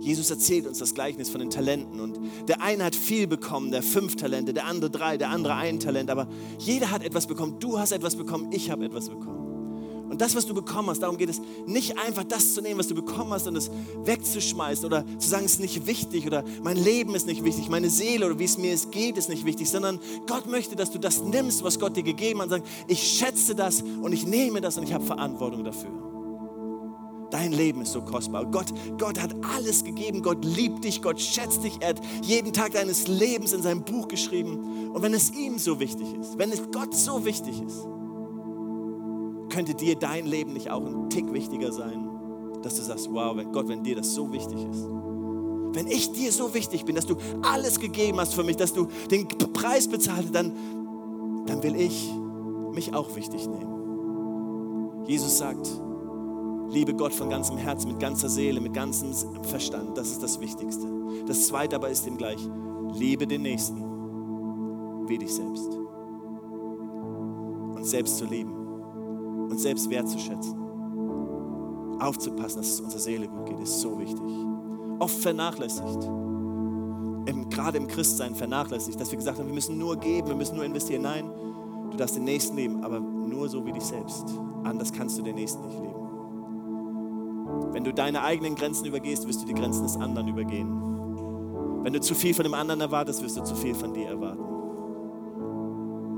Jesus 0.00 0.30
erzählt 0.30 0.66
uns 0.66 0.78
das 0.78 0.94
Gleichnis 0.94 1.28
von 1.28 1.40
den 1.40 1.50
Talenten 1.50 2.00
und 2.00 2.18
der 2.46 2.62
eine 2.62 2.84
hat 2.84 2.94
viel 2.94 3.26
bekommen, 3.26 3.70
der 3.72 3.82
fünf 3.82 4.16
Talente, 4.16 4.54
der 4.54 4.66
andere 4.66 4.90
drei, 4.90 5.16
der 5.16 5.30
andere 5.30 5.54
ein 5.54 5.80
Talent, 5.80 6.08
aber 6.08 6.28
jeder 6.58 6.90
hat 6.90 7.02
etwas 7.02 7.26
bekommen. 7.26 7.56
Du 7.58 7.78
hast 7.78 7.92
etwas 7.92 8.16
bekommen, 8.16 8.50
ich 8.52 8.70
habe 8.70 8.84
etwas 8.84 9.08
bekommen. 9.08 9.47
Und 10.08 10.20
das, 10.20 10.34
was 10.34 10.46
du 10.46 10.54
bekommen 10.54 10.88
hast, 10.88 11.02
darum 11.02 11.16
geht 11.16 11.28
es 11.28 11.40
nicht 11.66 11.98
einfach 11.98 12.24
das 12.24 12.54
zu 12.54 12.62
nehmen, 12.62 12.78
was 12.78 12.88
du 12.88 12.94
bekommen 12.94 13.30
hast 13.32 13.46
und 13.46 13.56
es 13.56 13.70
wegzuschmeißen 14.04 14.84
oder 14.84 15.04
zu 15.18 15.28
sagen, 15.28 15.44
es 15.44 15.54
ist 15.54 15.60
nicht 15.60 15.86
wichtig 15.86 16.26
oder 16.26 16.44
mein 16.62 16.76
Leben 16.76 17.14
ist 17.14 17.26
nicht 17.26 17.44
wichtig, 17.44 17.68
meine 17.68 17.90
Seele 17.90 18.26
oder 18.26 18.38
wie 18.38 18.44
es 18.44 18.58
mir 18.58 18.74
geht, 18.90 19.16
ist 19.18 19.28
nicht 19.28 19.44
wichtig, 19.44 19.68
sondern 19.68 20.00
Gott 20.26 20.46
möchte, 20.46 20.76
dass 20.76 20.90
du 20.90 20.98
das 20.98 21.22
nimmst, 21.22 21.62
was 21.62 21.78
Gott 21.78 21.96
dir 21.96 22.02
gegeben 22.02 22.40
hat 22.40 22.46
und 22.46 22.50
sagst, 22.50 22.72
ich 22.86 23.02
schätze 23.02 23.54
das 23.54 23.82
und 23.82 24.12
ich 24.12 24.26
nehme 24.26 24.60
das 24.60 24.78
und 24.78 24.84
ich 24.84 24.92
habe 24.92 25.04
Verantwortung 25.04 25.64
dafür. 25.64 25.90
Dein 27.30 27.52
Leben 27.52 27.82
ist 27.82 27.92
so 27.92 28.00
kostbar. 28.00 28.46
Gott, 28.46 28.72
Gott 28.98 29.20
hat 29.20 29.34
alles 29.54 29.84
gegeben. 29.84 30.22
Gott 30.22 30.42
liebt 30.44 30.84
dich. 30.84 31.02
Gott 31.02 31.20
schätzt 31.20 31.62
dich. 31.62 31.74
Er 31.80 31.90
hat 31.90 32.00
jeden 32.22 32.54
Tag 32.54 32.72
deines 32.72 33.06
Lebens 33.06 33.52
in 33.52 33.62
seinem 33.62 33.84
Buch 33.84 34.08
geschrieben. 34.08 34.90
Und 34.94 35.02
wenn 35.02 35.12
es 35.12 35.30
ihm 35.32 35.58
so 35.58 35.78
wichtig 35.78 36.06
ist, 36.14 36.38
wenn 36.38 36.50
es 36.50 36.62
Gott 36.72 36.94
so 36.94 37.26
wichtig 37.26 37.60
ist, 37.60 37.86
könnte 39.58 39.74
dir 39.74 39.96
dein 39.96 40.24
Leben 40.24 40.52
nicht 40.52 40.70
auch 40.70 40.86
ein 40.86 41.10
Tick 41.10 41.32
wichtiger 41.32 41.72
sein, 41.72 42.08
dass 42.62 42.76
du 42.76 42.82
sagst, 42.82 43.12
wow, 43.12 43.36
wenn 43.36 43.50
Gott, 43.50 43.66
wenn 43.66 43.82
dir 43.82 43.96
das 43.96 44.14
so 44.14 44.32
wichtig 44.32 44.56
ist. 44.70 44.86
Wenn 45.72 45.88
ich 45.88 46.12
dir 46.12 46.30
so 46.30 46.54
wichtig 46.54 46.84
bin, 46.84 46.94
dass 46.94 47.06
du 47.06 47.16
alles 47.42 47.80
gegeben 47.80 48.20
hast 48.20 48.34
für 48.34 48.44
mich, 48.44 48.54
dass 48.54 48.72
du 48.72 48.86
den 49.10 49.26
Preis 49.26 49.88
bezahlt 49.88 50.26
hast, 50.26 50.34
dann, 50.36 50.52
dann 51.46 51.60
will 51.64 51.74
ich 51.74 52.08
mich 52.72 52.94
auch 52.94 53.16
wichtig 53.16 53.48
nehmen. 53.48 55.02
Jesus 55.08 55.38
sagt, 55.38 55.68
liebe 56.70 56.94
Gott 56.94 57.12
von 57.12 57.28
ganzem 57.28 57.56
Herzen, 57.56 57.88
mit 57.88 57.98
ganzer 57.98 58.28
Seele, 58.28 58.60
mit 58.60 58.74
ganzem 58.74 59.12
Verstand. 59.42 59.98
Das 59.98 60.12
ist 60.12 60.22
das 60.22 60.38
Wichtigste. 60.38 60.86
Das 61.26 61.48
Zweite 61.48 61.74
aber 61.74 61.88
ist 61.88 62.06
ihm 62.06 62.16
gleich, 62.16 62.38
liebe 62.94 63.26
den 63.26 63.42
Nächsten 63.42 63.82
wie 65.08 65.18
dich 65.18 65.34
selbst. 65.34 65.76
Und 67.74 67.84
selbst 67.84 68.18
zu 68.18 68.24
lieben 68.24 68.57
und 69.48 69.58
selbst 69.58 69.88
wertzuschätzen. 69.90 70.56
Aufzupassen, 72.00 72.58
dass 72.58 72.68
es 72.68 72.80
unserer 72.80 73.00
Seele 73.00 73.28
gut 73.28 73.46
geht, 73.46 73.58
ist 73.60 73.80
so 73.80 73.98
wichtig. 73.98 74.22
Oft 75.00 75.18
vernachlässigt. 75.18 76.04
Im, 77.26 77.48
gerade 77.50 77.78
im 77.78 77.88
Christsein 77.88 78.34
vernachlässigt, 78.34 79.00
dass 79.00 79.10
wir 79.10 79.18
gesagt 79.18 79.38
haben, 79.38 79.46
wir 79.46 79.54
müssen 79.54 79.78
nur 79.78 79.96
geben, 79.96 80.28
wir 80.28 80.36
müssen 80.36 80.56
nur 80.56 80.64
investieren. 80.64 81.02
Nein, 81.02 81.30
du 81.90 81.96
darfst 81.96 82.16
den 82.16 82.24
Nächsten 82.24 82.56
leben, 82.56 82.84
aber 82.84 83.00
nur 83.00 83.48
so 83.48 83.66
wie 83.66 83.72
dich 83.72 83.84
selbst. 83.84 84.24
Anders 84.64 84.92
kannst 84.92 85.18
du 85.18 85.22
den 85.22 85.34
Nächsten 85.34 85.66
nicht 85.66 85.78
leben. 85.78 85.98
Wenn 87.72 87.84
du 87.84 87.92
deine 87.92 88.22
eigenen 88.22 88.54
Grenzen 88.54 88.86
übergehst, 88.86 89.26
wirst 89.26 89.42
du 89.42 89.46
die 89.46 89.54
Grenzen 89.54 89.82
des 89.82 89.96
anderen 89.96 90.28
übergehen. 90.28 90.68
Wenn 91.82 91.92
du 91.92 92.00
zu 92.00 92.14
viel 92.14 92.34
von 92.34 92.44
dem 92.44 92.54
anderen 92.54 92.80
erwartest, 92.80 93.22
wirst 93.22 93.36
du 93.36 93.44
zu 93.44 93.54
viel 93.54 93.74
von 93.74 93.92
dir 93.94 94.08
erwarten. 94.08 94.44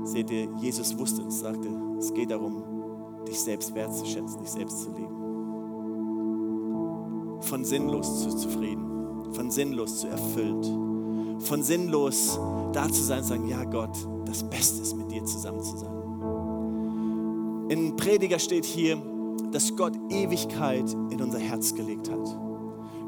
Seht 0.05 0.31
ihr, 0.31 0.49
Jesus 0.59 0.97
wusste 0.97 1.21
und 1.21 1.31
sagte, 1.31 1.69
es 1.99 2.13
geht 2.13 2.31
darum, 2.31 2.80
dich 3.27 3.39
selbst 3.39 3.73
wertzuschätzen, 3.75 4.39
dich 4.39 4.51
selbst 4.51 4.81
zu 4.83 4.89
lieben. 4.91 5.17
Von 7.41 7.65
sinnlos 7.65 8.23
zu 8.23 8.35
zufrieden, 8.35 9.33
von 9.33 9.49
sinnlos 9.51 10.01
zu 10.01 10.07
erfüllt, 10.07 10.65
von 11.39 11.63
sinnlos 11.63 12.39
da 12.73 12.87
zu 12.87 13.01
sein 13.01 13.19
und 13.19 13.25
sagen, 13.25 13.47
ja 13.47 13.63
Gott, 13.63 13.97
das 14.25 14.43
Beste 14.43 14.81
ist 14.81 14.95
mit 14.95 15.11
dir 15.11 15.25
zusammen 15.25 15.61
zu 15.61 15.77
sein. 15.77 16.01
In 17.69 17.95
Prediger 17.95 18.37
steht 18.39 18.65
hier, 18.65 19.01
dass 19.51 19.75
Gott 19.75 19.93
Ewigkeit 20.09 20.91
in 21.09 21.21
unser 21.21 21.39
Herz 21.39 21.73
gelegt 21.73 22.11
hat. 22.11 22.37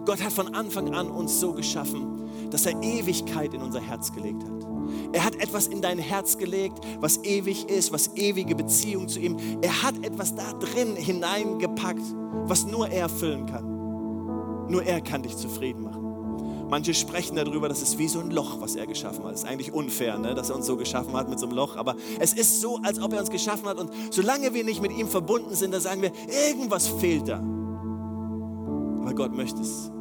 Gott 0.05 0.21
hat 0.23 0.33
von 0.33 0.53
Anfang 0.53 0.93
an 0.93 1.09
uns 1.09 1.39
so 1.39 1.53
geschaffen, 1.53 2.49
dass 2.49 2.65
er 2.65 2.81
Ewigkeit 2.81 3.53
in 3.53 3.61
unser 3.61 3.79
Herz 3.79 4.11
gelegt 4.11 4.43
hat. 4.43 4.72
Er 5.11 5.23
hat 5.23 5.35
etwas 5.35 5.67
in 5.67 5.81
dein 5.81 5.99
Herz 5.99 6.37
gelegt, 6.37 6.79
was 6.99 7.23
ewig 7.23 7.69
ist, 7.69 7.91
was 7.91 8.15
ewige 8.15 8.55
Beziehung 8.55 9.07
zu 9.07 9.19
ihm. 9.19 9.37
Er 9.61 9.83
hat 9.83 10.03
etwas 10.03 10.35
da 10.35 10.53
drin 10.53 10.95
hineingepackt, 10.95 12.03
was 12.45 12.65
nur 12.65 12.87
er 12.87 13.01
erfüllen 13.01 13.45
kann. 13.45 14.67
Nur 14.69 14.83
er 14.83 15.01
kann 15.01 15.23
dich 15.23 15.37
zufrieden 15.37 15.83
machen. 15.83 16.03
Manche 16.69 16.93
sprechen 16.95 17.35
darüber, 17.35 17.69
das 17.69 17.83
ist 17.83 17.99
wie 17.99 18.07
so 18.07 18.19
ein 18.19 18.31
Loch, 18.31 18.59
was 18.59 18.75
er 18.75 18.87
geschaffen 18.87 19.23
hat. 19.23 19.33
Das 19.33 19.43
ist 19.43 19.47
eigentlich 19.47 19.73
unfair, 19.73 20.17
ne? 20.17 20.33
dass 20.33 20.49
er 20.49 20.55
uns 20.55 20.65
so 20.65 20.75
geschaffen 20.75 21.13
hat 21.13 21.29
mit 21.29 21.39
so 21.39 21.45
einem 21.45 21.55
Loch. 21.55 21.75
Aber 21.75 21.95
es 22.19 22.33
ist 22.33 22.61
so, 22.61 22.79
als 22.81 22.99
ob 22.99 23.13
er 23.13 23.19
uns 23.19 23.29
geschaffen 23.29 23.67
hat. 23.67 23.79
Und 23.79 23.91
solange 24.09 24.53
wir 24.55 24.63
nicht 24.63 24.81
mit 24.81 24.91
ihm 24.97 25.07
verbunden 25.07 25.53
sind, 25.53 25.71
da 25.71 25.79
sagen 25.79 26.01
wir, 26.01 26.11
irgendwas 26.49 26.87
fehlt 26.87 27.27
da. 27.27 27.37
Aber 27.37 29.13
Gott 29.13 29.35
möchte 29.35 29.61
es. 29.61 29.91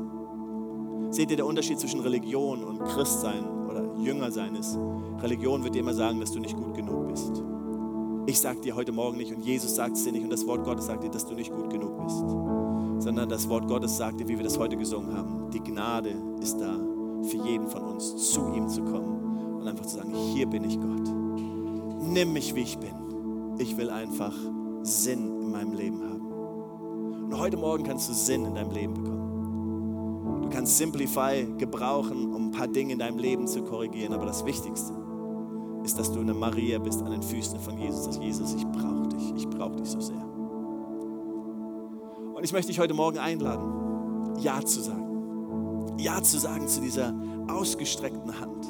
Seht 1.11 1.31
ihr 1.31 1.37
der 1.37 1.45
Unterschied 1.45 1.79
zwischen 1.79 2.01
Religion 2.01 2.65
und 2.65 2.83
Christsein 2.85 3.45
oder 4.03 4.11
Jüngersein 4.11 4.55
ist? 4.55 4.79
Religion 5.21 5.63
wird 5.65 5.75
dir 5.75 5.81
immer 5.81 5.95
sagen, 5.95 6.21
dass 6.21 6.33
du 6.33 6.41
nicht 6.41 6.57
gut 6.57 6.75
genug 6.75 7.09
bist. 7.09 7.43
Ich 8.27 8.41
sage 8.41 8.61
dir 8.61 8.77
heute 8.77 8.93
Morgen 8.93 9.17
nicht 9.17 9.33
und 9.33 9.45
Jesus 9.45 9.75
sagt 9.75 9.97
es 9.97 10.05
dir 10.05 10.13
nicht 10.13 10.25
und 10.25 10.31
das 10.31 10.47
Wort 10.47 10.65
Gottes 10.65 10.87
sagt 10.87 11.03
dir, 11.03 11.11
dass 11.11 11.27
du 11.27 11.35
nicht 11.35 11.53
gut 11.53 11.71
genug 11.71 12.03
bist. 12.05 12.19
Sondern 13.05 13.29
das 13.29 13.49
Wort 13.49 13.67
Gottes 13.67 13.97
sagt 13.97 14.21
dir, 14.21 14.29
wie 14.29 14.37
wir 14.37 14.45
das 14.45 14.59
heute 14.59 14.77
gesungen 14.77 15.17
haben, 15.17 15.51
die 15.51 15.61
Gnade 15.61 16.15
ist 16.41 16.61
da 16.61 16.79
für 17.25 17.37
jeden 17.37 17.69
von 17.69 17.83
uns, 17.83 18.33
zu 18.33 18.53
ihm 18.55 18.69
zu 18.69 18.83
kommen 18.83 19.61
und 19.61 19.69
einfach 19.69 19.87
zu 19.87 19.97
sagen, 19.97 20.13
hier 20.35 20.47
bin 20.47 20.65
ich 20.65 20.81
Gott. 20.81 21.09
Nimm 22.01 22.33
mich, 22.33 22.55
wie 22.55 22.63
ich 22.63 22.79
bin. 22.79 22.95
Ich 23.59 23.77
will 23.77 23.91
einfach 23.91 24.35
Sinn 24.83 25.41
in 25.41 25.51
meinem 25.51 25.73
Leben 25.73 26.01
haben. 26.03 27.27
Und 27.27 27.39
heute 27.39 27.57
Morgen 27.57 27.85
kannst 27.85 28.09
du 28.09 28.13
Sinn 28.13 28.45
in 28.45 28.55
deinem 28.55 28.73
Leben 28.73 28.95
bekommen. 28.95 29.22
Kannst 30.53 30.77
Simplify 30.77 31.47
gebrauchen, 31.57 32.35
um 32.35 32.49
ein 32.49 32.51
paar 32.51 32.69
Dinge 32.69 32.93
in 32.93 32.99
deinem 32.99 33.19
Leben 33.19 33.47
zu 33.47 33.63
korrigieren, 33.63 34.13
aber 34.13 34.27
das 34.27 34.45
Wichtigste 34.45 34.93
ist, 35.83 35.99
dass 35.99 36.13
du 36.13 36.21
eine 36.21 36.35
Maria 36.35 36.79
bist 36.79 37.03
an 37.03 37.11
den 37.11 37.23
Füßen 37.23 37.59
von 37.59 37.79
Jesus, 37.79 38.05
dass 38.05 38.19
Jesus, 38.19 38.55
ich 38.55 38.67
brauche 38.67 39.09
dich, 39.09 39.33
ich 39.35 39.49
brauche 39.49 39.77
dich 39.77 39.89
so 39.89 40.01
sehr. 40.01 40.23
Und 42.35 42.45
ich 42.45 42.53
möchte 42.53 42.69
dich 42.69 42.79
heute 42.79 42.95
Morgen 42.95 43.19
einladen, 43.19 44.37
Ja 44.41 44.61
zu 44.65 44.81
sagen. 44.81 45.97
Ja 45.99 46.23
zu 46.23 46.39
sagen 46.39 46.69
zu 46.69 46.81
dieser 46.81 47.15
ausgestreckten 47.49 48.39
Hand, 48.41 48.67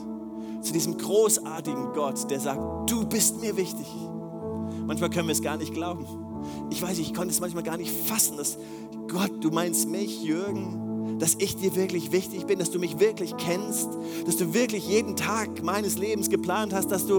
zu 0.61 0.73
diesem 0.73 0.97
großartigen 0.97 1.93
Gott, 1.95 2.31
der 2.31 2.41
sagt, 2.41 2.91
du 2.91 3.05
bist 3.07 3.41
mir 3.41 3.57
wichtig. 3.57 3.87
Manchmal 4.87 5.11
können 5.11 5.29
wir 5.29 5.33
es 5.33 5.43
gar 5.43 5.57
nicht 5.57 5.75
glauben. 5.75 6.07
Ich 6.71 6.83
weiß, 6.83 6.99
ich 6.99 7.15
konnte 7.15 7.31
es 7.31 7.41
manchmal 7.41 7.63
gar 7.63 7.77
nicht 7.77 7.91
fassen, 7.91 8.37
dass 8.37 8.59
Gott, 9.09 9.33
du 9.41 9.51
meinst 9.51 9.89
mich, 9.89 10.23
Jürgen, 10.23 10.92
dass 11.23 11.37
ich 11.39 11.55
dir 11.55 11.77
wirklich 11.77 12.11
wichtig 12.11 12.47
bin, 12.47 12.59
dass 12.59 12.73
du 12.73 12.81
mich 12.81 12.99
wirklich 12.99 13.37
kennst, 13.37 13.89
dass 14.27 14.39
du 14.39 14.55
wirklich 14.55 14.89
jeden 14.89 15.15
Tag 15.15 15.63
meines 15.63 15.97
Lebens 15.97 16.29
geplant 16.29 16.75
hast, 16.75 16.91
dass 16.91 17.07
du, 17.07 17.19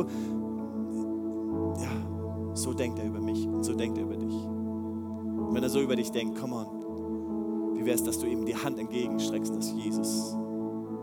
ja, 1.80 2.54
so 2.54 2.74
denkt 2.74 3.00
er 3.00 3.06
über 3.06 3.22
mich 3.22 3.48
und 3.48 3.64
so 3.64 3.74
denkt 3.74 3.98
er 3.98 4.04
über 4.04 4.18
dich. 4.18 4.34
Und 4.34 5.52
wenn 5.54 5.64
er 5.64 5.70
so 5.70 5.80
über 5.80 5.96
dich 5.96 6.12
denkt, 6.12 6.38
come 6.38 6.54
on, 6.54 7.78
wie 7.78 7.86
wäre 7.86 7.96
es, 7.96 8.04
dass 8.04 8.20
du 8.20 8.28
ihm 8.28 8.46
die 8.46 8.58
Hand 8.58 8.78
entgegenstreckst, 8.78 9.56
dass 9.56 9.72
Jesus, 9.72 10.36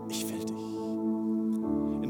ich 0.07 0.29
will 0.29 0.45
dich. 0.45 0.60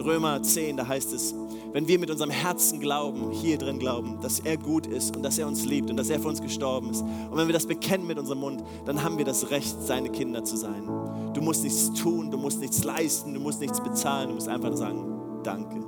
Römer 0.01 0.41
10, 0.41 0.77
da 0.77 0.87
heißt 0.87 1.13
es, 1.13 1.35
wenn 1.73 1.87
wir 1.87 1.99
mit 1.99 2.09
unserem 2.09 2.31
Herzen 2.31 2.79
glauben, 2.79 3.31
hier 3.31 3.57
drin 3.57 3.79
glauben, 3.79 4.19
dass 4.21 4.39
er 4.39 4.57
gut 4.57 4.87
ist 4.87 5.15
und 5.15 5.23
dass 5.23 5.37
er 5.37 5.47
uns 5.47 5.65
liebt 5.65 5.89
und 5.89 5.97
dass 5.97 6.09
er 6.09 6.19
für 6.19 6.27
uns 6.27 6.41
gestorben 6.41 6.89
ist, 6.89 7.01
und 7.01 7.37
wenn 7.37 7.47
wir 7.47 7.53
das 7.53 7.65
bekennen 7.65 8.07
mit 8.07 8.17
unserem 8.17 8.39
Mund, 8.39 8.63
dann 8.85 9.03
haben 9.03 9.17
wir 9.17 9.25
das 9.25 9.51
Recht, 9.51 9.75
seine 9.81 10.09
Kinder 10.09 10.43
zu 10.43 10.57
sein. 10.57 10.87
Du 11.33 11.41
musst 11.41 11.63
nichts 11.63 11.93
tun, 11.93 12.29
du 12.29 12.37
musst 12.37 12.59
nichts 12.59 12.83
leisten, 12.83 13.33
du 13.33 13.39
musst 13.39 13.61
nichts 13.61 13.81
bezahlen, 13.81 14.29
du 14.29 14.35
musst 14.35 14.49
einfach 14.49 14.75
sagen, 14.75 15.05
danke, 15.43 15.79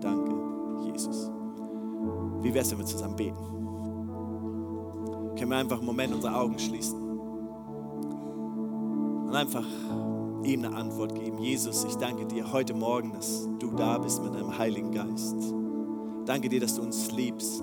danke, 0.00 0.34
Jesus. 0.92 1.30
Wie 2.42 2.52
wäre 2.52 2.64
es, 2.64 2.70
wenn 2.70 2.78
wir 2.78 2.86
zusammen 2.86 3.16
beten? 3.16 3.36
Können 5.36 5.50
wir 5.50 5.58
einfach 5.58 5.78
einen 5.78 5.86
Moment 5.86 6.14
unsere 6.14 6.34
Augen 6.34 6.58
schließen 6.58 7.06
und 9.26 9.34
einfach 9.34 9.64
ihm 10.46 10.64
eine 10.64 10.76
Antwort 10.76 11.14
geben. 11.14 11.38
Jesus, 11.38 11.84
ich 11.84 11.96
danke 11.96 12.26
dir 12.26 12.52
heute 12.52 12.74
Morgen, 12.74 13.12
dass 13.12 13.48
du 13.58 13.70
da 13.72 13.98
bist 13.98 14.22
mit 14.22 14.34
deinem 14.34 14.56
Heiligen 14.56 14.92
Geist. 14.92 15.36
Danke 16.24 16.48
dir, 16.48 16.60
dass 16.60 16.76
du 16.76 16.82
uns 16.82 17.10
liebst. 17.12 17.62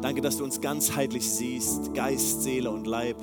Danke, 0.00 0.20
dass 0.20 0.36
du 0.36 0.44
uns 0.44 0.60
ganzheitlich 0.60 1.30
siehst, 1.30 1.94
Geist, 1.94 2.42
Seele 2.42 2.70
und 2.70 2.86
Leib. 2.86 3.16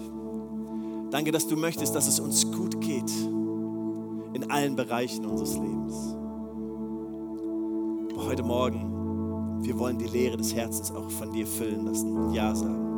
Danke, 1.12 1.32
dass 1.32 1.48
du 1.48 1.58
möchtest, 1.58 1.94
dass 1.96 2.08
es 2.08 2.20
uns 2.20 2.52
gut 2.52 2.80
geht 2.82 3.12
in 4.34 4.50
allen 4.50 4.76
Bereichen 4.76 5.26
unseres 5.26 5.56
Lebens. 5.56 6.16
Aber 8.14 8.26
heute 8.26 8.44
Morgen 8.44 8.90
wir 9.62 9.78
wollen 9.78 9.98
die 9.98 10.08
Leere 10.08 10.38
des 10.38 10.56
Herzens 10.56 10.92
auch 10.92 11.10
von 11.12 11.32
dir 11.32 11.46
füllen 11.46 11.86
lassen 11.86 12.16
und 12.16 12.34
Ja 12.34 12.56
sagen. 12.56 12.89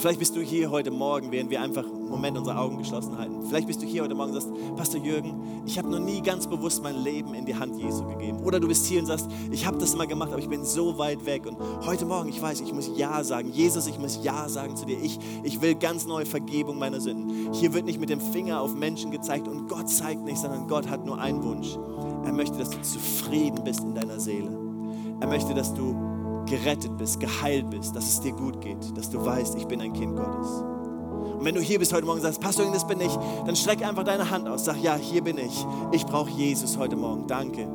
Und 0.00 0.04
vielleicht 0.04 0.20
bist 0.20 0.34
du 0.34 0.40
hier 0.40 0.70
heute 0.70 0.90
Morgen, 0.90 1.30
während 1.30 1.50
wir 1.50 1.60
einfach 1.60 1.84
einen 1.84 2.08
Moment 2.08 2.38
unsere 2.38 2.56
Augen 2.56 2.78
geschlossen 2.78 3.18
halten. 3.18 3.44
Vielleicht 3.46 3.66
bist 3.66 3.82
du 3.82 3.86
hier 3.86 4.02
heute 4.02 4.14
Morgen 4.14 4.32
und 4.34 4.40
sagst, 4.40 4.50
Pastor 4.74 4.98
Jürgen, 4.98 5.62
ich 5.66 5.76
habe 5.76 5.90
noch 5.90 5.98
nie 5.98 6.22
ganz 6.22 6.46
bewusst 6.46 6.82
mein 6.82 6.96
Leben 7.04 7.34
in 7.34 7.44
die 7.44 7.54
Hand 7.54 7.76
Jesu 7.76 8.06
gegeben. 8.06 8.38
Oder 8.42 8.60
du 8.60 8.66
bist 8.66 8.86
hier 8.86 9.00
und 9.00 9.04
sagst, 9.04 9.28
ich 9.50 9.66
habe 9.66 9.76
das 9.76 9.94
mal 9.94 10.06
gemacht, 10.06 10.30
aber 10.30 10.38
ich 10.38 10.48
bin 10.48 10.64
so 10.64 10.96
weit 10.96 11.26
weg. 11.26 11.44
Und 11.44 11.58
heute 11.84 12.06
Morgen, 12.06 12.30
ich 12.30 12.40
weiß, 12.40 12.62
ich 12.62 12.72
muss 12.72 12.90
Ja 12.96 13.22
sagen. 13.22 13.50
Jesus, 13.52 13.86
ich 13.88 13.98
muss 13.98 14.20
Ja 14.22 14.48
sagen 14.48 14.74
zu 14.74 14.86
dir. 14.86 14.96
Ich, 15.02 15.18
ich 15.44 15.60
will 15.60 15.74
ganz 15.74 16.06
neue 16.06 16.24
Vergebung 16.24 16.78
meiner 16.78 17.02
Sünden. 17.02 17.52
Hier 17.52 17.74
wird 17.74 17.84
nicht 17.84 18.00
mit 18.00 18.08
dem 18.08 18.22
Finger 18.22 18.62
auf 18.62 18.74
Menschen 18.74 19.10
gezeigt 19.10 19.48
und 19.48 19.68
Gott 19.68 19.90
zeigt 19.90 20.24
nicht, 20.24 20.38
sondern 20.38 20.66
Gott 20.66 20.88
hat 20.88 21.04
nur 21.04 21.20
einen 21.20 21.42
Wunsch. 21.42 21.76
Er 22.24 22.32
möchte, 22.32 22.56
dass 22.56 22.70
du 22.70 22.80
zufrieden 22.80 23.64
bist 23.64 23.80
in 23.80 23.94
deiner 23.94 24.18
Seele. 24.18 24.48
Er 25.20 25.26
möchte, 25.26 25.52
dass 25.52 25.74
du 25.74 25.94
gerettet 26.50 26.96
bist, 26.98 27.20
geheilt 27.20 27.70
bist, 27.70 27.94
dass 27.94 28.04
es 28.08 28.20
dir 28.20 28.32
gut 28.32 28.60
geht, 28.60 28.96
dass 28.96 29.08
du 29.08 29.24
weißt, 29.24 29.56
ich 29.56 29.66
bin 29.66 29.80
ein 29.80 29.92
Kind 29.92 30.16
Gottes. 30.16 30.48
Und 31.38 31.44
wenn 31.44 31.54
du 31.54 31.60
hier 31.60 31.78
bist 31.78 31.92
heute 31.92 32.04
Morgen 32.04 32.18
und 32.18 32.22
sagst, 32.22 32.40
Pastor, 32.40 32.70
das 32.70 32.86
bin 32.86 33.00
ich, 33.00 33.16
dann 33.46 33.56
streck 33.56 33.82
einfach 33.86 34.04
deine 34.04 34.28
Hand 34.28 34.46
aus. 34.46 34.64
Sag, 34.66 34.82
ja, 34.82 34.96
hier 34.96 35.22
bin 35.22 35.38
ich. 35.38 35.64
Ich 35.92 36.04
brauche 36.04 36.30
Jesus 36.30 36.76
heute 36.76 36.96
Morgen. 36.96 37.26
Danke 37.26 37.66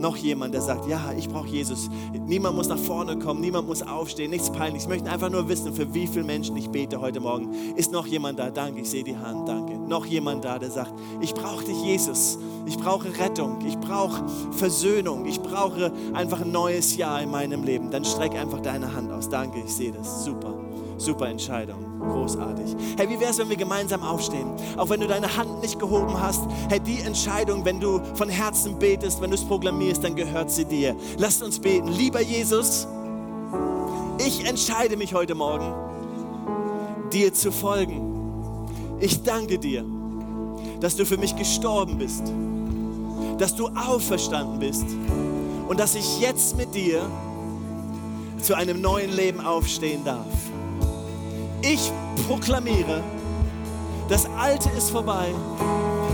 noch 0.00 0.16
jemand, 0.16 0.54
der 0.54 0.62
sagt, 0.62 0.86
ja, 0.88 1.12
ich 1.16 1.28
brauche 1.28 1.48
Jesus. 1.48 1.90
Niemand 2.12 2.56
muss 2.56 2.68
nach 2.68 2.78
vorne 2.78 3.18
kommen, 3.18 3.40
niemand 3.40 3.68
muss 3.68 3.82
aufstehen, 3.82 4.30
nichts 4.30 4.50
peinliches. 4.50 4.84
Ich 4.84 4.88
möchte 4.88 5.10
einfach 5.10 5.30
nur 5.30 5.48
wissen, 5.48 5.74
für 5.74 5.92
wie 5.94 6.06
viele 6.06 6.24
Menschen 6.24 6.56
ich 6.56 6.70
bete 6.70 7.00
heute 7.00 7.20
Morgen. 7.20 7.52
Ist 7.76 7.92
noch 7.92 8.06
jemand 8.06 8.38
da? 8.38 8.50
Danke, 8.50 8.80
ich 8.80 8.90
sehe 8.90 9.04
die 9.04 9.16
Hand, 9.16 9.48
danke. 9.48 9.69
Noch 9.90 10.06
jemand 10.06 10.44
da, 10.44 10.56
der 10.60 10.70
sagt, 10.70 10.92
ich 11.20 11.34
brauche 11.34 11.64
dich, 11.64 11.82
Jesus. 11.82 12.38
Ich 12.64 12.78
brauche 12.78 13.08
Rettung, 13.18 13.58
ich 13.66 13.76
brauche 13.76 14.22
Versöhnung, 14.52 15.26
ich 15.26 15.40
brauche 15.40 15.90
einfach 16.12 16.42
ein 16.42 16.52
neues 16.52 16.96
Jahr 16.96 17.20
in 17.20 17.28
meinem 17.32 17.64
Leben. 17.64 17.90
Dann 17.90 18.04
streck 18.04 18.36
einfach 18.36 18.60
deine 18.60 18.94
Hand 18.94 19.10
aus. 19.10 19.28
Danke, 19.28 19.58
ich 19.66 19.72
sehe 19.72 19.90
das. 19.90 20.24
Super, 20.24 20.54
super 20.96 21.28
Entscheidung. 21.28 21.98
Großartig. 22.08 22.76
Hey, 22.96 23.08
wie 23.08 23.18
wäre 23.18 23.32
es, 23.32 23.38
wenn 23.38 23.48
wir 23.48 23.56
gemeinsam 23.56 24.04
aufstehen? 24.04 24.52
Auch 24.76 24.88
wenn 24.90 25.00
du 25.00 25.08
deine 25.08 25.36
Hand 25.36 25.60
nicht 25.60 25.80
gehoben 25.80 26.20
hast. 26.22 26.42
Hey, 26.68 26.78
die 26.78 27.00
Entscheidung, 27.00 27.64
wenn 27.64 27.80
du 27.80 28.00
von 28.14 28.28
Herzen 28.28 28.78
betest, 28.78 29.20
wenn 29.20 29.30
du 29.30 29.34
es 29.34 29.44
proklamierst, 29.44 30.04
dann 30.04 30.14
gehört 30.14 30.52
sie 30.52 30.66
dir. 30.66 30.94
Lasst 31.18 31.42
uns 31.42 31.58
beten. 31.58 31.88
Lieber 31.88 32.20
Jesus, 32.20 32.86
ich 34.24 34.46
entscheide 34.46 34.96
mich 34.96 35.14
heute 35.14 35.34
Morgen, 35.34 35.74
dir 37.12 37.34
zu 37.34 37.50
folgen. 37.50 38.09
Ich 39.00 39.22
danke 39.22 39.58
dir, 39.58 39.84
dass 40.80 40.94
du 40.94 41.06
für 41.06 41.16
mich 41.16 41.34
gestorben 41.34 41.96
bist, 41.96 42.22
dass 43.38 43.56
du 43.56 43.68
auferstanden 43.68 44.58
bist 44.58 44.84
und 45.68 45.80
dass 45.80 45.94
ich 45.94 46.20
jetzt 46.20 46.56
mit 46.58 46.74
dir 46.74 47.00
zu 48.42 48.54
einem 48.54 48.80
neuen 48.82 49.10
Leben 49.10 49.40
aufstehen 49.40 50.04
darf. 50.04 50.26
Ich 51.62 51.90
proklamiere, 52.28 53.02
das 54.08 54.26
Alte 54.38 54.68
ist 54.70 54.90
vorbei 54.90 55.28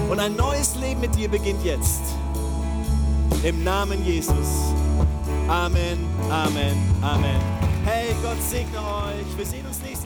und 0.08 0.20
ein 0.20 0.36
neues 0.36 0.76
Leben 0.76 1.00
mit 1.00 1.14
dir 1.16 1.28
beginnt 1.28 1.64
jetzt. 1.64 2.02
Im 3.42 3.64
Namen 3.64 4.04
Jesus. 4.04 4.72
Amen, 5.48 5.98
Amen, 6.30 6.76
Amen. 7.02 7.40
Hey, 7.84 8.14
Gott 8.22 8.42
segne 8.42 8.78
euch. 8.78 9.38
Wir 9.38 9.46
sehen 9.46 9.66
uns 9.66 9.80
nächsten 9.80 9.96
Sonntag. 10.02 10.05